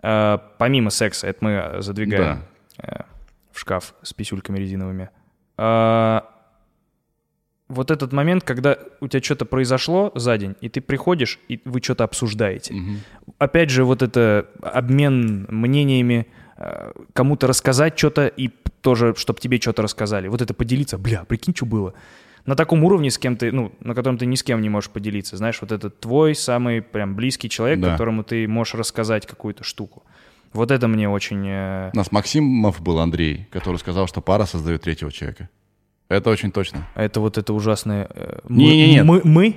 [0.04, 2.44] э, помимо секса, это мы задвигаем
[2.78, 3.02] э,
[3.52, 5.10] в шкаф с писюльками резиновыми,
[5.58, 6.22] э,
[7.70, 11.82] вот этот момент, когда у тебя что-то произошло за день, и ты приходишь, и вы
[11.82, 12.74] что-то обсуждаете.
[12.74, 13.00] Мгм.
[13.38, 16.39] Опять же, вот это обмен мнениями, э,
[17.14, 18.50] кому-то рассказать что-то и
[18.82, 20.28] тоже, чтобы тебе что-то рассказали.
[20.28, 21.94] Вот это поделиться, бля, прикинь, что было.
[22.46, 24.90] На таком уровне, с кем ты, ну, на котором ты ни с кем не можешь
[24.90, 25.38] поделиться.
[25.38, 27.92] Знаешь, вот это твой самый прям близкий человек, Да.
[27.92, 30.04] которому ты можешь рассказать какую-то штуку.
[30.54, 31.46] Вот это мне очень...
[31.48, 35.50] э, У нас Максимов был Андрей, который сказал, что пара создает третьего человека.
[36.08, 36.88] Это очень точно.
[36.96, 38.08] а это вот это ужасное...
[38.10, 39.04] э, мы- Не-не-не.
[39.04, 39.22] Мы?
[39.24, 39.56] мы?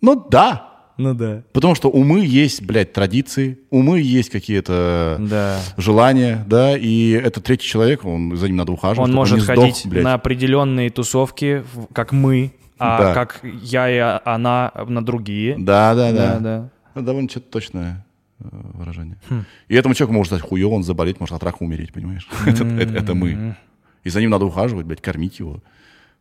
[0.00, 0.75] Ну да.
[0.98, 1.42] Ну да.
[1.52, 5.60] Потому что умы есть, блядь, традиции, умы есть какие-то Да.
[5.76, 9.08] желания, да, и этот третий человек, он за ним надо ухаживать.
[9.10, 10.04] Он может не сдох, ходить блядь.
[10.04, 13.14] на определенные тусовки, как мы, а Да.
[13.14, 15.56] как я и а- она на другие.
[15.58, 16.34] Да, да, да.
[16.34, 16.38] да.
[16.40, 16.70] да.
[16.94, 18.06] Это довольно что-то точное
[18.40, 18.44] э,
[18.74, 19.18] выражение.
[19.28, 19.44] Хм.
[19.68, 22.26] И этому человеку может стать хуё, он заболеть, может от рака умереть, понимаешь?
[22.46, 23.56] это, это- это мы.
[24.04, 25.62] И за ним надо ухаживать, блядь, кормить его.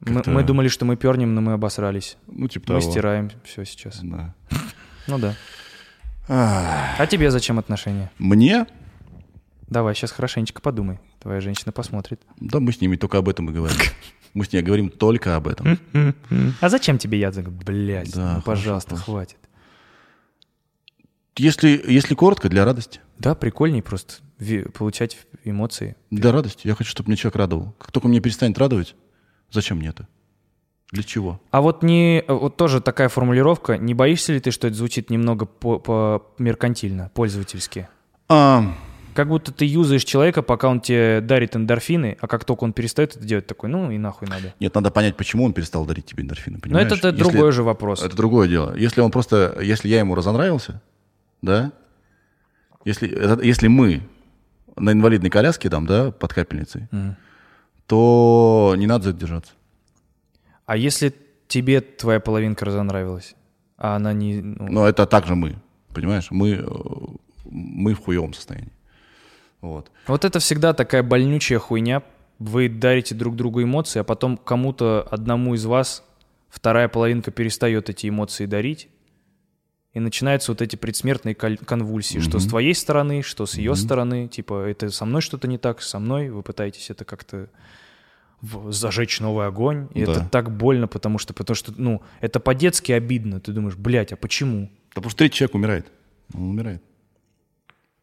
[0.02, 2.18] Мы, мы думали, что мы пернем, но мы обосрались.
[2.28, 2.92] Ну, типа Мы того.
[2.92, 4.00] стираем все сейчас.
[4.02, 4.34] Да.
[5.08, 5.36] Ну да.
[6.28, 8.12] А тебе зачем отношения?
[8.18, 8.66] Мне?
[9.68, 11.00] Давай, сейчас хорошенечко подумай.
[11.22, 12.22] Твоя женщина посмотрит.
[12.40, 13.78] Да мы с ними только об этом и говорим.
[14.34, 15.80] Мы с ней говорим только об этом.
[16.62, 17.32] А зачем тебе я?
[17.32, 19.38] Блять, Да, ну, пожалуйста, хватит.
[21.38, 23.02] Если, если коротко, для радости.
[23.20, 25.96] Да, прикольней просто ви- получать эмоции.
[26.12, 26.68] Для радости.
[26.68, 27.74] Я хочу, чтобы меня человек радовал.
[27.80, 28.96] Как только меня перестанет радовать,
[29.52, 30.08] зачем мне это?
[30.92, 31.42] Для чего?
[31.52, 33.78] А вот не, вот тоже такая формулировка.
[33.78, 37.88] Не боишься ли ты, что это звучит немного по, по меркантильно, пользовательски?
[38.30, 38.64] А,
[39.16, 43.16] Как будто ты юзаешь человека, пока он тебе дарит эндорфины, а как только он перестает
[43.16, 44.54] это делать, такой, ну и нахуй надо.
[44.60, 46.58] нет, надо понять, почему он перестал дарить тебе эндорфины.
[46.58, 46.88] Но Понимаешь?
[46.88, 48.04] это, это Если- другой же вопрос.
[48.04, 48.76] Это другое дело.
[48.78, 50.82] Если он просто, если я ему разонравился,
[51.42, 51.72] да,
[52.86, 54.02] если, это- если мы
[54.78, 57.16] на инвалидной коляске там, да, под капельницей, Мгм.
[57.88, 59.54] То не надо за это держаться.
[60.66, 61.14] А если
[61.48, 63.36] тебе твоя половинка разонравилась,
[63.78, 64.42] а она не...
[64.42, 65.56] ну, Но это также мы,
[65.94, 66.28] понимаешь?
[66.32, 66.66] Мы, э,
[67.46, 68.72] мы в хуевом состоянии.
[69.62, 69.92] Вот.
[70.08, 72.04] Вот это всегда такая больнючая хуйня.
[72.40, 76.04] Вы дарите друг другу эмоции, а потом кому-то, одному из вас,
[76.50, 78.90] вторая половинка перестает эти эмоции дарить.
[79.96, 84.28] И начинаются вот эти предсмертные кон- конвульсии, что с твоей стороны, что с ее стороны.
[84.28, 86.30] Типа, это со мной что-то не так, со мной.
[86.30, 87.48] Вы пытаетесь это как-то
[88.70, 89.88] зажечь новый огонь.
[89.94, 90.12] И Да.
[90.12, 93.40] это так больно, потому что, потому что, ну, это по-детски обидно.
[93.40, 94.70] Ты думаешь, блядь, а почему?
[94.94, 95.92] Потому что третий человек умирает.
[96.34, 96.84] Он умирает.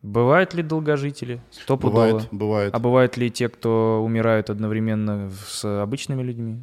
[0.01, 1.40] Бывают ли долгожители?
[1.51, 2.06] Стопудово.
[2.09, 2.74] Бывает, бывает.
[2.74, 6.62] А бывают ли те, кто умирают одновременно с обычными людьми?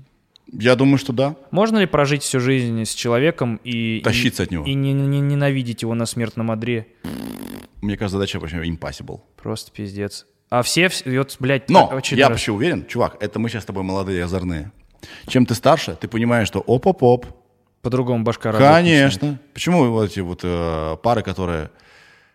[0.51, 1.35] Я думаю, что да.
[1.51, 4.01] Можно ли прожить всю жизнь с человеком и...
[4.03, 4.65] Тащиться и, от него.
[4.65, 6.87] И не, не- ненавидеть его на смертном одре?
[7.81, 9.21] Мне кажется, задача вообще impossible.
[9.37, 10.25] Просто пиздец.
[10.49, 13.83] А все, вот, блядь, Но очередной я вообще уверен, чувак, это мы сейчас с тобой
[13.83, 14.71] молодые озорные.
[15.27, 17.27] Чем ты старше, ты понимаешь, что оп-оп-оп.
[17.81, 19.19] по-другому башка работает начинает.
[19.19, 19.39] Конечно.
[19.53, 21.69] Почему вот эти вот э, пары, которые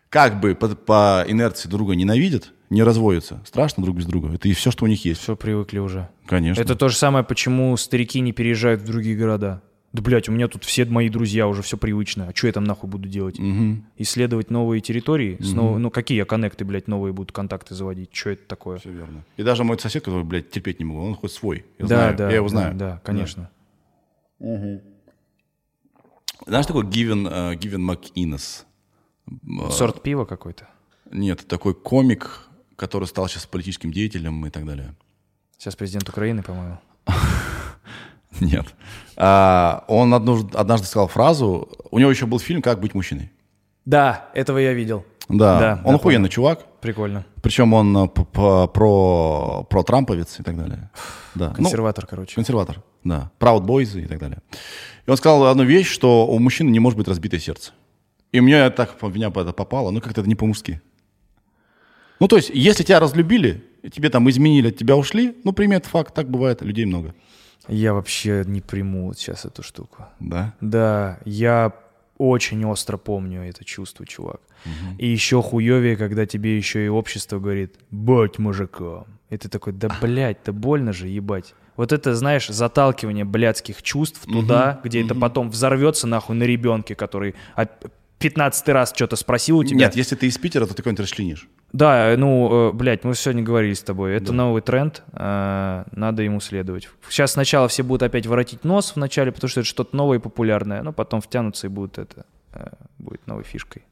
[0.09, 3.43] как бы по, по инерции друга ненавидят, не разводятся?
[3.47, 4.33] Страшно друг без друга.
[4.35, 5.21] Это и все, что у них есть.
[5.21, 6.09] Все, привыкли уже.
[6.27, 6.61] Конечно.
[6.61, 9.63] Это то же самое, почему старики не переезжают в другие города.
[9.93, 12.27] Да, блядь, у меня тут все мои друзья уже все привычно.
[12.29, 13.39] А что я там нахуй буду делать?
[13.39, 13.87] Мгм.
[13.97, 15.37] Исследовать новые территории?
[15.39, 18.09] С нов- Ну, какие я коннекты, блядь, новые будут контакты заводить?
[18.13, 18.79] Что это такое?
[18.79, 19.25] Все верно.
[19.37, 21.65] И даже мой сосед, который, блядь, терпеть не могу, он хоть свой.
[21.79, 22.75] Я да, знаю, да, я его да, знаю.
[22.75, 23.51] Да, конечно.
[26.47, 28.67] Знаешь такой Гивен, э, Гивен МакИннес?
[29.31, 30.69] Э, Сорт пива какой-то.
[31.11, 32.44] Нет, такой комик,
[32.77, 34.95] который стал сейчас политическим деятелем и так далее.
[35.59, 36.79] Сейчас президент Украины, по-моему.
[38.41, 38.67] Нет.
[39.17, 43.31] А, он однажды, сказал фразу, у него еще был фильм «Как быть мужчиной».
[43.85, 45.05] Да, этого я видел.
[45.29, 46.67] Да, Да, он да, охуенный чувак.
[46.81, 47.25] Прикольно.
[47.43, 50.91] Причем он э, про, про Трамповец и так далее.
[51.35, 51.49] Да.
[51.51, 52.35] Ну, Консерватор, короче.
[52.35, 53.31] консерватор, да.
[53.39, 54.41] Proud Boys и так далее.
[55.07, 57.73] И он сказал одну вещь, что у мужчины не может быть разбитое сердце.
[58.33, 60.83] И мне так меня это попало, ну как-то это не по-мужски.
[62.25, 65.91] Ну то есть, если тебя разлюбили, тебе там изменили, от тебя ушли, ну прими этот
[65.91, 67.15] факт, так бывает, людей много.
[67.69, 70.07] Я вообще не приму вот сейчас эту штуку.
[70.21, 70.55] Да.
[70.63, 71.75] Да, я
[72.17, 74.41] очень остро помню это чувство, чувак.
[74.97, 79.05] И еще хуевее, когда тебе еще и общество говорит, будь мужиком.
[79.29, 81.53] И ты такой, да блядь, да больно же, ебать.
[81.77, 87.35] Вот это, знаешь, заталкивание блядских чувств туда, где это потом взорвется нахуй на ребенке, который
[88.19, 89.79] 15 раз что-то спросил у тебя.
[89.79, 91.49] Нет, если ты из Питера, то ты кого-нибудь расчленишь.
[91.73, 94.15] Да, ну, э, блядь, мы сегодня говорили с тобой.
[94.15, 96.89] Это новый тренд, э, надо ему следовать.
[97.09, 100.21] Сейчас сначала все будут опять воротить нос в начале, потому что это что-то новое и
[100.21, 102.69] популярное, но потом втянутся и будут это, э,
[102.99, 103.83] будет новой фишкой.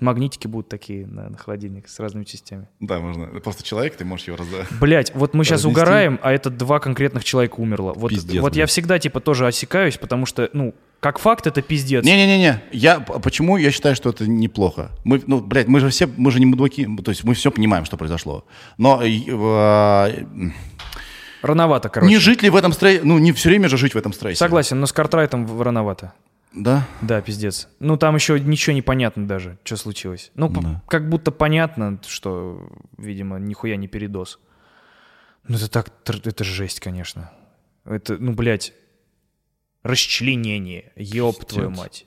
[0.00, 2.68] Магнитики будут такие на, на холодильник с разными частями.
[2.78, 3.26] Да, можно.
[3.40, 4.66] Просто человек, ты можешь его раздать.
[4.80, 5.80] Блять, вот мы сейчас Разнести.
[5.80, 7.92] угораем, а это два конкретных человека умерло.
[7.96, 12.04] Вот, Пиздец, вот я всегда типа тоже осекаюсь, потому что, ну, как факт это пиздец.
[12.04, 14.90] Не-не-не, я п- почему я считаю, что это неплохо?
[15.04, 17.84] Мы, ну, блядь, мы же все, мы же не мудаки, то есть мы все понимаем,
[17.84, 18.44] что произошло.
[18.78, 20.50] Но э, э,
[21.42, 22.08] Рановато, короче.
[22.12, 24.36] не жить ли в этом стрессе, ну, не все время же жить в этом стрессе.
[24.38, 26.12] Согласен, но с Картрайтом рановато.
[26.58, 26.86] Да?
[27.02, 27.68] Да, пиздец.
[27.78, 30.30] Ну, там еще ничего не понятно даже, что случилось.
[30.34, 30.82] Ну, Да.
[30.88, 34.40] как будто понятно, что, видимо, нихуя не передоз.
[35.46, 37.30] Ну, это так, это жесть, конечно.
[37.84, 38.72] Это, ну, блядь,
[39.82, 42.06] расчленение, ёб твою мать.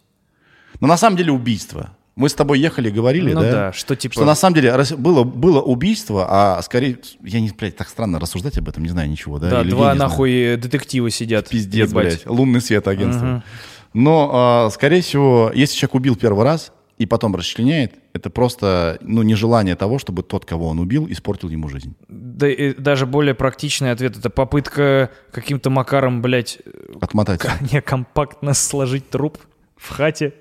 [0.80, 1.96] Но на самом деле убийство.
[2.16, 3.52] Мы с тобой ехали, говорили, ну да?
[3.52, 4.14] да, что типа...
[4.14, 8.58] Что на самом деле было, было убийство, а скорее, я не, блядь, так странно рассуждать
[8.58, 9.50] об этом, не знаю ничего, да?
[9.50, 10.10] да, и людей два не знаю.
[10.10, 11.50] нахуй э, детектива сидят.
[11.50, 12.06] Пиздец, ебать.
[12.06, 12.26] блядь.
[12.28, 13.26] Лунный свет агентства.
[13.26, 13.44] Мгм.
[13.94, 19.22] Но, а, скорее всего, если человек убил первый раз и потом расчленяет, это просто, ну,
[19.24, 21.96] нежелание того, чтобы тот, кого он убил, испортил ему жизнь.
[22.08, 26.60] Да и даже более практичный ответ— это попытка каким-то макаром, блядь,
[27.02, 27.42] Отмотать.
[27.72, 29.40] не компактно сложить труп
[29.76, 30.34] в хате.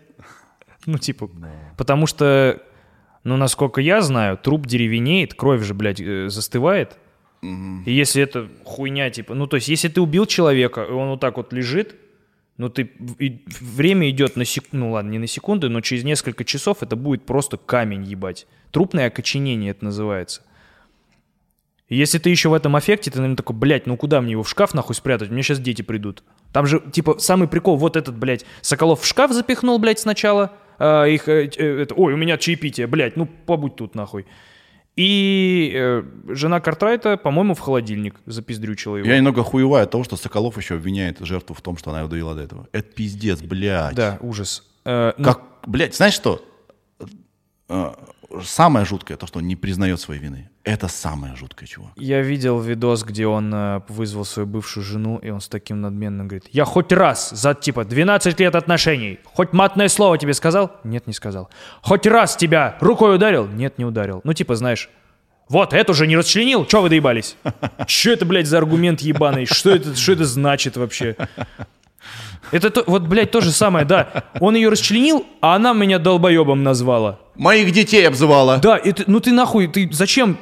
[0.86, 1.30] Ну, типа,
[1.76, 2.62] потому что,
[3.24, 6.96] ну, насколько я знаю, труп деревенеет, кровь же, блядь, э, застывает.
[7.42, 11.20] И если это хуйня, типа, ну, то есть, если ты убил человека, и он вот
[11.20, 11.96] так вот лежит,
[12.60, 14.64] ну, ты, и время идет на сек...
[14.72, 18.46] ну, ладно, не на секунды, но через несколько часов это будет просто камень ебать.
[18.70, 20.42] Трупное окоченение это называется.
[21.88, 24.42] И если ты еще в этом аффекте, ты, наверное, такой, блядь, ну куда мне его
[24.42, 25.30] в шкаф нахуй спрятать?
[25.30, 26.22] У меня сейчас дети придут.
[26.52, 30.52] Там же, типа, самый прикол, вот этот, блядь, Соколов в шкаф запихнул, блядь, сначала.
[30.78, 34.26] а, их, э, э, это, ой, у меня чаепитие, блядь, ну побудь тут нахуй.
[34.96, 39.08] И э, жена Картрайта, по-моему, в холодильник запиздрючила его.
[39.08, 42.08] Я немного хуеваю от того, что Соколов еще обвиняет жертву в том, что она его
[42.08, 42.68] довела до этого.
[42.72, 43.94] Это пиздец, блядь.
[43.94, 44.68] Да, ужас.
[44.84, 46.44] Э, ну, Как, блядь, знаешь что?
[48.44, 50.50] Самое жуткое, то, что он не признает своей вины.
[50.62, 51.92] Это самое жуткое, чувак.
[51.96, 56.28] Я видел видос, где он э, вызвал свою бывшую жену, и он с таким надменным
[56.28, 60.72] говорит, я хоть раз за, типа, 12 лет отношений, хоть матное слово тебе сказал?
[60.84, 61.50] Нет, не сказал.
[61.82, 63.48] Хоть раз тебя рукой ударил?
[63.48, 64.20] Нет, не ударил.
[64.22, 64.90] Ну, типа, знаешь,
[65.48, 66.64] вот, эту же не расчленил?
[66.64, 67.36] Че вы доебались?
[67.88, 69.46] Что это, блядь, за аргумент ебаный?
[69.46, 71.16] Что это, что это значит вообще?
[72.52, 74.24] Это, то- вот, блядь, то же самое, да.
[74.40, 77.18] Он ее расчленил, а она меня долбоебом назвала.
[77.36, 78.58] Моих детей обзывала.
[78.58, 80.36] Да, и ты- ну ты нахуй, ты зачем?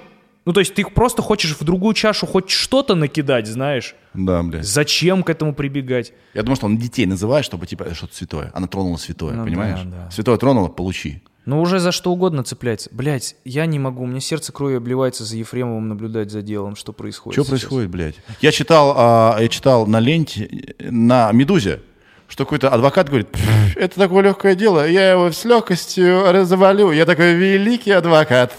[0.44, 3.94] Ну то есть ты просто хочешь в другую чашу хоть что-то накидать, знаешь?
[4.14, 4.64] Да, блядь.
[4.64, 6.12] Зачем к этому прибегать?
[6.32, 8.50] Я думаю, что он детей называет, чтобы, типа, это что-то святое.
[8.54, 9.80] Она тронула святое, Ну понимаешь?
[9.84, 10.10] да, да.
[10.10, 11.22] Святое тронула, получи.
[11.44, 12.90] Ну уже за что угодно цепляется.
[12.92, 16.92] Блять, я не могу, у меня сердце кровью обливается за Ефремовым наблюдать за делом, что
[16.92, 17.34] происходит.
[17.34, 17.48] Что сейчас.
[17.60, 18.16] происходит, блядь?
[18.42, 21.80] Я читал, а, я читал на ленте, на «Медузе»,
[22.28, 27.06] что какой-то адвокат говорит, «Пф, это такое легкое дело, я его с легкостью развалю, я
[27.06, 28.52] такой великий адвокат.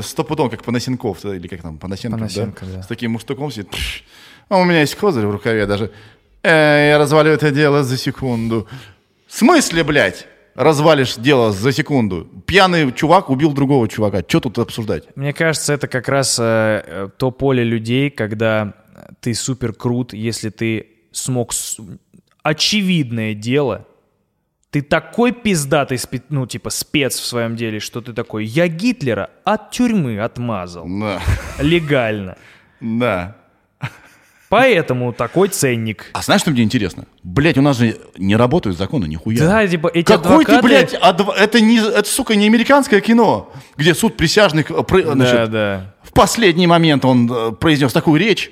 [0.00, 2.72] Стопудом, как Панасенков, или как там, Панасенков, Панасенко, да?
[2.76, 2.82] да.
[2.82, 4.02] С таким муштуком сидит, «Пф,
[4.48, 5.92] а у меня есть козырь в рукаве даже,
[6.42, 8.68] Э, я развалю это дело за секунду.
[9.26, 10.26] В смысле, блядь?
[10.54, 12.26] Развалишь дело за секунду.
[12.46, 14.22] Пьяный чувак убил другого чувака.
[14.26, 15.04] Что тут обсуждать?
[15.14, 18.74] Мне кажется, это как раз э, э, то поле людей, когда
[19.20, 21.52] ты супер крут, если ты смог
[22.42, 23.86] очевидное дело,
[24.70, 29.30] ты такой пиздатый, спе- ну, типа, спец в своем деле, что ты такой, я Гитлера
[29.44, 30.86] от тюрьмы отмазал.
[30.86, 31.20] Да.
[31.58, 32.36] Легально.
[32.80, 33.36] Да.
[34.50, 36.06] Поэтому такой ценник.
[36.14, 37.04] А знаешь, что мне интересно?
[37.22, 39.38] Блять, у нас же не работают законы, нихуя.
[39.40, 40.56] Да, типа, эти Какой адвокаты...
[40.56, 45.04] ты, блядь, адв- это не, это, сука, не американское кино, где суд присяжных, э, пры-
[45.04, 45.94] Да, значит, да.
[46.02, 48.50] в последний момент он э, произнес такую речь.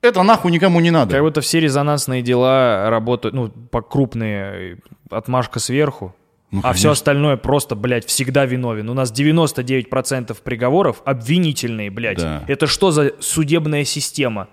[0.00, 1.12] Это нахуй никому не надо.
[1.12, 4.78] Как будто все резонансные дела работают, ну, по крупные,
[5.10, 6.14] отмашка сверху.
[6.50, 8.88] Ну, а все остальное просто, блядь, всегда виновен.
[8.88, 12.18] У нас 99% приговоров обвинительные, блядь.
[12.18, 12.42] Да.
[12.46, 14.48] Это что за судебная система?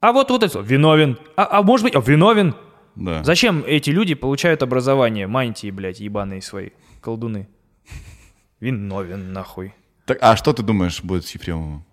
[0.00, 1.18] А вот вот это виновен.
[1.36, 2.54] А, а может быть, а, виновен.
[2.96, 3.22] Да.
[3.22, 5.28] Зачем эти люди получают образование?
[5.28, 6.70] Мантии, блядь, ебаные свои,
[7.00, 7.48] колдуны.
[8.58, 9.74] Виновен, нахуй.
[10.06, 11.84] Так, а что ты думаешь будет с Ефремовым?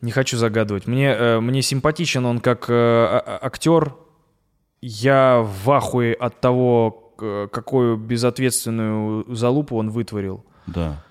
[0.00, 0.86] Не хочу загадывать.
[0.86, 3.94] Мне, э, мне симпатичен он как э, а- а- актер.
[4.80, 7.12] Я в ахуе от того,
[7.52, 10.42] какую безответственную залупу он вытворил.
[10.66, 11.02] Да.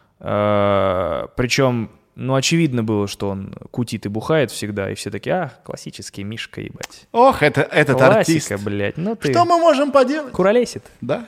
[1.37, 6.23] Причем, ну, очевидно было, что он кутит и бухает всегда, и все такие, а, классический
[6.23, 7.07] Мишка, ебать.
[7.11, 8.47] Ох, это, этот артист.
[8.47, 10.33] Классика, блядь, ну ты Что мы можем поделать?
[10.33, 10.83] куролесит.
[10.99, 11.27] Да.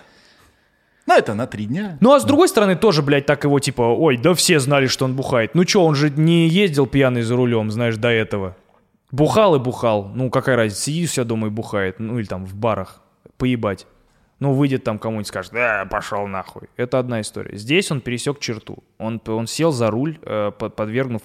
[1.07, 1.97] Ну, это на три дня.
[1.99, 5.05] Ну, а с другой стороны, тоже, блядь, так его, типа, ой, да все знали, что
[5.05, 5.55] он бухает.
[5.55, 8.55] Ну чё, он же не ездил пьяный за рулем, знаешь, до этого.
[9.11, 10.11] Бухал и бухал.
[10.15, 11.99] Ну, какая разница, сидит себя дома и бухает.
[11.99, 13.01] Ну, или там в барах.
[13.37, 13.87] Поебать.
[14.39, 16.69] Ну, выйдет там кому-нибудь скажет, да, пошел нахуй.
[16.77, 17.57] Это одна история.
[17.57, 18.83] Здесь он пересек черту.
[18.97, 21.21] Он, он сел за руль, э, под- подвергнув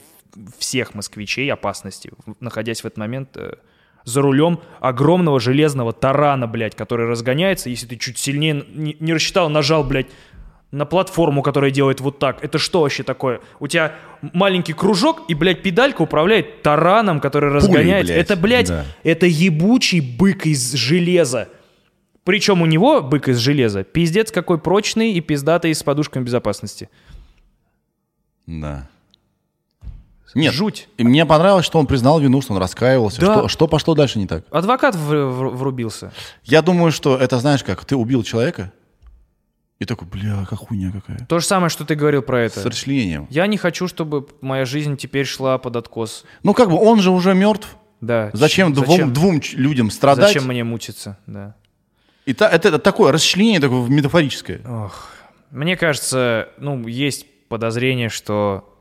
[0.58, 3.54] всех москвичей опасности, находясь в этот момент э,
[4.06, 7.68] за рулем огромного железного тарана, блядь, который разгоняется.
[7.68, 10.06] Если ты чуть сильнее не, не рассчитал, нажал, блядь,
[10.70, 12.42] на платформу, которая делает вот так.
[12.42, 13.40] Это что вообще такое?
[13.60, 13.94] У тебя
[14.32, 18.06] маленький кружок и, блядь, педалька управляет тараном, который разгоняет.
[18.06, 18.84] блядь, Это, блядь, да.
[19.02, 21.48] это ебучий бык из железа.
[22.24, 26.88] Причем у него бык из железа пиздец какой прочный и пиздатый с подушками безопасности.
[28.46, 28.88] Да.
[30.36, 30.52] Нет.
[30.54, 30.88] Жуть.
[30.98, 33.20] И мне понравилось, что он признал вину, что он раскаивался.
[33.20, 33.32] Да.
[33.32, 34.44] Что, что пошло дальше не так?
[34.50, 36.12] Адвокат в- в- врубился.
[36.44, 38.72] Я думаю, что это, знаешь как, ты убил человека,
[39.78, 41.26] и такой, бля, как хуйня какая.
[41.26, 42.60] То же самое, что ты говорил про это.
[42.60, 43.26] С расчленением.
[43.30, 46.24] Я не хочу, чтобы моя жизнь теперь шла под откос.
[46.42, 47.76] Ну, как бы, он же уже мертв.
[48.00, 48.30] Да.
[48.32, 50.28] Зачем, ч- двум, двум людям страдать?
[50.28, 51.18] Зачем мне мучиться?
[51.26, 51.54] Да.
[52.24, 54.60] И та- это, это такое расчленение такое метафорическое.
[54.66, 55.08] Ох.
[55.50, 58.75] Мне кажется, ну, есть подозрение, что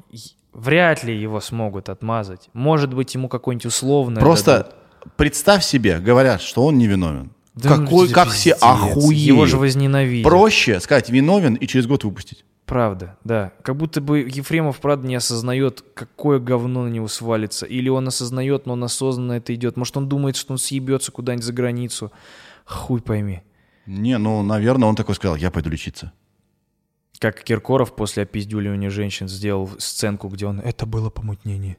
[0.56, 2.50] вряд ли его смогут отмазать.
[2.54, 4.74] Может быть, ему какое-нибудь условное Просто дадут.
[5.18, 7.32] представь себе, говорят, что он невиновен.
[7.54, 9.28] Да ну, Какой, да как все охуеют.
[9.28, 10.28] Его же возненавидят.
[10.28, 12.44] Проще сказать виновен и через год выпустить.
[12.66, 13.52] Правда, да.
[13.62, 17.66] Как будто бы Ефремов, правда, не осознает, какое говно на него свалится.
[17.66, 19.78] Или он осознает, но он осознанно это идет.
[19.78, 22.12] Может, он думает, что он съебется куда-нибудь за границу.
[22.66, 23.44] Хуй пойми.
[23.86, 26.12] Не, ну, наверное, он такой сказал, я пойду лечиться.
[27.20, 31.78] Как Киркоров после опиздюливания женщин сделал сценку, где он «Это было помутнение».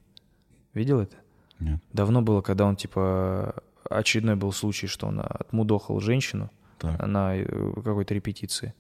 [0.75, 1.17] Видел это?
[1.59, 1.81] Нет.
[1.93, 7.07] Давно было, когда он, типа, очередной был случай, что он отмудохал женщину Так.
[7.07, 7.45] на э,
[7.77, 8.75] какой-то репетиции.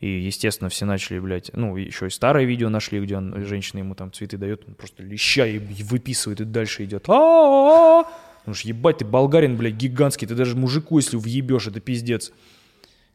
[0.00, 3.94] И, естественно, все начали, блядь, ну, еще и старое видео нашли, где он, женщина ему
[3.94, 7.08] там цветы дает, он просто леща и выписывает и дальше идет.
[7.08, 8.04] А-а-а!
[8.40, 12.32] Потому что ебать, ты болгарин, блядь, гигантский, ты даже мужику, если въебешь, это пиздец.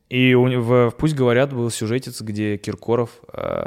[0.09, 3.65] И у, в, в «Пусть говорят» был сюжетец, где Киркоров, э,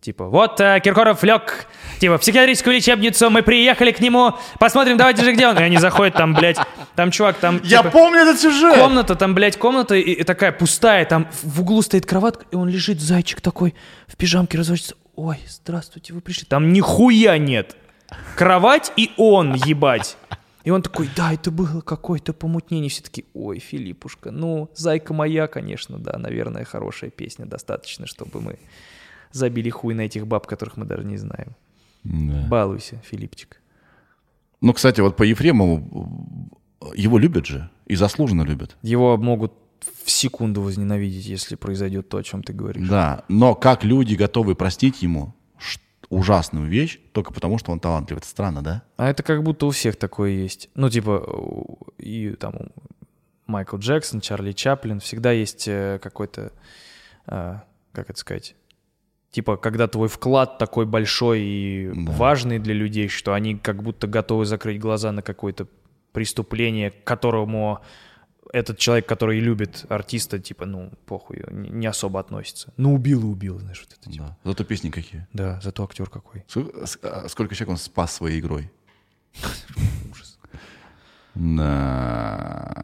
[0.00, 1.66] типа, вот э, Киркоров лег,
[2.00, 5.56] типа, в психиатрическую лечебницу, мы приехали к нему, посмотрим, давайте же, где он?
[5.58, 6.56] И они заходят, там, блядь,
[6.96, 8.74] там чувак, там, Я типа, помню этот сюжет!
[8.78, 12.68] комната, там, блядь, комната и, и такая пустая, там в углу стоит кроватка, и он
[12.68, 13.74] лежит, зайчик такой,
[14.08, 14.96] в пижамке разворачивается.
[15.14, 16.46] Ой, здравствуйте, вы пришли.
[16.48, 17.76] Там нихуя нет.
[18.36, 20.16] Кровать и он, ебать.
[20.64, 22.90] И он такой, да, это было какое-то помутнение.
[22.90, 28.58] Все таки ой, Филиппушка, ну, зайка моя, конечно, да, наверное, хорошая песня, достаточно, чтобы мы
[29.32, 31.56] забили хуй на этих баб, которых мы даже не знаем.
[32.04, 32.46] Да.
[32.48, 33.60] Балуйся, Филиппчик.
[34.60, 36.50] Ну, кстати, вот по Ефремову
[36.94, 37.70] его любят же.
[37.86, 38.76] И заслуженно любят.
[38.82, 39.52] Его могут
[40.04, 42.86] в секунду возненавидеть, если произойдет то, о чем ты говоришь.
[42.88, 43.24] Да.
[43.28, 45.80] Но как люди готовы простить ему ш-
[46.10, 48.18] ужасную вещь только потому, что он талантлив.
[48.18, 48.82] Это странно, да?
[48.96, 50.68] А это как будто у всех такое есть.
[50.74, 51.24] Ну, типа,
[51.98, 52.70] и там у
[53.46, 56.52] Майкл Джексон, Чарли Чаплин, всегда есть э, какой-то,
[57.26, 57.62] а,
[57.92, 58.56] как это сказать,
[59.30, 62.12] типа, когда твой вклад такой большой и Да.
[62.12, 65.66] важный для людей, что они как будто готовы закрыть глаза на какое-то
[66.12, 67.80] преступление, к которому
[68.52, 72.72] этот человек, который любит артиста, типа, ну, похуй, не особо относится.
[72.76, 74.10] Ну, убил и убил, знаешь, вот это.
[74.10, 74.24] типа.
[74.44, 74.50] Да.
[74.50, 75.26] Зато песни какие.
[75.32, 76.44] Да, зато актер какой.
[77.02, 78.70] А Сколько человек он спас своей игрой.
[80.10, 80.38] Ужас.
[81.34, 82.74] Да.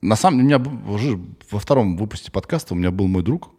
[0.00, 1.20] На самом деле, у меня уже
[1.50, 3.50] во втором выпуске подкаста у меня был мой друг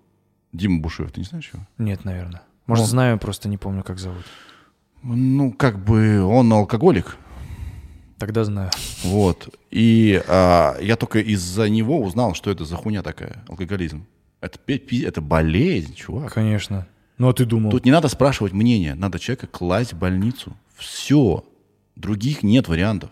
[0.53, 1.11] Дима Бушуев.
[1.11, 1.65] Ты не знаешь его?
[1.77, 2.41] Нет, наверное.
[2.67, 4.25] Может, знаю, просто не помню, как зовут.
[5.03, 7.17] Ну, как бы он алкоголик.
[8.17, 8.71] Тогда знаю.
[9.03, 9.49] Вот.
[9.71, 14.05] И а, я только из-за него узнал, что это за хуйня такая, алкоголизм.
[14.41, 16.33] Это, это болезнь, чувак.
[16.33, 16.87] Конечно.
[17.17, 17.71] Ну, а ты думал?
[17.71, 20.55] Тут не надо спрашивать мнение, надо человека класть в больницу.
[20.75, 21.43] Все.
[21.95, 23.09] Других нет вариантов.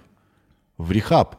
[0.77, 1.35] В рехаб.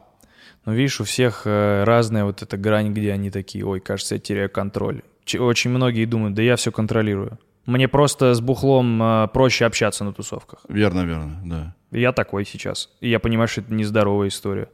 [0.65, 4.19] Ну, видишь, у всех э, разная вот эта грань, где они такие, ой, кажется, я
[4.19, 5.03] теряю контроль.
[5.23, 7.37] Ч- очень многие думают, да я все контролирую.
[7.65, 10.59] Мне просто с бухлом э, проще общаться на тусовках.
[10.69, 11.75] Верно, верно, да.
[11.91, 12.89] Я такой сейчас.
[13.01, 14.69] И я понимаю, что это нездоровая история.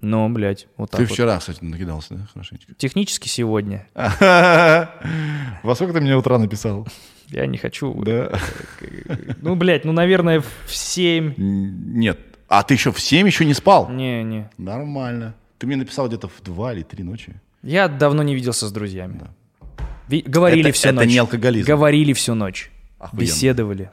[0.00, 1.12] Но, блядь, вот так Ты вот.
[1.12, 2.74] вчера, кстати, накидался, да, хорошенечко?
[2.74, 3.86] Технически сегодня.
[3.94, 6.88] Во сколько ты мне утра написал?
[7.28, 7.94] Я не хочу.
[8.02, 8.32] Да.
[9.40, 11.34] Ну, блядь, ну, наверное, в 7.
[11.36, 12.18] Нет.
[12.48, 13.88] А ты еще в 7 еще не спал?
[13.90, 14.50] Не, не.
[14.58, 15.34] Нормально.
[15.58, 17.34] Ты мне написал где-то в 2 или 3 ночи.
[17.62, 19.20] Я давно не виделся с друзьями.
[19.20, 19.26] Ви-
[20.08, 21.08] Говорили Это- всю это ночь.
[21.08, 21.66] не алкоголизм.
[21.66, 22.70] Говорили всю ночь.
[22.98, 23.20] Охуенно.
[23.20, 23.90] Беседовали.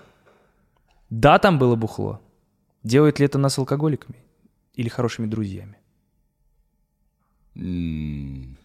[1.10, 2.22] Да, там было бухло.
[2.84, 4.18] Делает ли это нас алкоголиками?
[4.76, 5.76] Или хорошими друзьями?
[7.56, 8.58] М,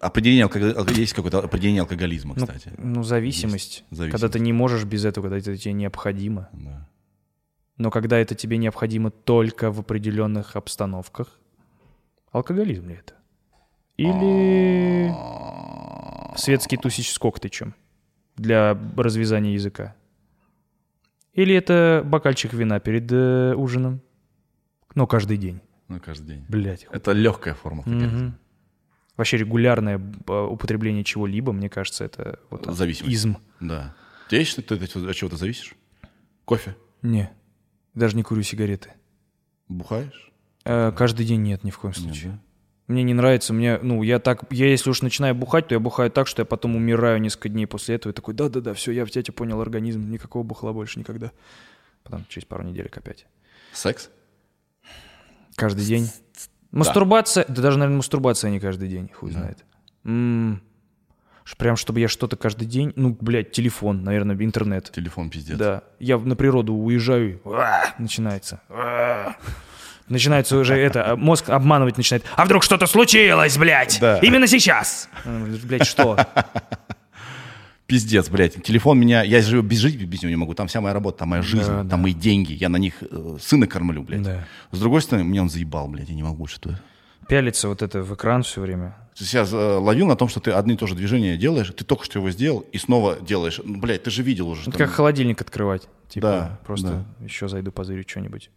[0.00, 2.72] Определение алкоголь- алко- есть какое-то определение алкоголизма, Ну, кстати.
[2.76, 3.84] Ну, зависимость.
[3.90, 4.10] зависимость.
[4.12, 6.48] Когда ты не можешь без этого, когда это тебе необходимо.
[6.52, 6.88] Да.
[7.78, 11.38] Но когда это тебе необходимо только в определенных обстановках,
[12.32, 13.14] алкоголизм ли это?
[14.00, 15.12] Или
[16.34, 17.74] светский тусич с коктычем
[18.36, 19.94] для развязания языка?
[21.34, 24.00] Или это бокальчик вина перед э, ужином?
[24.94, 25.60] Но каждый день.
[25.88, 26.46] Ну, каждый день.
[26.48, 26.86] Блять.
[26.90, 28.38] Это легкая форма алкоголизма.
[29.18, 33.12] Вообще регулярное э, употребление чего-либо, мне кажется, это вот Зависимость.
[33.14, 33.36] изм.
[33.60, 33.94] Да.
[34.30, 35.74] Ты есть, что ты от от чего-то зависишь?
[36.46, 36.74] Кофе?
[37.02, 37.30] Не,
[37.94, 38.92] даже не курю сигареты.
[39.68, 40.32] Бухаешь?
[40.64, 42.32] Э, каждый день нет, ни в коем Нет, случае.
[42.32, 42.38] да?
[42.90, 46.10] Мне не нравится, мне, ну, я так, я если уж начинаю бухать, то я бухаю
[46.10, 49.10] так, что я потом умираю несколько дней после этого и такой, да-да-да, все, я в
[49.12, 51.30] тебя понял организм, никакого бухла больше никогда.
[52.02, 53.26] Потом через пару недель опять.
[53.72, 54.10] Секс?
[55.54, 56.10] Каждый день.
[56.72, 59.38] Мастурбация, да даже, наверное, мастурбация не каждый день, хуй Да.
[59.38, 59.64] знает.
[60.04, 60.60] М,
[61.44, 64.90] ш- Прям, чтобы я что-то каждый день, ну, блядь, телефон, наверное, интернет.
[64.90, 65.56] Телефон пиздец.
[65.56, 68.60] Да, я на природу уезжаю, «Уа!» начинается.
[70.10, 72.24] Начинается уже это, а мозг обманывать начинает.
[72.36, 73.98] А вдруг что-то случилось, блядь?
[74.00, 74.18] Да.
[74.18, 75.08] Именно сейчас.
[75.24, 76.18] Блядь, что?
[77.86, 78.62] Пиздец, блядь.
[78.62, 79.22] Телефон меня...
[79.22, 80.54] Я же без жить без него не могу.
[80.54, 81.96] Там вся моя работа, там моя жизнь, Да, там да.
[81.96, 82.52] мои деньги.
[82.52, 84.22] Я на них э, сына кормлю, блядь.
[84.22, 84.44] Да.
[84.72, 86.08] С другой стороны, мне он заебал, блядь.
[86.08, 86.80] Я не могу что-то...
[87.28, 88.96] Пялится вот это в экран все время.
[89.16, 91.68] То есть я э, ловил на том, что ты одно и то же движение делаешь,
[91.76, 93.60] ты только что его сделал и снова делаешь.
[93.62, 94.62] Ну, блядь, ты же видел уже.
[94.62, 95.88] Это там- как холодильник открывать.
[96.08, 98.50] Типа, Да, просто еще зайду позырю что-нибудь.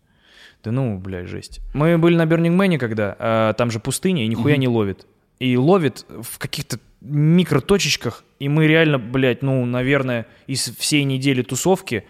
[0.64, 1.60] Да ну, блядь, жесть.
[1.74, 5.06] Мы были на Бернингмене, когда а, там же пустыня, и нихуя не ловит.
[5.40, 12.06] И ловит в каких-то микроточечках, и мы реально, блядь, ну, наверное, из всей недели тусовки,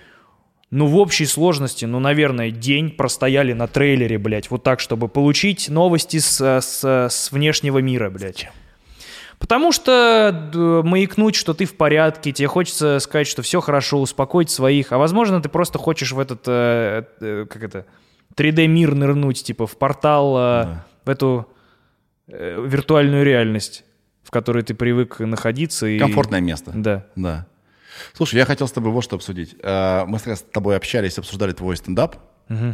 [0.70, 5.70] ну, в общей сложности, ну, наверное, день простояли на трейлере, блядь, вот так, чтобы получить
[5.70, 8.52] новости с, с, с внешнего мира, блядь.
[9.40, 14.92] Потому что маякнуть, что ты в порядке, тебе хочется сказать, что все хорошо, успокоить своих,
[14.92, 17.86] а возможно, ты просто хочешь в этот, э, э, как это,
[18.36, 20.86] 3D-мир нырнуть, типа в портал, э, Да.
[21.06, 21.48] в эту
[22.28, 23.84] э, виртуальную реальность,
[24.24, 25.86] в которой ты привык находиться.
[25.88, 26.00] И...
[26.00, 26.72] Комфортное место.
[26.74, 27.06] Да.
[27.16, 27.46] Да.
[28.14, 29.56] Слушай, я хотел с тобой вот что обсудить.
[29.62, 32.16] Э, Мы с тобой общались, обсуждали твой стендап,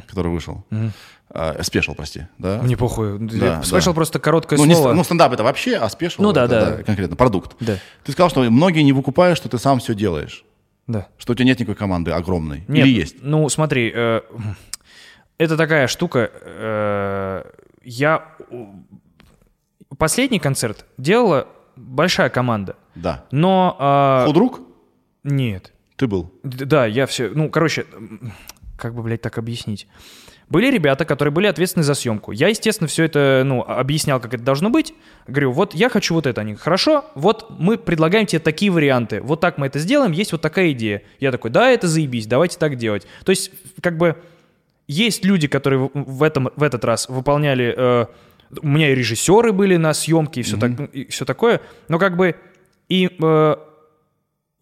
[0.07, 0.63] который вышел.
[1.31, 2.21] Э, Спешл, прости.
[2.37, 2.59] Да?
[2.61, 3.17] Мне похуй.
[3.19, 3.95] Да, Слышал да.
[3.95, 4.89] просто короткое Ну, не слово.
[4.91, 6.83] ст- ну, стендап это вообще, а спешл Ну да, это, да.
[6.83, 7.55] конкретно продукт.
[7.59, 7.77] Да.
[8.03, 10.43] Ты сказал, что многие не выкупают, что ты сам все делаешь.
[10.87, 11.07] Да.
[11.19, 12.63] Что у тебя нет никакой команды огромной.
[12.67, 13.17] Нет, Или есть?
[13.21, 14.21] Ну, смотри, э,
[15.39, 16.29] это такая штука.
[16.41, 17.43] э,
[17.83, 18.25] я
[19.97, 23.25] последний концерт делала большая команда, Да.
[23.31, 23.75] но
[24.23, 24.61] э, Худрук?
[25.23, 25.73] нет.
[25.95, 26.31] Ты был.
[26.43, 27.29] Да, я все.
[27.33, 27.85] Ну, короче,
[28.77, 29.85] как бы, блядь, так объяснить.
[30.47, 32.31] Были ребята, которые были ответственны за съемку.
[32.31, 34.93] Я, естественно, все это, ну, объяснял, как это должно быть.
[35.27, 36.39] Говорю, вот я хочу вот это.
[36.39, 39.19] Они, хорошо, вот мы предлагаем тебе такие варианты.
[39.21, 41.03] Вот так мы это сделаем, есть вот такая идея.
[41.19, 43.05] Я такой, да, это заебись, давайте так делать.
[43.25, 43.51] То есть,
[43.81, 44.15] как бы,
[44.89, 47.73] есть люди, которые в- этом, в этот раз выполняли...
[47.77, 48.05] э,
[48.61, 51.61] у меня и режиссеры были на съемке, и все, так, и все такое.
[51.87, 52.35] Но как бы
[52.89, 53.55] и э,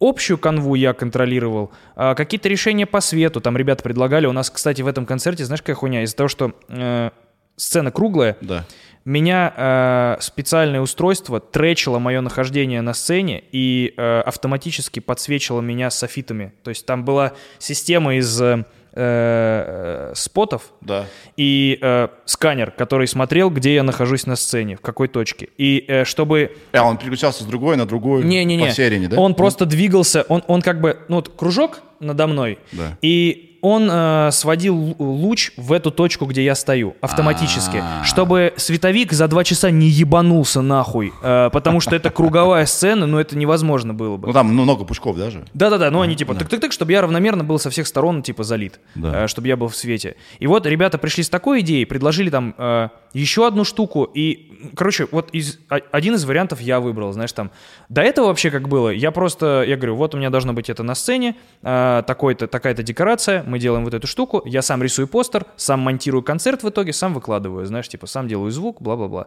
[0.00, 4.26] общую канву я контролировал, а какие-то решения по свету там ребята предлагали.
[4.26, 6.02] У нас, кстати, в этом концерте, знаешь, какая хуйня?
[6.02, 7.10] Из-за того, что э,
[7.56, 8.64] сцена круглая, Да.
[9.06, 16.52] меня э, специальное устройство тречило мое нахождение на сцене и э, автоматически подсвечило меня софитами.
[16.62, 21.06] То есть там была система из э, э, спотов, Да.
[21.36, 25.48] и э, сканер, который смотрел, где я нахожусь на сцене, в какой точке.
[25.58, 26.56] И э, чтобы...
[26.72, 28.66] А, он переключался с другой на другой Не-не-не.
[28.66, 29.18] по серии, да?
[29.20, 32.96] Он просто двигался, он, он как бы, ну вот кружок надо мной, Да.
[33.02, 38.04] и он э, сводил лу- луч в эту точку, где я стою, автоматически, А.
[38.04, 43.20] чтобы световик за два часа не ебанулся нахуй, э, потому что это круговая сцена, но
[43.20, 44.28] это невозможно было бы.
[44.28, 45.44] Ну там ну, много пучков даже.
[45.54, 49.26] Да-да-да, ну они типа тык-тык-тык, чтобы я равномерно был со всех сторон типа залит, э,
[49.26, 50.16] чтобы я был в свете.
[50.38, 55.08] И вот ребята пришли с такой идеей, предложили там э, еще одну штуку, и, короче,
[55.10, 57.50] вот из, а- один из вариантов я выбрал, знаешь, там,
[57.88, 60.82] до этого вообще как было, я просто, я говорю, вот у меня должно быть это
[60.82, 65.46] на сцене, э, такой-то, такая-то декорация, мы делаем вот эту штуку, я сам рисую постер,
[65.56, 69.26] сам монтирую концерт в итоге, сам выкладываю, знаешь, типа, сам делаю звук, бла-бла-бла.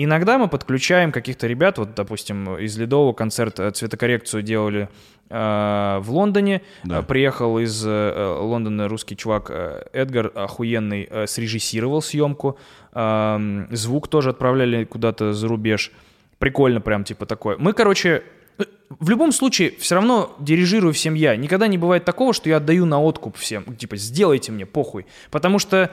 [0.00, 4.88] Иногда мы подключаем каких-то ребят, вот, допустим, из Ледового концерт э, цветокоррекцию делали
[5.28, 6.62] э, в Лондоне.
[6.84, 7.02] Да.
[7.02, 12.58] Приехал из э, Лондона русский чувак э, Эдгар, охуенный, э, срежиссировал съемку.
[12.92, 15.92] Звук тоже отправляли куда-то за рубеж.
[16.38, 17.56] Прикольно прям, типа, такое.
[17.58, 18.22] Мы, короче,
[18.58, 21.36] э, в любом случае, все равно дирижирую всем я.
[21.36, 23.64] Никогда не бывает такого, что я отдаю на откуп всем.
[23.76, 25.06] Типа, сделайте мне, похуй.
[25.30, 25.90] Потому что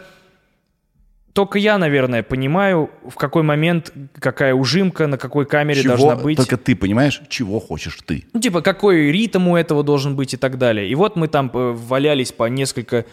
[1.36, 6.38] только я, наверное, понимаю, в какой момент, какая ужимка, на какой камере Чего, должна быть.
[6.38, 8.24] только ты понимаешь, чего хочешь ты.
[8.32, 10.88] Ну, типа, какой ритм у этого должен быть и так далее.
[10.88, 13.06] И вот мы там э, валялись по несколько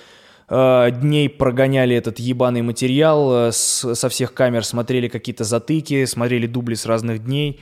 [0.55, 6.47] э, дней, прогоняли этот ебаный материал э, с- со всех камер, смотрели какие-то затыки, смотрели
[6.47, 7.61] дубли с разных дней.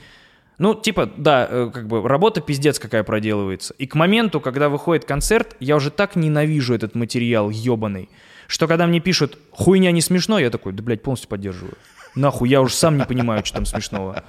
[0.59, 3.75] Ну, типа, да, э, как бы работа пиздец какая проделывается.
[3.79, 8.09] И к моменту, когда выходит концерт, я уже так ненавижу этот материал ебаный,
[8.47, 11.75] что когда мне пишут «хуйня не смешно», я такой, да, блядь, полностью поддерживаю.
[12.17, 14.25] Нахуй, я уже сам не понимаю, что там смешного.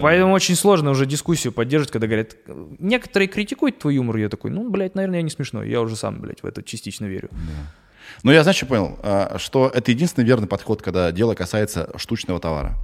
[0.00, 2.36] Поэтому очень сложно уже дискуссию поддерживать, когда говорят,
[2.78, 6.20] некоторые критикуют твой юмор, я такой, ну, блядь, наверное, я не смешной, я уже сам,
[6.20, 7.30] блядь, в это частично верю.
[8.22, 8.98] Ну, я, знаешь, что понял?
[9.02, 12.74] А, Что это единственный верный подход, когда дело касается штучного товара.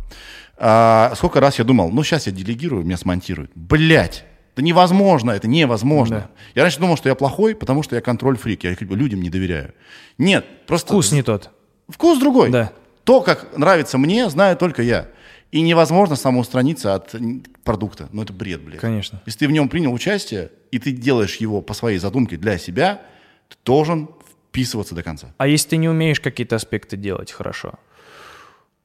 [0.56, 3.50] А, Сколько раз я думал, ну, сейчас я делегирую, меня смонтируют.
[3.54, 4.24] Блять!
[4.54, 6.16] Это невозможно, это невозможно.
[6.16, 6.30] Да.
[6.54, 9.72] Я раньше думал, что я плохой, потому что я контроль-фрик, я людям не доверяю.
[10.18, 10.88] Нет, просто...
[10.88, 11.50] Вкус не тот.
[11.88, 12.50] Вкус другой.
[12.50, 12.70] Да.
[13.04, 15.08] То, как нравится мне, знаю только я.
[15.52, 17.14] И невозможно самоустраниться от
[17.62, 18.08] продукта.
[18.10, 18.80] Ну, это бред, блядь.
[18.80, 19.22] Конечно.
[19.26, 23.02] Если ты в нем принял участие, и ты делаешь его по своей задумке для себя,
[23.48, 24.08] ты должен
[24.48, 25.34] вписываться до конца.
[25.36, 27.78] А если ты не умеешь какие-то аспекты делать хорошо?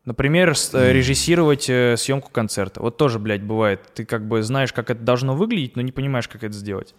[0.03, 2.81] Например, э, режиссировать э, съемку концерта.
[2.81, 3.81] Вот тоже, блядь, бывает.
[3.93, 6.95] Ты как бы знаешь, как это должно выглядеть, но не понимаешь, как это сделать.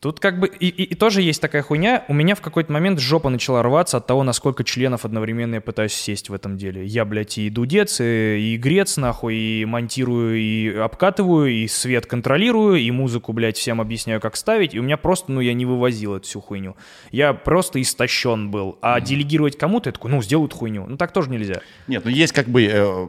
[0.00, 2.06] Тут как бы и, и- и тоже есть такая хуйня.
[2.08, 5.92] У меня в какой-то момент жопа начала рваться от того, насколько членов одновременно я пытаюсь
[5.92, 6.86] сесть в этом деле.
[6.86, 12.76] Я, блядь, и дудец, и, и грец, нахуй, и монтирую, и обкатываю, и свет контролирую,
[12.76, 14.74] и музыку, блядь, всем объясняю, как ставить.
[14.74, 16.76] И у меня просто, ну, я не вывозил эту всю хуйню.
[17.12, 18.78] Я просто истощен был.
[18.80, 20.86] А делегировать кому-то, я такой, ну, сделают хуйню.
[20.86, 21.60] Ну, так тоже нельзя.
[21.88, 22.62] Нет, ну есть как бы...
[22.64, 23.06] э, э,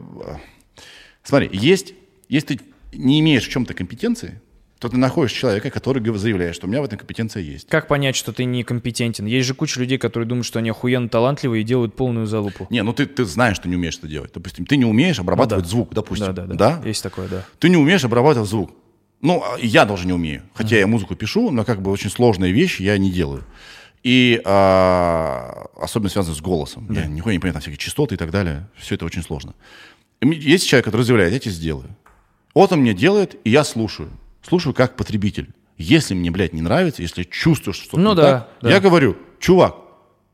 [1.22, 1.94] смотри, есть...
[2.28, 2.60] Если ты
[2.92, 4.42] не имеешь в чем-то компетенции,
[4.82, 7.68] то ты находишь человека, который заявляет, что у меня в этом компетенция есть.
[7.68, 9.26] Как понять, что ты некомпетентен?
[9.26, 12.66] Есть же куча людей, которые думают, что они охуенно талантливые и делают полную залупу.
[12.68, 14.32] Не, ну ты, ты знаешь, что не умеешь это делать.
[14.34, 15.70] Допустим, ты не умеешь обрабатывать Ну да.
[15.70, 16.34] звук, допустим.
[16.34, 17.44] Да, да, да, Есть такое, да.
[17.60, 18.72] Ты не умеешь обрабатывать звук.
[19.20, 20.42] Ну, а я тоже не умею.
[20.52, 23.44] Хотя я музыку пишу, но как бы очень сложные вещи я не делаю.
[24.02, 26.88] И а, особенно связано с голосом.
[26.92, 28.68] Я нихуя не понимаю, там всякие частоты и так далее.
[28.76, 29.54] Все это очень сложно.
[30.20, 31.94] Есть человек, который заявляет, я тебе сделаю.
[32.52, 34.10] Вот он мне делает, и я слушаю.
[34.42, 35.52] Слушаю как потребитель.
[35.78, 38.70] Если мне, блядь, не нравится, если чувствую, что что-то Ну не да, так, да.
[38.70, 39.76] я говорю, чувак,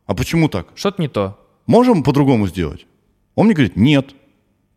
[0.07, 0.69] а почему так?
[0.75, 1.39] Что-то не то.
[1.67, 2.87] Можем по-другому сделать?
[3.35, 4.15] Он мне говорит, нет.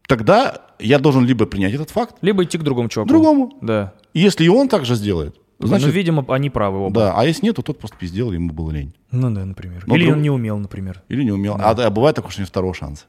[0.08, 3.10] Тогда я должен либо принять этот факт, Либо идти к другому чуваку.
[3.10, 3.58] Другому.
[3.62, 3.94] Да.
[4.14, 7.00] и если и он так же сделает, значит, ну, видимо, они правы оба.
[7.00, 8.94] да, а если нет, то тот просто пиздел, ему было лень.
[9.12, 9.84] Ну да, например.
[9.88, 11.02] Но Или друг- он не умел, например.
[11.08, 11.56] Или не умел.
[11.60, 13.06] А, да, бывает такое, что нет второго шанса.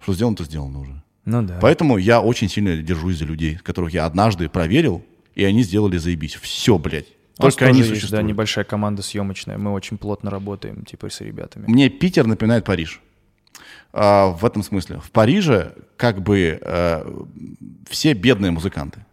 [0.00, 1.02] Что сделано, то сделано уже.
[1.26, 1.58] Ну да.
[1.60, 5.04] Поэтому я очень сильно держусь за людей, которых я однажды проверил,
[5.34, 6.34] и они сделали заебись.
[6.36, 7.06] Все, блядь.
[7.36, 8.26] Только они есть, да, существуют.
[8.26, 9.56] небольшая команда съемочная.
[9.56, 11.64] Мы очень плотно работаем, типа, с ребятами.
[11.66, 13.00] Мне Питер напоминает Париж.
[13.92, 15.00] А, в этом смысле.
[15.00, 17.22] В Париже как бы э,
[17.88, 19.04] все бедные музыканты.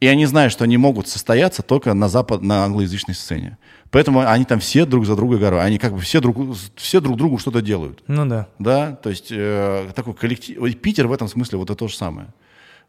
[0.00, 3.58] И они знают, что они могут состояться только на, запад, на англоязычной сцене.
[3.90, 5.62] Поэтому они там все друг за друга горой.
[5.62, 8.02] Они как бы все друг, все друг другу что-то делают.
[8.08, 8.48] Ну да.
[8.58, 10.58] Да, то есть э, такой коллектив.
[10.80, 12.28] Питер в этом смысле вот это то же самое.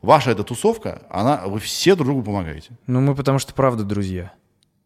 [0.04, 2.72] Ваша эта тусовка, она, вы все друг другу помогаете.
[2.88, 4.34] Ну мы потому что правда друзья.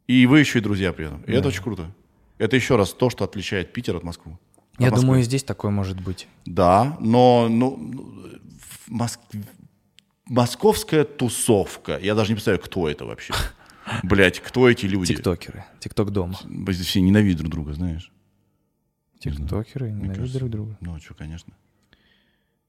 [0.06, 1.24] И вы еще и друзья при этом.
[1.24, 1.92] И это очень круто.
[2.38, 4.38] Это еще раз то, что отличает Питер от Москвы.
[4.76, 5.02] От Я Москвы.
[5.02, 6.28] думаю, и здесь такое может быть.
[6.46, 8.22] Да, но ну,
[8.88, 9.44] Моск-
[10.28, 11.98] московская тусовка.
[11.98, 13.34] Я даже не представляю, кто это вообще.
[14.04, 15.16] Блять, кто эти люди?
[15.16, 15.66] Тиктокеры.
[15.80, 16.36] Тикток дома.
[16.74, 18.12] Все ненавидят друг друга, знаешь.
[19.18, 20.78] Тиктокеры ненавидят друг друга.
[20.80, 21.56] Ну, что, конечно.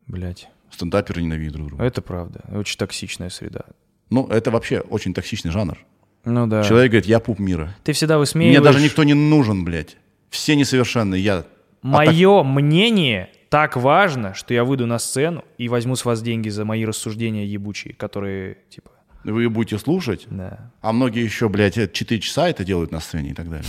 [0.07, 0.49] Блять.
[0.71, 1.85] Стендаперы ненавидят друг друга.
[1.85, 2.41] Это правда.
[2.53, 3.63] Очень токсичная среда.
[4.11, 5.79] Ну, это вообще очень токсичный жанр.
[6.25, 6.63] Ну да.
[6.63, 7.75] Человек говорит, я пуп мира.
[7.85, 8.59] Ты всегда высмеиваешь.
[8.59, 9.97] Мне даже никто не нужен, блядь.
[10.31, 11.45] Все несовершенные, я...
[11.83, 16.65] Мое мнение так важно, что я выйду на сцену и возьму с вас деньги за
[16.65, 18.91] мои рассуждения ебучие, которые, типа,
[19.25, 20.71] Вы будете слушать, да.
[20.83, 23.67] а многие еще, блядь, 4 часа это делают на сцене и так далее.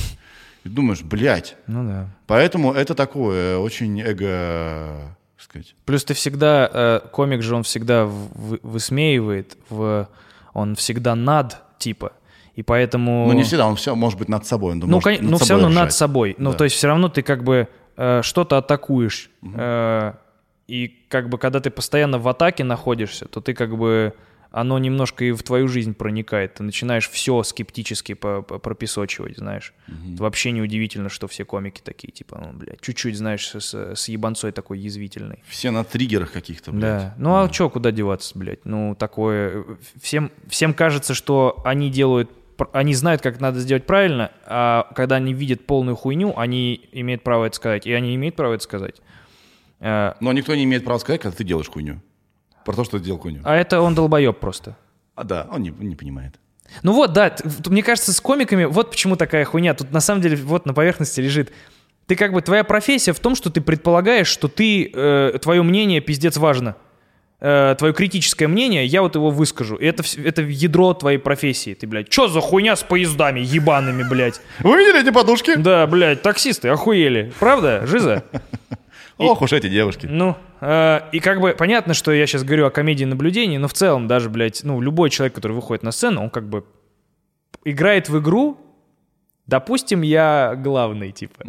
[0.66, 1.56] И думаешь, блядь.
[1.68, 2.10] Ну да.
[2.28, 5.16] Поэтому это такое очень эго...
[5.40, 5.76] как сказать.
[5.86, 10.08] Плюс ты всегда, э, комик же он всегда в- вы- высмеивает, в,
[10.54, 12.12] он всегда над, типа.
[12.56, 13.26] И поэтому...
[13.28, 14.74] Ну, не всегда, он все может быть над собой.
[14.74, 15.94] Он Ну, может кон- над ну все собой равно над ржать.
[15.98, 16.36] собой.
[16.38, 16.58] Ну, Да.
[16.58, 19.30] то есть все равно ты как бы э, что-то атакуешь.
[19.56, 20.14] Э,
[20.68, 24.14] и как бы когда ты постоянно в атаке находишься, то ты как бы
[24.52, 26.56] оно немножко и в твою жизнь проникает.
[26.56, 29.74] Ты начинаешь все скептически пропесочивать, знаешь.
[29.88, 34.80] Вообще неудивительно, что все комики такие, типа, ну, блядь, чуть-чуть, знаешь, с, с ебанцой такой
[34.80, 35.44] язвительной.
[35.48, 36.82] Все на триггерах каких-то, блядь.
[36.82, 37.16] Да.
[37.18, 38.66] Ну а чё, куда деваться, блядь?
[38.66, 39.66] Ну, такое...
[40.02, 42.32] Всем, всем кажется, что они делают...
[42.74, 47.46] Они знают, как надо сделать правильно, а когда они видят полную хуйню, они имеют право
[47.46, 47.88] это сказать.
[47.88, 48.96] И они имеют право это сказать.
[49.80, 52.02] Э, Но никто не имеет права сказать, когда ты делаешь хуйню.
[52.70, 53.42] Про то, что делал хуйню.
[53.46, 54.78] А это он долбоеб просто.
[55.16, 56.36] А да, он не, не понимает.
[56.84, 57.36] Ну вот, да,
[57.66, 59.74] мне кажется, с комиками вот почему такая хуйня.
[59.74, 61.52] Тут на самом деле вот на поверхности лежит.
[62.06, 66.00] Ты как бы, твоя профессия в том, что ты предполагаешь, что ты, э, твое мнение
[66.00, 66.76] пиздец важно.
[67.40, 69.76] Э, твое критическое мнение, я вот его выскажу.
[69.76, 71.74] И это, это ядро твоей профессии.
[71.74, 74.42] Ты, блядь, что за хуйня с поездами ебаными, блядь?
[74.60, 75.56] Вы видели эти подушки?
[75.56, 77.34] Да, блядь, таксисты охуели.
[77.40, 78.24] Правда, Жиза?
[79.20, 80.08] Ох уж эти девушки.
[80.10, 83.74] Ну, э, и как бы понятно, что я сейчас говорю о комедии наблюдений, но в
[83.74, 86.64] целом даже, блядь, ну, любой человек, который выходит на сцену, он как бы
[87.66, 88.58] играет в игру,
[89.46, 91.44] допустим, я главный, типа.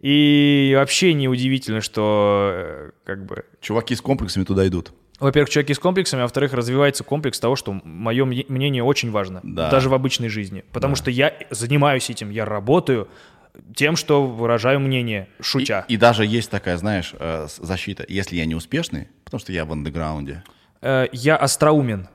[0.00, 3.44] И вообще неудивительно, что э, как бы...
[3.62, 4.92] Чуваки с комплексами туда идут.
[5.18, 9.70] Во-первых, человеки с комплексами, а во-вторых, развивается комплекс того, что мое мнение очень важно, Да.
[9.70, 10.64] даже в обычной жизни.
[10.72, 13.08] Потому что я занимаюсь этим, я работаю
[13.74, 15.84] тем, что выражаю мнение, шутя.
[15.88, 18.04] И, и даже есть такая, знаешь, э, защита.
[18.08, 20.42] Если я не успешный, потому что я в андеграунде.
[20.82, 22.08] Э, я остроумен.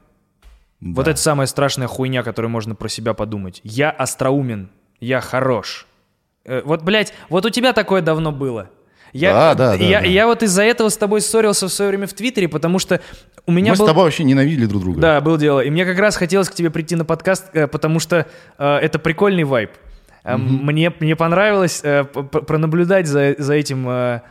[0.82, 1.12] Вот Да.
[1.12, 3.60] это самая страшная хуйня, которую можно про себя подумать.
[3.64, 5.88] Я остроумен, я хорош.
[6.46, 8.70] Э, вот, блядь, вот у тебя такое давно было.
[9.12, 10.06] Я, Да, да, да, я, да.
[10.06, 13.02] я вот из-за этого с тобой ссорился в свое время в Твиттере, потому что
[13.48, 13.86] у меня Мы был...
[13.86, 15.02] с тобой вообще ненавидели друг друга.
[15.02, 15.62] Да, было дело.
[15.62, 19.46] И мне как раз хотелось к тебе прийти на подкаст, потому что э, это прикольный
[19.46, 19.72] вайб.
[20.24, 24.22] Э, Мне, мне понравилось э, пронаблюдать за, за этим э,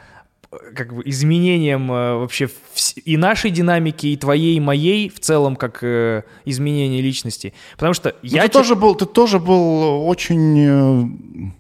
[0.74, 2.48] как бы изменением э, вообще
[3.04, 7.52] и нашей динамики, и твоей, и моей в целом, как э, изменение личности.
[7.74, 11.48] Потому что Ну, я ты, те- тоже был, ты тоже был очень...
[11.48, 11.50] э,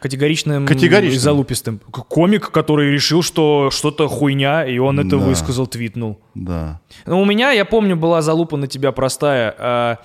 [0.00, 1.16] категоричным, Категоричным.
[1.16, 1.78] и залупистым.
[1.90, 5.16] Комик, который решил, что что-то хуйня, и он это Да.
[5.16, 6.20] высказал, твитнул.
[6.34, 6.80] Да.
[7.06, 9.54] Ну, у меня, я помню, была залупа на тебя простая.
[9.58, 9.96] А,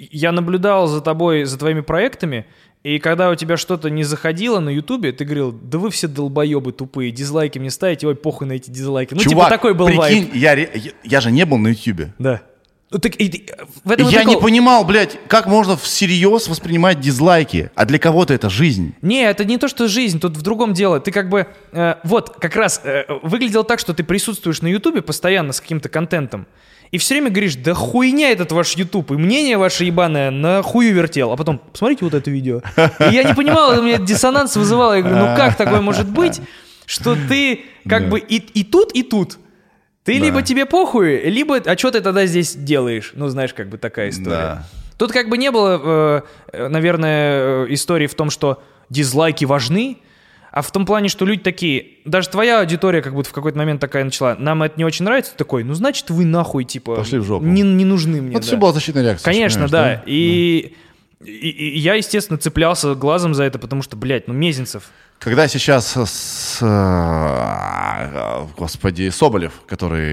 [0.00, 2.46] Я наблюдал за тобой, за твоими проектами,
[2.84, 6.72] и когда у тебя что-то не заходило на Ютубе, ты говорил, да вы все долбоебы
[6.72, 9.14] тупые, дизлайки мне ставите, ой, похуй на эти дизлайки.
[9.14, 10.00] Ну, Чувак, типа такой был прикинь,
[10.30, 10.34] вайб.
[10.34, 10.68] я, я,
[11.04, 12.12] я же не был на Ютубе.
[12.18, 12.42] Да.
[12.90, 13.50] Ну, так, и- и-
[13.84, 14.42] в этом Я не прикол.
[14.42, 18.94] понимал, блядь, как можно всерьез воспринимать дизлайки, а для кого-то это жизнь.
[19.00, 21.00] Не, это не то, что жизнь, тут в другом дело.
[21.00, 25.00] Ты как бы, э, вот, как раз э, выглядело так, что ты присутствуешь на Ютубе
[25.00, 26.46] постоянно с каким-то контентом,
[26.92, 30.94] и все время говоришь, да хуйня этот ваш Ютуб, и мнение ваше ебаное на хую
[30.94, 31.32] вертел.
[31.32, 32.60] А потом, посмотрите вот это видео.
[32.76, 34.94] И я не понимал, у меня диссонанс вызывало.
[34.94, 36.40] Я говорю, ну как такое может быть,
[36.86, 39.38] что ты как бы и, и тут, и тут.
[40.04, 40.24] Ты Да.
[40.26, 43.12] либо тебе похуй, либо, а что ты тогда здесь делаешь?
[43.14, 44.30] Ну, знаешь, как бы такая история.
[44.30, 44.66] Да.
[44.98, 49.98] Тут как бы не было, э, э, наверное, э, истории в том, что дизлайки важны,
[50.52, 53.80] а в том плане, что люди такие, даже твоя аудитория как будто в какой-то момент
[53.80, 57.18] такая начала, нам это не очень нравится, ты такой, ну значит вы нахуй, типа, Пошли
[57.18, 57.44] в жопу.
[57.44, 58.32] Не, не нужны мне.
[58.32, 58.46] Это да».
[58.46, 59.24] все была защитная реакция.
[59.24, 60.02] Конечно, понимаешь, да.
[60.06, 60.74] И,
[61.24, 64.84] и- и я, естественно, цеплялся глазом за это, потому что, блядь, ну Мезенцев.
[65.18, 70.08] Когда сейчас с, э, господи, Соболев, который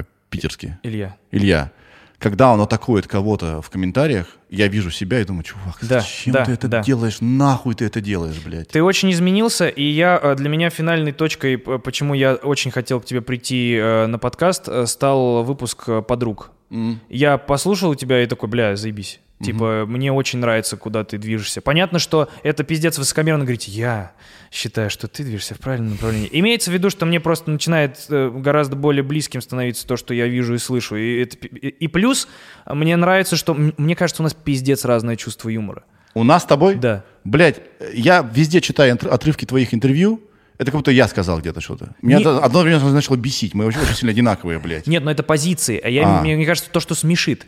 [0.00, 1.16] э, питерский, Илья.
[1.30, 1.70] Илья,
[2.18, 6.44] когда он атакует кого-то в комментариях, я вижу себя и думаю, чувак, Да, зачем да,
[6.44, 6.82] ты это да.
[6.82, 7.18] делаешь?
[7.20, 8.68] Нахуй ты это делаешь, блядь?
[8.68, 13.04] Ты очень изменился, и я э, для меня финальной точкой, почему я очень хотел к
[13.04, 16.50] тебе прийти э, на подкаст, э, стал выпуск подруг.
[16.70, 17.00] М.
[17.08, 19.20] Я послушал тебя и такой, бля, заебись.
[19.40, 21.60] Типа, мне очень нравится, куда ты движешься.
[21.60, 24.12] Понятно, что это пиздец высокомерно говорить, я
[24.50, 26.28] считаю, что ты движешься в правильном направлении.
[26.32, 30.26] Имеется в виду, что мне просто начинает э, гораздо более близким становиться то, что я
[30.26, 30.96] вижу и слышу.
[30.96, 32.26] И, это и- и плюс
[32.66, 35.84] мне нравится, что, мне кажется, у нас пиздец разное чувство юмора.
[36.14, 36.74] У нас с тобой?
[36.74, 37.04] Да.
[37.22, 37.60] Блядь,
[37.94, 40.20] я везде читаю отрывки твоих интервью,
[40.56, 41.94] это как будто я сказал где-то что-то.
[42.02, 43.54] Меня Не- одно время начало бесить.
[43.54, 44.88] Мы очень, очень сильно одинаковые, блядь.
[44.88, 45.78] Нет, но это позиции.
[45.80, 46.22] А я, А.
[46.22, 47.46] мне, мне кажется, то, что смешит.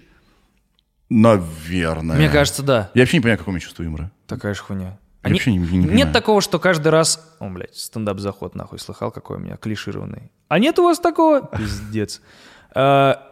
[1.10, 2.16] Наверное.
[2.16, 2.90] Мне кажется, да.
[2.94, 4.10] Я вообще не понимаю, какое у меня чувство юмора.
[4.26, 4.98] Такая же хуйня.
[5.24, 6.12] Я вообще не- не нет понимаю.
[6.14, 7.36] такого, что каждый раз...
[7.40, 10.30] О, блядь, стендап-заход, нахуй, слыхал, какой у меня клишированный.
[10.48, 11.42] А нет у вас такого?
[11.58, 12.22] Пиздец.
[12.74, 13.22] А,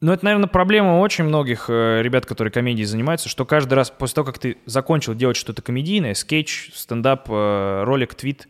[0.00, 4.16] Ну, это, наверное, проблема очень многих э, ребят, которые комедией занимаются, что каждый раз после
[4.16, 8.46] того, как ты закончил делать что-то комедийное, скетч, стендап, э, ролик, твит,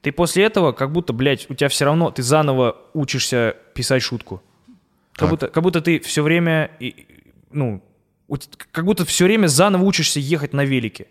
[0.00, 4.42] ты после этого как будто, блядь, у тебя все равно, ты заново учишься писать шутку.
[5.12, 5.30] Как Так.
[5.30, 6.70] будто, как будто ты все время,
[7.52, 7.82] ну,
[8.72, 11.06] как будто все время заново учишься ехать на велике.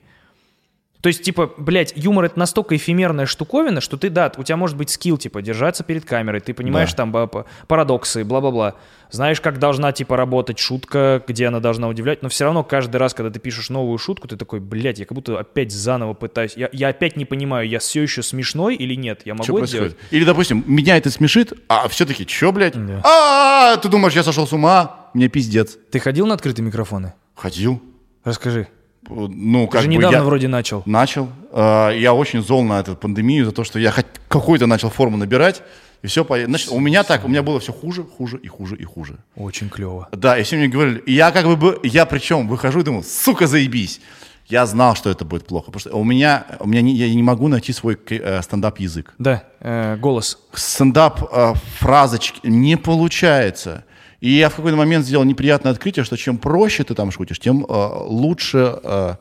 [1.02, 4.76] То есть, типа, блядь, юмор это настолько эфемерная штуковина, что ты, да, у тебя может
[4.76, 6.98] быть скилл, типа, держаться перед камерой, ты понимаешь Да.
[6.98, 7.30] там
[7.70, 8.76] парадоксы, бла-бла-бла.
[9.10, 13.14] Знаешь, как должна, типа, работать шутка, где она должна удивлять, но все равно каждый раз,
[13.14, 16.68] когда ты пишешь новую шутку, ты такой, блядь, я как будто опять заново пытаюсь, я,
[16.74, 19.98] я опять не понимаю, я все еще смешной или нет, я могу Что это происходит?
[20.12, 22.74] Или, допустим, меня это смешит, а все-таки, что, блядь?
[22.76, 23.02] Да.
[23.06, 24.99] А, ты думаешь, я сошел с ума?
[25.14, 25.78] Мне пиздец.
[25.92, 27.14] Ты ходил на открытые микрофоны?
[27.36, 27.82] Ходил.
[28.24, 28.68] Расскажи.
[29.08, 30.84] Ну, Ты как же бы недавно я вроде начал.
[30.86, 31.30] начал.
[31.52, 35.18] А, Я очень зол на эту пандемию за то, что я хоть какую-то начал форму
[35.18, 35.64] набирать,
[36.04, 36.24] и все.
[36.46, 39.18] Значит, у меня так, у меня было все хуже, хуже и хуже и хуже.
[39.36, 40.10] Очень клево.
[40.12, 44.00] Да, и все мне говорили, я как бы, я причем выхожу и думаю, сука, заебись.
[44.48, 47.22] Я знал, что это будет плохо, потому что у меня, у меня не, я не
[47.22, 49.14] могу найти свой э, стендап-язык.
[49.20, 50.40] Да, э, голос.
[50.54, 53.86] Стендап э, фразочки не получается.
[54.22, 57.66] И я в какой-то момент сделал неприятное открытие, что чем проще ты там шутишь, тем
[57.66, 59.16] э, лучше, э,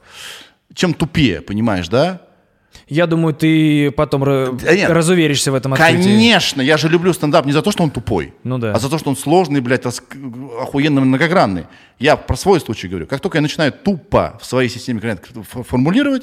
[0.75, 2.20] чем тупее, понимаешь, да?
[2.89, 4.91] Я думаю, ты потом Да нет.
[4.91, 6.03] разуверишься в этом открытии.
[6.03, 8.73] Конечно, я же люблю стендап не за то, что он тупой, Ну да.
[8.73, 10.03] а за то, что он сложный, блядь, рас-
[10.61, 11.66] охуенно многогранный.
[11.99, 13.07] Я про свой случай говорю.
[13.07, 15.01] Как только я начинаю тупо в своей системе
[15.45, 16.23] формулировать,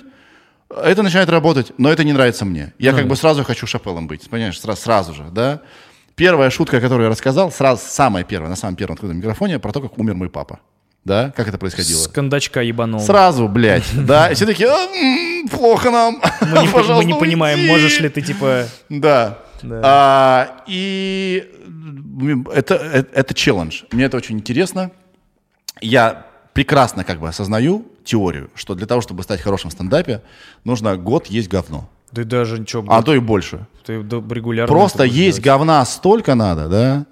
[0.69, 2.73] это начинает работать, но это не нравится мне.
[2.79, 5.61] Я Ну как бы сразу хочу шапелом быть, понимаешь, сразу, сразу же, да?
[6.15, 9.81] Первая шутка, которую я рассказал, сразу самая первая, на самом первом открытом микрофоне, про то,
[9.81, 10.59] как умер мой папа.
[11.03, 11.31] Да?
[11.35, 11.99] Как это происходило?
[11.99, 12.99] С кондачка ебанул.
[12.99, 14.31] Сразу, блядь, да?
[14.31, 16.21] И все такие, «А, плохо нам.
[16.41, 17.69] Мы не, мы понимаем, уйди».
[17.69, 18.65] можешь ли ты, типа...
[18.89, 19.39] Да.
[19.61, 19.81] Да.
[19.83, 21.51] А, и
[22.53, 23.83] это, это, это челлендж.
[23.91, 24.91] Мне это очень интересно.
[25.81, 30.21] Я прекрасно как бы осознаю теорию, что для того, чтобы стать хорошим в стендапе,
[30.63, 31.89] нужно год есть говно.
[32.15, 32.83] Ты даже ничего...
[32.87, 33.67] А то и больше.
[33.85, 35.43] ты регулярно Просто есть делать.
[35.43, 37.05] говна столько надо, да?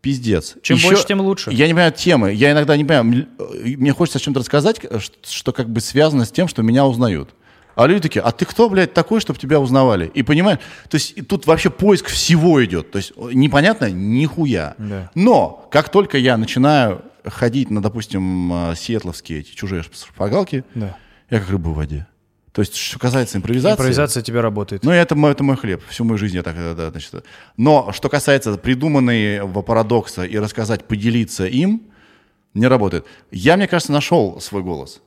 [0.00, 0.56] Пиздец.
[0.62, 1.50] Чем Еще- больше, тем лучше.
[1.52, 2.32] Я не понимаю темы.
[2.32, 3.26] Я иногда не понимаю.
[3.38, 6.62] э, Мне хочется о чем-то рассказать, э, ш- что как бы связано с тем, что
[6.62, 7.30] меня узнают.
[7.76, 10.10] А люди такие, а ты кто, блядь, такой, чтобы тебя узнавали?
[10.14, 10.58] И понимаешь,
[10.88, 12.90] то есть тут вообще поиск всего идет.
[12.90, 14.74] То есть э, непонятно нихуя.
[14.78, 15.10] Да.
[15.14, 20.96] Но как только я начинаю ходить на, допустим, э, сиэтловские эти чужие шпагалки, Да.
[21.28, 22.06] я как рыба в воде.
[22.52, 23.74] То есть, что касается импровизации...
[23.74, 24.82] Импровизация тебе работает.
[24.82, 25.82] Ну, это мой, это мой хлеб.
[25.88, 27.24] Всю мою жизнь я так, э, да, значит.
[27.56, 31.82] Но что касается придуманного парадокса и рассказать, поделиться им,
[32.54, 33.06] не работает.
[33.30, 35.00] Я, мне кажется, нашел свой голос.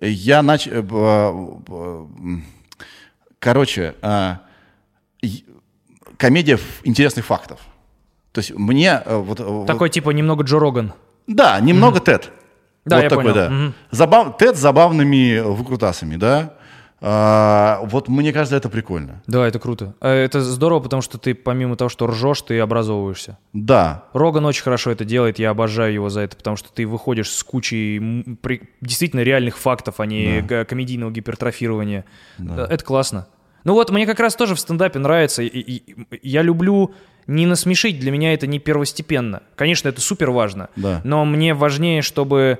[0.00, 0.72] Я начал...
[3.38, 4.40] Короче, а,
[6.16, 7.60] комедия интересных фактов.
[8.32, 9.02] То есть мне...
[9.04, 10.92] э, Вот, э, вот- Такой, типа, немного Джо Роган.
[11.26, 12.30] да, немного Тед.
[12.84, 13.34] Да, вот я такой, понял.
[13.34, 13.50] да.
[13.50, 13.74] Мгм.
[13.90, 14.38] Забав...
[14.38, 16.54] Тед с забавными выкрутасами, да.
[17.00, 19.22] А, вот мне кажется, это прикольно.
[19.26, 19.94] Да, это круто.
[20.00, 23.38] Э, Это здорово, потому что ты, помимо того, что ржешь, ты образовываешься.
[23.52, 27.30] Да, Роган очень хорошо это делает, я обожаю его за это, потому что ты выходишь
[27.30, 32.04] с кучей при- действительно реальных фактов, а не га- комедийного гипертрофирования.
[32.38, 33.28] Да, Это классно.
[33.64, 35.42] Ну вот, мне как раз тоже в стендапе нравится.
[35.42, 35.82] и- и-
[36.22, 36.94] я люблю
[37.26, 39.42] не насмешить, для меня это не первостепенно.
[39.54, 41.02] Конечно, это супер важно, Да.
[41.04, 42.58] но мне важнее, чтобы э,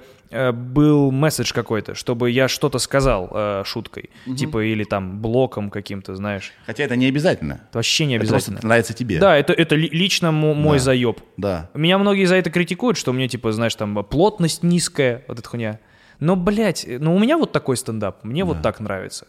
[0.52, 6.52] был месседж какой-то, чтобы я что-то сказал э, шуткой, типа или там блоком каким-то, знаешь.
[6.66, 7.60] Хотя это не обязательно.
[7.68, 8.54] Это вообще не Это обязательно.
[8.56, 9.18] просто нравится тебе.
[9.18, 10.84] Да, это, это ли- лично мо- мой Да.
[10.84, 11.20] заеб.
[11.36, 11.70] Да.
[11.74, 15.78] Меня многие за это критикуют, что меня, типа, знаешь, там, плотность низкая, вот эта хуйня.
[16.20, 19.26] Но, блядь, ну у меня вот такой стендап, мне вот так нравится.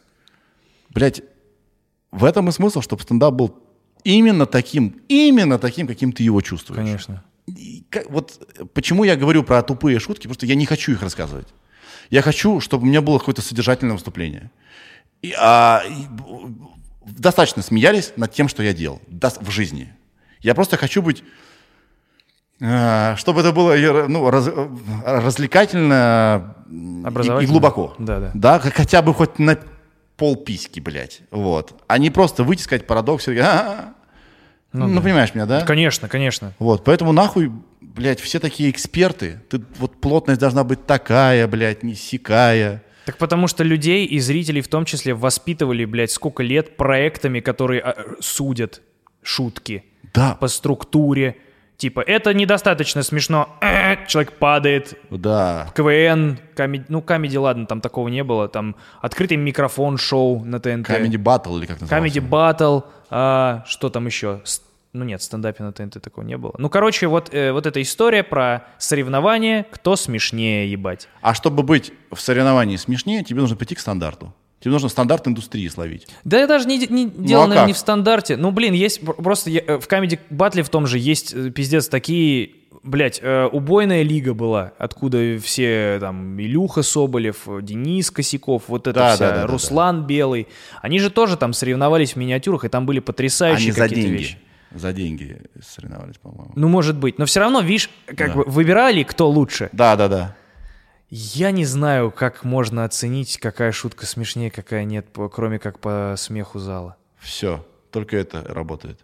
[0.90, 1.22] Блять,
[2.12, 3.56] в этом и смысл, чтобы стендап был
[4.04, 6.78] именно таким, именно таким, каким ты его чувствуешь.
[6.78, 7.24] Конечно.
[7.90, 11.02] Как- вот э, почему я говорю про тупые шутки, потому что я не хочу их
[11.02, 11.48] рассказывать.
[12.10, 14.50] Я хочу, чтобы у меня было какое-то содержательное выступление.
[15.22, 16.06] И, а, и,
[17.06, 19.94] достаточно смеялись над тем, что я делал дос- в жизни.
[20.42, 21.24] Я просто хочу быть,
[22.62, 23.76] э, чтобы это было
[24.08, 24.68] ну, раз- э,
[25.06, 27.04] развлекательно и-
[27.44, 27.96] и, глубоко.
[28.00, 28.32] Да, да.
[28.34, 29.58] Да, хотя бы хоть на
[30.18, 31.22] полписьки, блядь.
[31.32, 31.82] Вот.
[31.88, 33.94] А не просто выйти сказать парадокс и «А-а-а».
[34.72, 35.62] Ну, понимаешь меня, да?
[35.62, 36.54] Конечно, конечно.
[36.60, 37.52] Вот, поэтому нахуй,
[37.82, 39.42] блядь, все такие эксперты.
[39.50, 42.84] Ты, вот плотность должна быть такая, блядь, не сякая.
[43.06, 47.82] Так потому что людей и зрителей в том числе воспитывали, блядь, сколько лет проектами, которые
[47.82, 48.82] а, судят
[49.24, 49.84] шутки
[50.14, 51.38] Да, по структуре.
[51.80, 53.56] Типа, это недостаточно смешно,
[54.08, 55.72] человек падает, да.
[55.74, 60.90] КВН, комеди, ну, комеди, ладно, там такого не было, там открытый микрофон шоу на ТНТ.
[60.90, 62.20] Comedy Battle или как называется?
[62.20, 64.42] Battle, а, что там еще?
[64.92, 66.54] Ну нет, в стендапе на ТНТ такого не было.
[66.58, 71.08] Ну, короче, вот, э, вот эта история про соревнования, кто смешнее, ебать.
[71.22, 74.34] А чтобы быть в соревновании смешнее, тебе нужно прийти к стандарту.
[74.60, 76.08] Тебе нужно стандарт индустрии словить.
[76.26, 78.36] Да я даже не, не дело, а наверное, не в стандарте.
[78.38, 81.50] Ну, блин, есть пр- просто я- э, в Comedy Battle в том же есть э,
[81.50, 82.52] пиздец такие
[82.84, 89.16] блядь, э, убойная лига была, откуда все там Илюха Соболев, Денис Косяков, вот это Да,
[89.16, 90.48] вся, да, да, да, Руслан Белый.
[90.82, 94.12] Они же тоже там соревновались в миниатюрах, и там были потрясающие какие-то деньги.
[94.18, 94.38] вещи.
[94.74, 96.52] За деньги соревновались, по-моему.
[96.56, 97.18] Ну, может быть.
[97.18, 98.34] Но все равно, видишь, как Да.
[98.36, 99.70] бы выбирали, кто лучше.
[99.74, 100.36] Да, да, да.
[101.10, 106.60] Я не знаю, как можно оценить, какая шутка смешнее, какая нет, кроме как по смеху
[106.60, 106.98] зала.
[107.18, 107.66] Все.
[107.92, 109.00] Только это работает.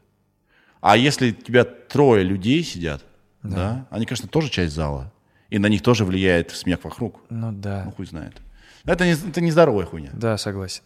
[0.82, 3.04] А если у тебя трое людей сидят,
[3.42, 3.88] да.
[3.90, 5.12] они, конечно, тоже часть зала.
[5.50, 7.22] И на них тоже влияет смех вокруг.
[7.30, 7.84] Ну да.
[7.86, 8.34] Ну, хуй знает.
[8.84, 10.12] Это, не, это нездоровая хуйня.
[10.14, 10.84] Да, согласен.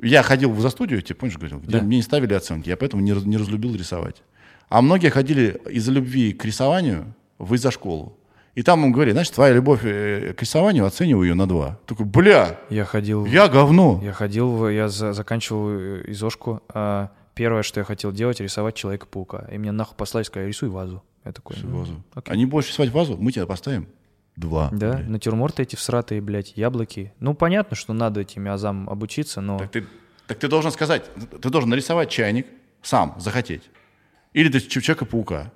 [0.00, 1.84] Я ходил в застудию, тебе помнишь, говорил, где Да.
[1.84, 4.22] мне не ставили оценки, я поэтому не, не разлюбил рисовать.
[4.68, 8.18] А многие ходили из-за любви к рисованию в из-за школу.
[8.54, 11.78] И там им говорили, значит, твоя любовь э, к рисованию, оцениваю ее на два.
[11.86, 13.24] Такой, бля, Я ходил...
[13.24, 13.98] я говно.
[14.02, 16.60] Я ходил, я за- заканчивал э, изошку.
[16.68, 19.48] а первое, что я хотел делать, рисовать Человека-паука.
[19.50, 21.02] И мне нахуй послали, сказали, рисуй вазу.
[21.24, 22.02] Я такой, ну, Вазу.
[22.14, 22.32] окей.
[22.34, 23.86] Они больше рисовать вазу, мы тебя поставим.
[24.36, 24.68] Два.
[24.72, 25.08] Да, блядь.
[25.08, 27.12] натюрморты эти всратые, блядь, яблоки.
[27.20, 29.58] Ну, понятно, что надо этим азам обучиться, но...
[29.58, 29.86] Так ты,
[30.26, 31.04] так ты должен сказать,
[31.40, 32.46] ты должен нарисовать чайник
[32.82, 33.62] сам, захотеть.
[34.34, 35.52] Или ты Человека-паука.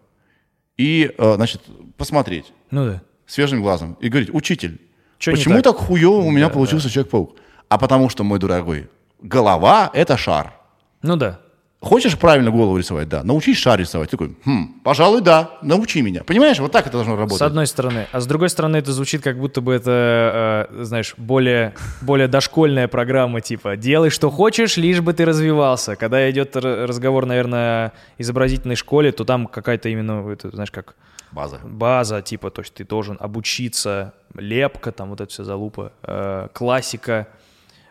[0.76, 1.62] И, э, значит,
[1.96, 3.02] посмотреть Ну да.
[3.26, 4.80] свежим глазом и говорить, учитель,
[5.18, 7.36] Чё почему так?» так, хуево у меня получился Человек-паук?
[7.68, 8.88] А потому что, мой дорогой,
[9.20, 10.54] голова— это шар.
[11.02, 11.40] Ну да.
[11.80, 13.08] Хочешь правильно голову рисовать?
[13.08, 13.22] Да.
[13.22, 14.10] Научись шар рисовать.
[14.10, 16.24] Такой, хм, пожалуй, да, научи меня.
[16.24, 17.38] Понимаешь, вот так это должно работать.
[17.38, 18.06] С одной стороны.
[18.12, 22.88] А с другой стороны, это звучит как будто бы это, э, знаешь, более, более дошкольная
[22.88, 25.96] программа, типа «делай, что хочешь, лишь бы ты развивался».
[25.96, 30.94] Когда идет разговор, наверное, о изобразительной школе, то там какая-то именно, это, знаешь, как
[31.30, 31.60] База.
[31.62, 37.28] база, типа, то есть ты должен обучиться, лепка, там вот это все залупа, э, классика,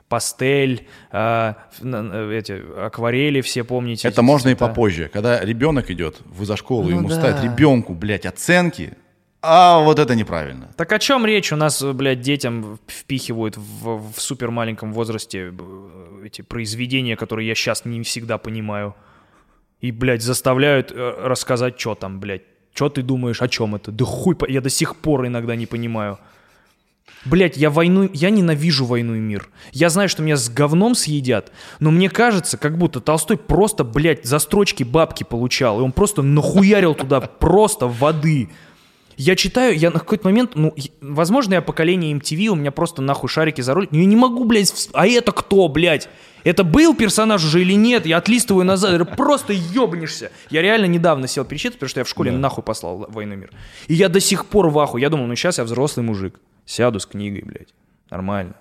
[0.10, 4.08] пастель, э, эти акварели все помните.
[4.08, 4.68] Это можно и цвета.
[4.68, 5.10] попозже.
[5.12, 7.16] Когда ребенок идет в за школу, Ну ему да.
[7.16, 8.94] ставят ребенку, блядь, оценки,
[9.42, 10.70] а вот это неправильно.
[10.76, 11.52] Так о чем речь?
[11.54, 17.56] У нас, блядь, детям впихивают в, в супер маленьком возрасте э, эти произведения, которые я
[17.56, 18.96] сейчас не всегда понимаю.
[19.82, 22.42] И, блядь, заставляют э, рассказать, что там, блядь.
[22.74, 23.92] Что ты думаешь, о чем это?
[23.92, 26.18] Да хуй, по- я до сих пор иногда не понимаю.
[27.26, 29.50] Блять, я войну, я ненавижу войну и мир.
[29.72, 34.26] Я знаю, что меня с говном съедят, но мне кажется, как будто Толстой просто, блядь,
[34.26, 38.50] за строчки бабки получал, и он просто нахуярил туда просто воды.
[39.18, 43.30] Я читаю, я на какой-то момент, ну, возможно, я поколение MTV, у меня просто нахуй
[43.30, 43.88] шарики за роль.
[43.90, 46.10] Но я не могу, блядь, вс- а это кто, блядь?
[46.44, 48.06] Это был персонаж уже или нет?
[48.06, 50.32] Я отлистываю назад, просто ебнешься.
[50.50, 53.52] Я реально недавно сел перечитывать, потому что я в школе нахуй послал «Войну и мир».
[53.88, 55.02] И я до сих пор в ахуе.
[55.02, 56.38] Я думал, ну сейчас я взрослый мужик.
[56.66, 57.74] Сяду с книгой, блядь.
[58.10, 58.56] Нормально.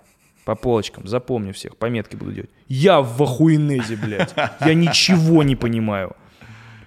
[0.45, 2.51] По полочкам, запомню всех, пометки буду делать.
[2.69, 4.35] Я в охуенезе, блядь.
[4.61, 6.15] Я ничего не понимаю.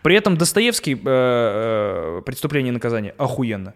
[0.03, 3.73] При этом Достоевский э, э, «Преступление и наказание» охуенно.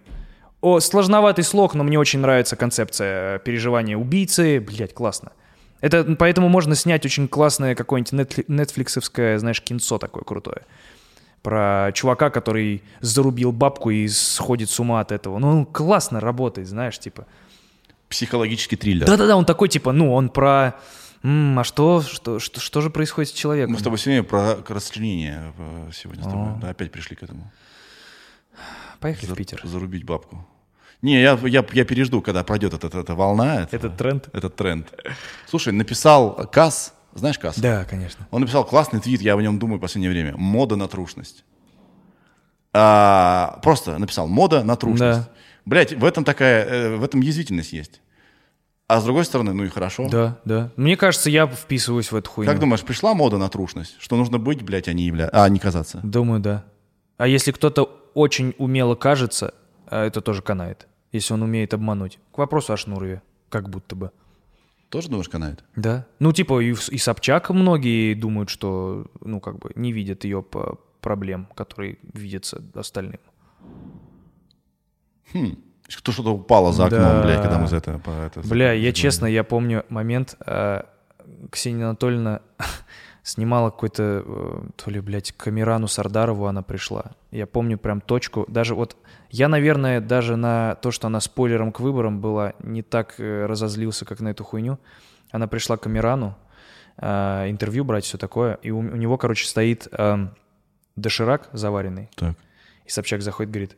[0.62, 4.60] О, сложноватый слог, но мне очень нравится концепция э, переживания убийцы.
[4.60, 5.32] Блять, классно.
[5.82, 10.62] Это, поэтому можно снять очень классное какое-нибудь нетфли- нетфликсовское, знаешь, кинцо такое крутое.
[11.42, 15.40] Про чувака, который зарубил бабку и сходит с ума от этого.
[15.40, 17.26] Ну, он классно работает, знаешь, типа.
[18.10, 19.08] Психологический триллер.
[19.08, 20.76] Да-да-да, он такой, типа, ну, он про...
[21.24, 23.74] «М, а что, что, что, что же происходит с человеком?
[23.74, 26.48] Мы с тобой сегодня про расчленение э, сегодня с тобой.
[26.62, 27.52] Да, опять пришли к этому.
[29.00, 29.62] Поехали За- в Питер.
[29.64, 30.46] Зарубить бабку.
[31.02, 33.62] Не, я, я, я пережду, когда пройдет эта, эта волна.
[33.64, 34.30] этого- Этот тренд?
[34.34, 34.94] Этот тренд.
[35.48, 37.60] Слушай, написал Касс, знаешь Касс?
[37.60, 38.28] Да, конечно.
[38.32, 40.36] Он написал классный твит, я о нем думаю в последнее время.
[40.38, 41.44] Мода на трушность.
[42.74, 45.20] А, просто написал мода на трушность.
[45.20, 45.30] Да.
[45.66, 48.02] Блять, в этом такая, э, в этом язвительность есть.
[48.88, 50.10] А с другой стороны, ну и хорошо.
[50.10, 50.72] Да, да.
[50.76, 52.52] Мне кажется, я вписываюсь в эту хуйню.
[52.52, 53.96] Как думаешь, пришла мода на трушность?
[54.00, 55.30] Что нужно быть, блядь, а не явля...
[55.32, 56.02] а не казаться?
[56.04, 56.66] Думаю, да.
[57.18, 57.84] А если кто-то
[58.14, 59.54] очень умело кажется,
[59.88, 60.88] а это тоже канает.
[61.12, 62.20] Если он умеет обмануть.
[62.34, 63.22] К вопросу о Шнурове.
[63.50, 64.12] Как будто бы.
[64.92, 65.64] Тоже думаешь, канает?
[65.76, 66.06] Да.
[66.20, 70.80] Ну, типа, и, и Собчак многие думают, что, ну, как бы, не видят ее по
[71.00, 73.20] проблем, которые видятся остальным.
[75.98, 77.24] Кто что-то упало за окном, Да.
[77.24, 78.00] блядь, когда мы за это...
[78.00, 78.92] по- это Бля, я заговорили.
[78.92, 80.86] честно, я помню момент, а,
[81.52, 82.42] Ксения Анатольевна
[83.24, 87.12] снимала какой-то, э, то ли, блядь, Камерану Сардарову она пришла.
[87.32, 88.98] Я помню прям точку, даже вот,
[89.30, 94.06] я, наверное, даже на то, что она спойлером к выборам была, не так э, разозлился,
[94.06, 94.80] как на эту хуйню.
[95.32, 96.36] Она пришла к Камерану,
[96.98, 100.36] а, интервью брать, все такое, и у, у него, короче, стоит ам,
[100.96, 102.36] доширак заваренный, Так.
[102.86, 103.78] и Собчак заходит, говорит,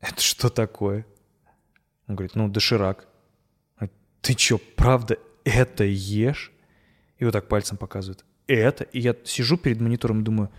[0.00, 1.06] это что такое?
[2.06, 3.06] Он говорит, ну, доширак.
[4.20, 6.52] Ты чё, правда это ешь?
[7.18, 8.24] И вот так пальцем показывает.
[8.50, 8.82] Это?
[8.82, 10.50] И я сижу перед монитором думаю,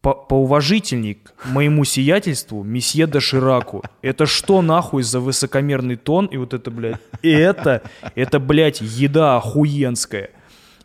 [0.00, 3.84] по поуважительней к моему сиятельству, месье де Шираку.
[4.02, 6.26] Это что нахуй за высокомерный тон?
[6.26, 7.82] И вот это, блядь, это,
[8.16, 10.30] это, блядь, еда охуенская.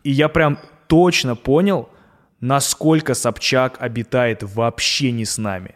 [0.04, 1.88] И я прям точно понял,
[2.40, 5.74] насколько Собчак обитает вообще не с нами.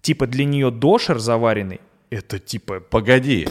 [0.00, 2.80] Типа для нее дошер заваренный, это типа...
[2.80, 3.46] Погоди,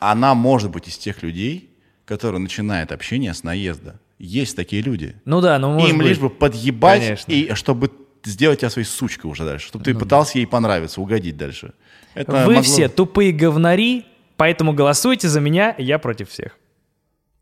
[0.00, 1.70] она может быть из тех людей,
[2.04, 4.00] которые начинают общение с наезда.
[4.20, 5.16] Есть такие люди.
[5.24, 6.08] Ну да, ну может Им быть.
[6.08, 7.32] лишь бы подъебать, Конечно.
[7.32, 7.90] и чтобы
[8.22, 11.72] сделать тебя своей сучкой уже дальше, чтобы ты Ну пытался ей понравиться, угодить дальше.
[12.14, 14.04] Это Вы могло- все тупые говнари,
[14.36, 16.58] поэтому голосуйте за меня, я против всех.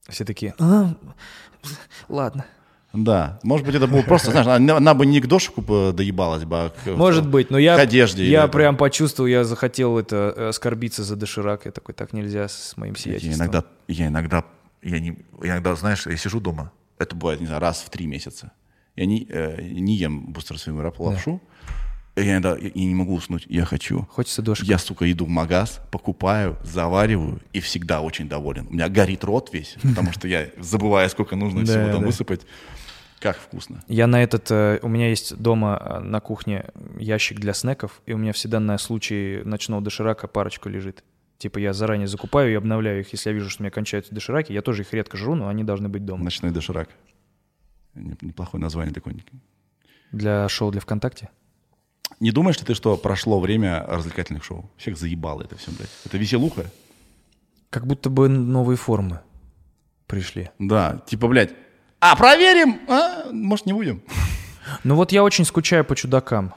[0.08, 0.94] Все такие, «А,
[2.08, 2.46] ладно.
[2.94, 5.60] Да, может быть, это было просто, знаешь, она, она бы не к дошику
[5.92, 8.24] доебалась бы, а к, Может быть, но я, к одежде.
[8.24, 11.66] я или- прям почувствовал, я захотел это э, оскорбиться за доширак.
[11.66, 13.34] Я такой, так нельзя с моим Я сиятельством.
[13.46, 14.44] иногда, я иногда,
[14.82, 18.06] я не, я иногда, знаешь, я сижу дома, это бывает, не знаю, раз в три
[18.06, 18.52] месяца.
[18.96, 21.40] Я не, э, не ем быстро свою лапшу,
[22.16, 24.06] и я иногда я не могу уснуть, я хочу.
[24.10, 24.66] Хочется дошик.
[24.66, 28.66] Я, сука, иду в магаз, покупаю, завариваю и всегда очень доволен.
[28.68, 32.06] У меня горит рот весь, потому что я забываю, сколько нужно Да, всего там да.
[32.06, 32.40] высыпать.
[33.20, 33.82] Как вкусно.
[33.88, 34.48] Я на этот...
[34.50, 36.66] э, У меня есть дома э, на кухне
[36.98, 41.02] ящик для снеков, и у меня всегда на случай ночного доширака парочка лежит.
[41.38, 44.52] Типа я заранее закупаю и обновляю их, если я вижу, что у меня кончаются дошираки.
[44.52, 46.24] Я тоже их редко жру, но они должны быть дома.
[46.24, 46.88] Ночной доширак.
[47.94, 49.14] Не- Неплохое название такое.
[50.10, 51.28] Для шоу для ВКонтакте.
[52.20, 54.68] Не думаешь ли ты, что прошло время развлекательных шоу?
[54.76, 55.90] Всех заебало это все, блядь.
[56.04, 56.64] Это веселуха?
[57.70, 59.20] Как будто бы новые формы
[60.06, 60.50] пришли.
[60.58, 61.54] Да, типа, блядь,
[62.00, 62.80] а проверим?
[62.88, 64.02] А, может, не будем?
[64.84, 66.54] Ну вот я очень скучаю по чудакам.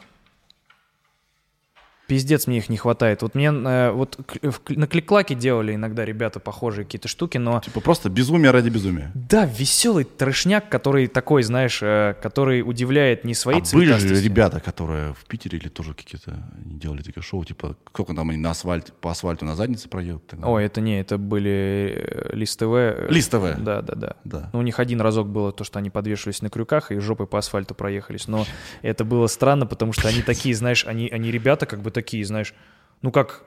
[2.12, 3.22] Пиздец, мне их не хватает.
[3.22, 4.20] Вот мне э, вот
[4.68, 9.14] на кликлаке делали иногда ребята похожие какие-то штуки, но Типа просто безумие ради безумия.
[9.14, 14.60] да, веселый трешняк, который такой, знаешь, э, который удивляет не своей а были же ребята,
[14.60, 18.92] которые в Питере или тоже какие-то делали такие шоу, типа, сколько там они на асфальт,
[19.00, 20.24] по асфальту на заднице проедут?
[20.28, 20.46] далее.
[20.46, 22.74] Ой, это не, это были Лист ТВ.
[22.74, 23.56] э, Лист ТВ.
[23.58, 24.16] Да, да, да.
[24.26, 24.50] Да.
[24.52, 27.38] Ну, у них один разок было то, что они подвешивались на крюках и жопой по
[27.38, 28.28] асфальту проехались.
[28.28, 28.46] Но
[28.82, 32.54] это было странно, потому что они такие, знаешь, они, они ребята как бы такие, знаешь,
[33.02, 33.44] ну как...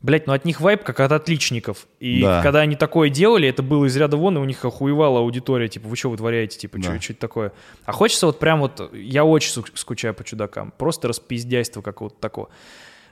[0.00, 1.86] Блять, ну от них вайп как от отличников.
[2.00, 2.42] И Да.
[2.42, 5.88] когда они такое делали, это было из ряда вон, и у них охуевала аудитория, типа,
[5.88, 7.00] вы что вытворяете, типа, Да.
[7.00, 7.52] что это такое.
[7.84, 12.48] А хочется вот прям вот, я очень скучаю по чудакам, просто распиздяйство какого-то такого.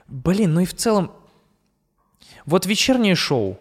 [0.07, 1.11] Блин, ну и в целом,
[2.45, 3.59] вот вечернее шоу,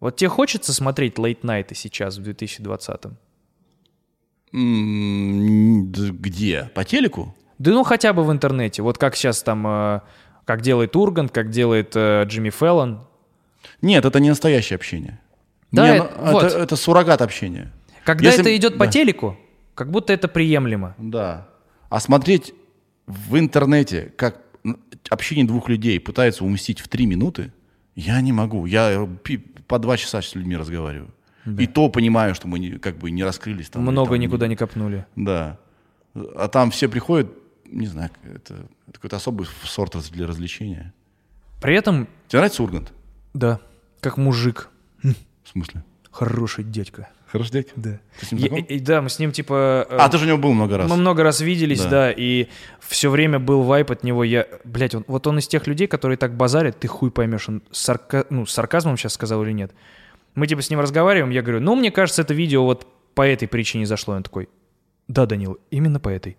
[0.00, 3.16] вот тебе хочется смотреть лейт-найты сейчас, в 2020-м?
[4.52, 6.70] М, да Где?
[6.74, 7.34] По телеку?
[7.58, 8.82] Да ну хотя бы в интернете.
[8.82, 10.00] Вот как сейчас там, э,
[10.44, 13.06] как делает Ургант, как делает э, Джимми Феллон.
[13.82, 15.20] Нет, это не настоящее общение.
[15.72, 16.44] Да, Не, это- ну, вот.
[16.44, 17.72] это, это суррогат общения.
[18.04, 18.92] Когда Если- это идет по да.
[18.92, 19.36] телеку,
[19.74, 20.94] как будто это приемлемо.
[20.98, 21.48] Да.
[21.90, 22.54] А смотреть
[23.06, 24.40] в интернете, как
[25.10, 27.52] общение двух людей пытаются уместить в три минуты,
[27.94, 28.66] я не могу.
[28.66, 31.10] Я э, по два часа с людьми разговариваю.
[31.58, 33.70] И то понимаю, что мы не- как бы не раскрылись.
[33.70, 35.06] Там, Много там никуда не копнули.
[35.16, 35.58] Да.
[36.14, 37.30] А там все приходят,
[37.70, 38.54] не знаю, это,
[38.86, 40.92] это какой-то особый сорт для развлечения.
[41.60, 42.92] При этом, Тебе нравится Ургант?
[43.34, 43.60] да,
[44.00, 44.68] как мужик.
[45.02, 45.84] В смысле?
[46.10, 47.08] Хороший дядька.
[47.26, 47.72] Хороший дядька?
[47.76, 48.00] Да.
[48.20, 49.86] Ты с ним Я- и- да, мы с ним типа...
[49.90, 50.88] э, А, ты же у него был много раз.
[50.90, 51.90] Мы много раз виделись, Да.
[51.90, 52.48] да, и
[52.80, 54.24] все время был вайп от него.
[54.24, 57.62] Я, блядь, он, вот он из тех людей, которые так базарят, ты хуй поймешь, он
[57.70, 59.72] сарка- ну, сарказмом сейчас сказал или нет.
[60.34, 63.46] Мы типа с ним разговариваем, я говорю, ну, мне кажется, это видео вот по этой
[63.48, 64.14] причине зашло.
[64.14, 64.48] Он такой,
[65.06, 66.36] да, Данил, именно по этой.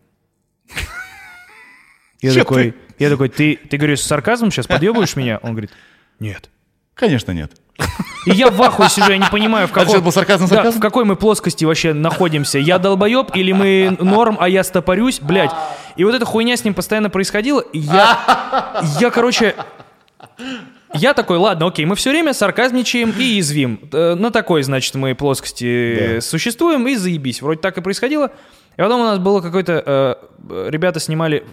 [2.21, 5.39] Я такой, я такой, ты, ты говоришь, с сарказмом сейчас подъебываешь меня?
[5.41, 5.71] Он говорит,
[6.19, 6.49] нет.
[6.95, 7.51] Конечно, нет.
[8.25, 9.89] И я в ахуе сижу, я не понимаю, в А каком...
[9.89, 10.77] сейчас был сарказм, Да, сарказм?
[10.77, 12.59] в какой мы плоскости вообще находимся?
[12.59, 15.21] Я долбоеб или мы норм, а я стопорюсь?
[15.21, 15.51] Блядь.
[15.95, 17.61] И вот эта хуйня с ним постоянно происходила.
[17.61, 19.55] И я, я, короче...
[20.93, 23.79] Я такой, ладно, окей, мы все время сарказничаем и язвим.
[23.93, 26.21] Э, На такой, значит, мы плоскости Да.
[26.21, 27.41] существуем и заебись.
[27.43, 28.31] Вроде так и происходило.
[28.75, 29.83] И потом у нас было какой-то...
[30.49, 31.45] э, ребята снимали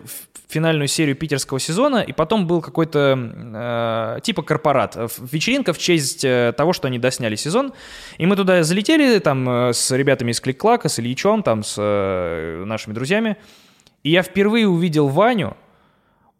[0.48, 4.96] финальную серию питерского сезона, и потом был какой-то э, типа корпорат.
[5.18, 7.72] Вечеринка в честь э, того, что они досняли сезон.
[8.18, 12.64] И мы туда залетели там э, с ребятами из Клик-Клака, с Ильичом, там с э,
[12.64, 13.36] нашими друзьями.
[14.02, 15.56] И я впервые увидел Ваню.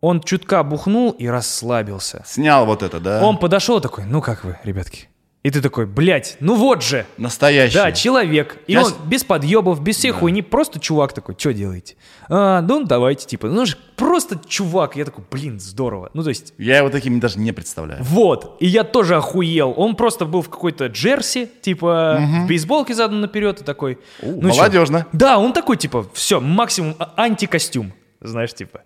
[0.01, 2.23] Он чутка бухнул и расслабился.
[2.27, 3.25] Снял вот это, да?
[3.25, 5.09] Он подошел такой, ну как вы, ребятки?
[5.47, 7.07] И ты такой, блядь, ну вот же.
[7.19, 7.77] Настоящий.
[7.77, 8.59] Да, человек.
[8.67, 11.95] И Я он без подъебов, без всей хуйни, просто чувак такой, что делаете?
[12.29, 14.97] А, ну давайте, типа, ну же просто чувак.
[14.97, 16.11] Я такой, блин, здорово.
[16.15, 18.03] Ну то есть, Я его таким даже не представляю.
[18.03, 18.57] вот.
[18.59, 19.73] И я тоже охуел.
[19.77, 24.01] Он просто был в какой-то джерси, типа, в бейсболке задан наперед и такой.
[24.23, 24.57] У, ну чё?
[24.57, 25.07] молодежно.
[25.13, 27.93] Да, он такой, типа, все, максимум а- антикостюм.
[28.21, 28.81] знаешь, типа.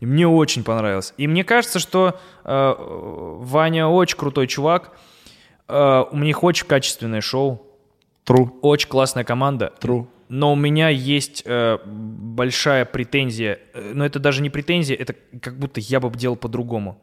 [0.00, 1.12] И мне очень понравилось.
[1.18, 4.92] И мне кажется, что э, Ваня очень крутой чувак.
[5.70, 7.66] Э, у них очень качественное шоу.
[8.26, 8.50] True.
[8.62, 9.72] Очень классная команда.
[9.80, 10.06] True.
[10.28, 13.58] Но у меня есть э, большая претензия.
[13.74, 17.00] Э, Но это даже не претензия, это как будто я бы делал по-другому.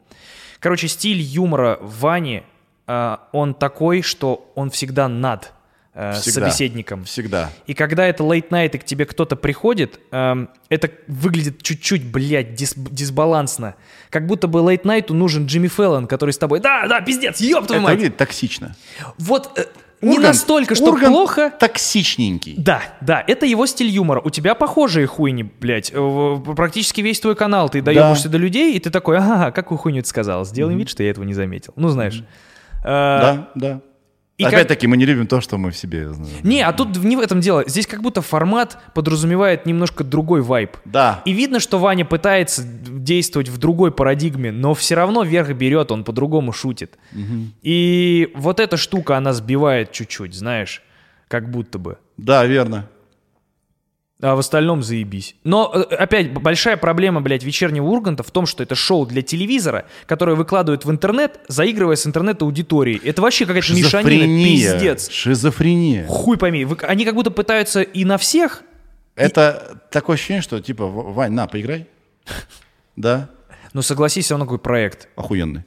[0.60, 2.42] Короче, стиль юмора Вани,
[2.86, 5.52] э, он такой, что он всегда над
[6.00, 6.40] э, Всегда.
[6.48, 7.04] собеседником.
[7.04, 7.50] Всегда.
[7.66, 12.50] И когда это late night, и к тебе кто-то приходит, эм, это выглядит чуть-чуть, блядь,
[12.60, 13.74] дис- дисбалансно.
[14.10, 17.66] Как будто бы late night нужен Джимми Фэллон, который с тобой, да, да, пиздец, ёб
[17.66, 17.94] твою Это мать.
[17.96, 18.76] выглядит токсично.
[19.18, 19.64] Вот э,
[20.00, 21.50] не Ургант- настолько, что Ургант плохо.
[21.58, 22.54] токсичненький.
[22.56, 24.20] Да, да, это его стиль юмора.
[24.24, 25.90] У тебя похожие хуйни, блядь.
[25.92, 30.02] Э, Практически весь твой канал ты доебаешься до людей, и ты такой, ага, какую хуйню
[30.02, 30.44] ты сказал?
[30.44, 31.72] Сделаем вид, что я этого не заметил.
[31.76, 32.22] Ну, знаешь.
[32.84, 33.80] Э, Да, да.
[34.38, 36.32] И как- Опять-таки, мы не любим то, что мы в себе знаем.
[36.44, 37.64] Не, а тут не в этом дело.
[37.66, 40.76] Здесь как будто формат подразумевает немножко другой вайб.
[40.84, 41.22] Да.
[41.24, 46.04] И видно, что Ваня пытается действовать в другой парадигме, но все равно верх берет, он
[46.04, 46.96] по-другому шутит.
[47.62, 50.82] И вот эта штука, она сбивает чуть-чуть, знаешь,
[51.26, 51.98] как будто бы.
[52.16, 52.88] Да, верно.
[54.20, 55.36] А в остальном заебись.
[55.44, 59.86] Но, э, опять, большая проблема, блядь, вечернего Урганта в том, что это шоу для телевизора,
[60.06, 63.00] которое выкладывают в интернет, заигрывая с интернет-аудиторией.
[63.04, 65.08] Это вообще какая-то мешанина, пиздец.
[65.10, 66.04] Шизофрения.
[66.08, 66.64] Хуй пойми.
[66.64, 68.62] Вы- Они как будто пытаются и на всех,
[69.14, 71.86] Это такое ощущение, что типа, «В- Вань, на, поиграй.
[72.96, 73.30] Да,
[73.72, 75.08] но согласись, он такой проект.
[75.16, 75.62] охуенный.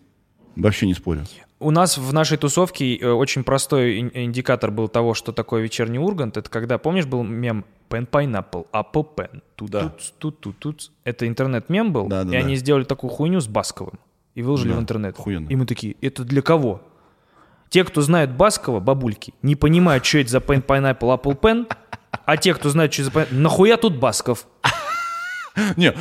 [0.58, 1.26] Вообще не спорю.
[1.62, 6.00] У нас в нашей тусовке э, очень простой ин- индикатор был того, что такое вечерний
[6.00, 6.36] Ургант.
[6.38, 9.90] Это когда, помнишь, был мем Pen Pineapple, Apple Pen, тут Да.
[9.90, 10.92] тут тут тут тут.
[11.04, 12.46] Это интернет-мем был, Да, да, и да.
[12.46, 14.00] они сделали такую хуйню с Басковым
[14.34, 15.20] и выложили Да, в интернет.
[15.20, 15.48] охуенно.
[15.50, 16.82] И мы такие, это для кого?
[17.70, 21.72] Те, кто знают Баскова, бабульки, не понимают, что это за Pen Pineapple, Apple Pen,
[22.26, 24.48] а те, кто знают, что это за Pen- нахуя тут Басков?
[25.76, 25.94] Не, э,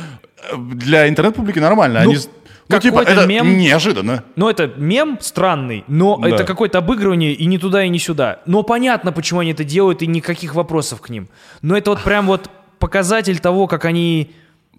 [0.57, 2.01] для интернет-публики нормально.
[2.03, 2.19] Ну, Они,
[2.67, 3.57] ну, типа, это мем.
[3.57, 4.23] неожиданно.
[4.35, 6.29] Ну, это мем странный, но Да.
[6.29, 8.39] это какое-то обыгрывание и не туда, и не сюда.
[8.45, 11.27] Но понятно, почему они это делают, и никаких вопросов к ним.
[11.61, 14.31] Но это вот прям вот показатель того, как они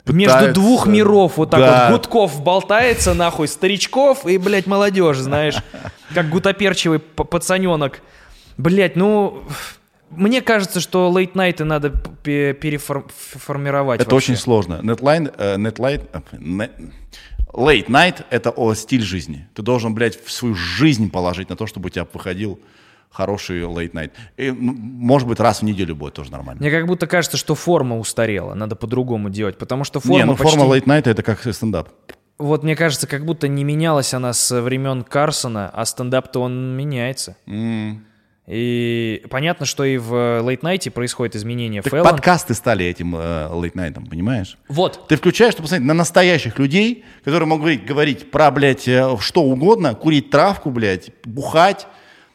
[0.06, 1.88] между Пытаются, двух миров вот так да.
[1.90, 5.54] вот гудков болтается, нахуй, старичков и, блядь, молодежь, знаешь.
[6.14, 8.00] Как гутоперчивый пацаненок.
[8.56, 9.44] Блядь, ну...
[10.10, 11.90] Мне кажется, что лейт-найты надо
[12.22, 14.00] переформировать.
[14.00, 14.80] Это очень сложно.
[14.82, 16.70] Нетлайн, э, нетлайн, э, не-
[17.52, 19.46] late night— это о стиль жизни.
[19.54, 22.58] Ты должен, блядь, в свою жизнь положить на то, чтобы у тебя выходил
[23.10, 24.10] хороший late night.
[24.36, 26.60] И, ну, может быть, раз в неделю будет тоже нормально.
[26.60, 30.36] Мне как будто кажется, что форма устарела, надо по-другому делать, потому что форма не, ну
[30.36, 30.56] почти...
[30.56, 31.90] форма late night— это как стендап.
[32.38, 37.36] Вот мне кажется, как будто не менялась она с времен Карсона, а стендап-то он меняется.
[37.46, 38.04] М.
[38.48, 41.80] И понятно, что и в Late Night происходит изменение.
[41.80, 43.18] Так Фэллон- подкасты стали этим э,
[43.52, 44.58] late night, понимаешь?
[44.68, 49.16] Вот, Ты включаешь, чтобы посмотреть на настоящих людей, которые могут говорить, говорить про, блядь, э,
[49.20, 51.86] что угодно, курить травку, блядь, бухать,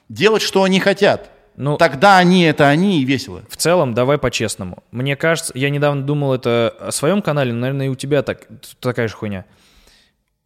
[0.08, 1.30] делать, что они хотят.
[1.58, 3.44] Ну- Тогда они— это они и весело.
[3.50, 4.84] в целом, давай по-честному.
[4.92, 8.48] Мне кажется, я недавно думал это о своем канале, но, наверное, и у тебя так,
[8.80, 9.44] такая же хуйня.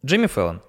[0.04, 0.60] Джимми Фэллон.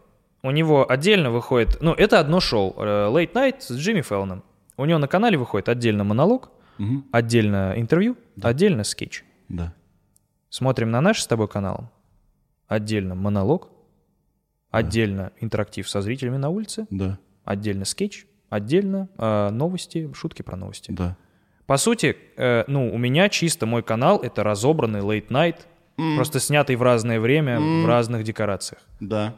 [0.43, 4.43] У него отдельно выходит, ну, это одно шоу, э, Late Night с Джимми Фэллоном.
[4.77, 6.51] У него на канале выходит отдельно монолог,
[7.11, 9.23] отдельно интервью, отдельно скетч.
[9.49, 9.73] Да.
[10.49, 11.91] Смотрим на наш с тобой канал.
[12.67, 13.69] Отдельно монолог,
[14.71, 20.91] отдельно интерактив со зрителями на улице, Да, отдельно скетч, отдельно э, новости, шутки про новости.
[20.91, 21.15] да.
[21.65, 25.57] По сути, э, ну, у меня чисто мой канал— это разобранный late night,
[26.17, 28.81] просто снятый в разное время, в разных декорациях.
[28.99, 29.35] Да,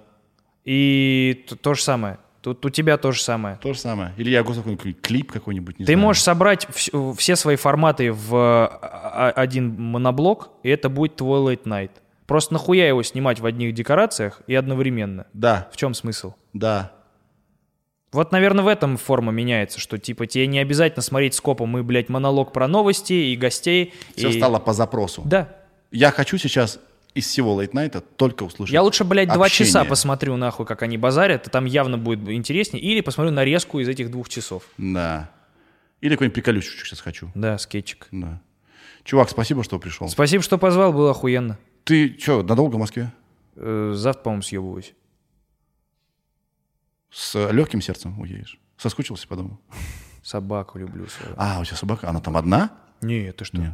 [0.63, 2.17] И т- то же самое.
[2.45, 3.57] Тут у тебя то же самое.
[3.59, 4.13] то же самое.
[4.17, 5.99] Или я готов какой-нибудь клип какой-нибудь, не Ты знаю.
[6.05, 11.39] можешь собрать вс- все свои форматы в а, а, один моноблок, и это будет твой
[11.55, 11.89] late night.
[12.27, 15.25] Просто нахуя его снимать в одних декорациях и одновременно?
[15.33, 16.33] Да, В чем смысл?
[16.53, 16.91] да.
[18.11, 22.07] Вот, наверное, в этом форма меняется, что типа тебе не обязательно смотреть скопом и, блядь,
[22.09, 23.93] монолог про новости и гостей.
[24.15, 25.23] Все и- стало по запросу.
[25.25, 25.49] Да.
[25.91, 26.79] Я хочу сейчас
[27.15, 29.67] из всего night только услышать Я лучше, блядь, два общение.
[29.67, 32.83] часа посмотрю, нахуй, как они базарят, и там явно будет интереснее.
[32.83, 34.63] Или посмотрю нарезку из этих двух часов.
[34.77, 35.31] Да.
[36.01, 37.31] Или какой-нибудь приколючечек сейчас хочу.
[37.33, 38.07] Да, скетчик.
[38.11, 38.41] Да.
[39.05, 40.09] Чувак, спасибо, что пришел.
[40.09, 41.57] Спасибо, что позвал, было охуенно.
[41.85, 43.13] Ты что, надолго в Москве?
[43.55, 44.93] Э, завтра, по-моему, съебываюсь.
[47.11, 48.59] С легким сердцем уедешь?
[48.77, 49.61] Соскучился по дому?
[50.21, 51.33] Собаку люблю свою.
[51.37, 52.71] А, у тебя собака, она там одна?
[53.01, 53.57] Не, ты что?
[53.57, 53.73] Нет.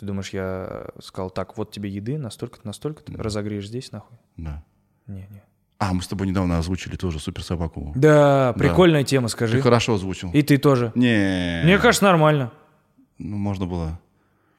[0.00, 4.16] Ты думаешь, я сказал, так, вот тебе еды, настолько-то, настолько, ты разогреешь здесь, нахуй?
[4.38, 4.64] Да.
[5.06, 5.42] Не, не.
[5.78, 7.92] А, мы с тобой недавно озвучили тоже супер собаку.
[7.94, 9.58] Да, прикольная тема, скажи.
[9.58, 10.30] Ты хорошо озвучил.
[10.32, 10.90] И ты тоже.
[10.94, 11.60] Не.
[11.64, 12.50] Мне кажется, нормально.
[13.18, 14.00] Ну, можно было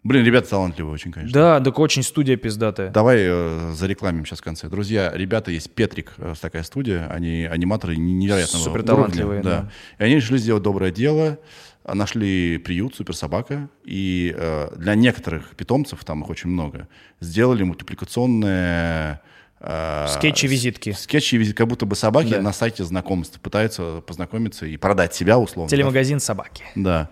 [0.04, 1.34] Блин, ребята талантливые очень, конечно.
[1.34, 2.90] Да, так очень студия пиздатая.
[2.90, 4.68] Давай э, зарекламим сейчас в конце.
[4.68, 8.88] Друзья, ребята, есть Петрик, э, такая студия, они аниматоры невероятного Супер уровня.
[8.88, 9.62] талантливые, да.
[9.62, 9.72] да.
[10.00, 11.38] И они решили сделать доброе дело,
[11.86, 16.88] нашли приют суперсобака, и э, для некоторых питомцев, там их очень много,
[17.20, 19.20] сделали мультипликационные...
[19.60, 20.92] э, Скетчи-визитки.
[20.94, 22.42] с- Скетчи, как будто бы собаки Да.
[22.42, 25.70] на сайте знакомств пытаются познакомиться и продать себя условно.
[25.70, 25.76] да?
[25.76, 26.64] Телемагазин собаки.
[26.76, 27.10] Да,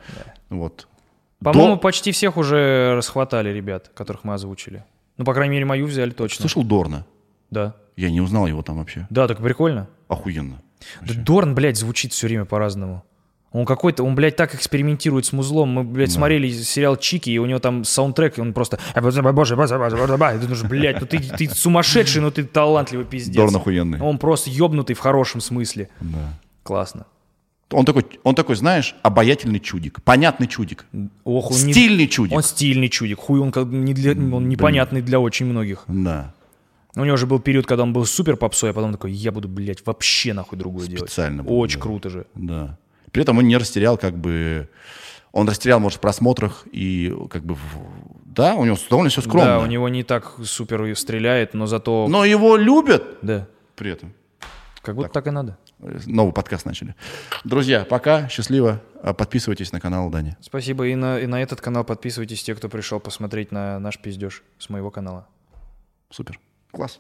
[0.50, 0.88] вот.
[1.44, 4.84] По-моему, До- почти всех уже расхватали ребят, которых мы озвучили.
[5.18, 6.42] Ну, по крайней мере, мою взяли точно.
[6.44, 7.06] Слышал Дорна?
[7.50, 7.76] Да.
[7.96, 9.08] Я не узнал его там вообще.
[9.10, 9.88] Да, так прикольно.
[10.08, 10.62] Охуенно.
[11.02, 13.04] Да Дорн, блядь, звучит все время по-разному.
[13.52, 15.70] Он какой-то, он, блядь, так экспериментирует с музлом.
[15.70, 18.78] Мы, блядь, смотрели сериал Чики, и у него там саундтрек, и он просто...
[18.96, 20.36] Боже, боже, боже, боже, боже, боже».
[20.36, 23.36] И ты думаешь, блядь, ну ты, ты сумасшедший, но ты талантливый пиздец.
[23.36, 24.00] Дорн охуенный.
[24.02, 25.90] Он просто ёбнутый в хорошем смысле.
[26.00, 26.34] Да.
[26.62, 27.08] Классно.
[27.72, 30.86] Он такой, он такой, знаешь, обаятельный чудик, понятный чудик,
[31.24, 32.36] Ох, он не- стильный чудик.
[32.36, 33.20] Он стильный чудик.
[33.20, 35.84] Хуй он, как не для, он непонятный для очень многих.
[35.88, 36.34] Да,
[36.96, 39.48] У него же был период, когда он был супер попсой, а потом такой, я буду,
[39.48, 41.10] блядь, вообще нахуй другое делать.
[41.10, 41.84] Специально Очень да.
[41.84, 42.26] круто же.
[42.36, 42.78] да.
[43.12, 44.70] При этом он не растерял, как бы,
[45.32, 47.58] он растерял, может, в просмотрах и, как бы,
[48.26, 49.46] да, у него довольно все скромно.
[49.46, 52.08] Да, у него не так супер стреляет, но зато...
[52.10, 53.48] Но его любят Да.
[53.76, 54.14] при этом.
[54.82, 55.58] Как будто так, и надо.
[56.06, 56.96] Новый подкаст начали.
[57.44, 58.82] Друзья, пока, счастливо.
[59.04, 60.38] А, Подписывайтесь на канал Дани.
[60.42, 60.88] Спасибо.
[60.88, 64.70] И на, и на этот канал подписывайтесь, те, кто пришел посмотреть на наш пиздеж с
[64.70, 65.28] моего канала.
[66.10, 66.40] Супер.
[66.72, 67.00] Класс.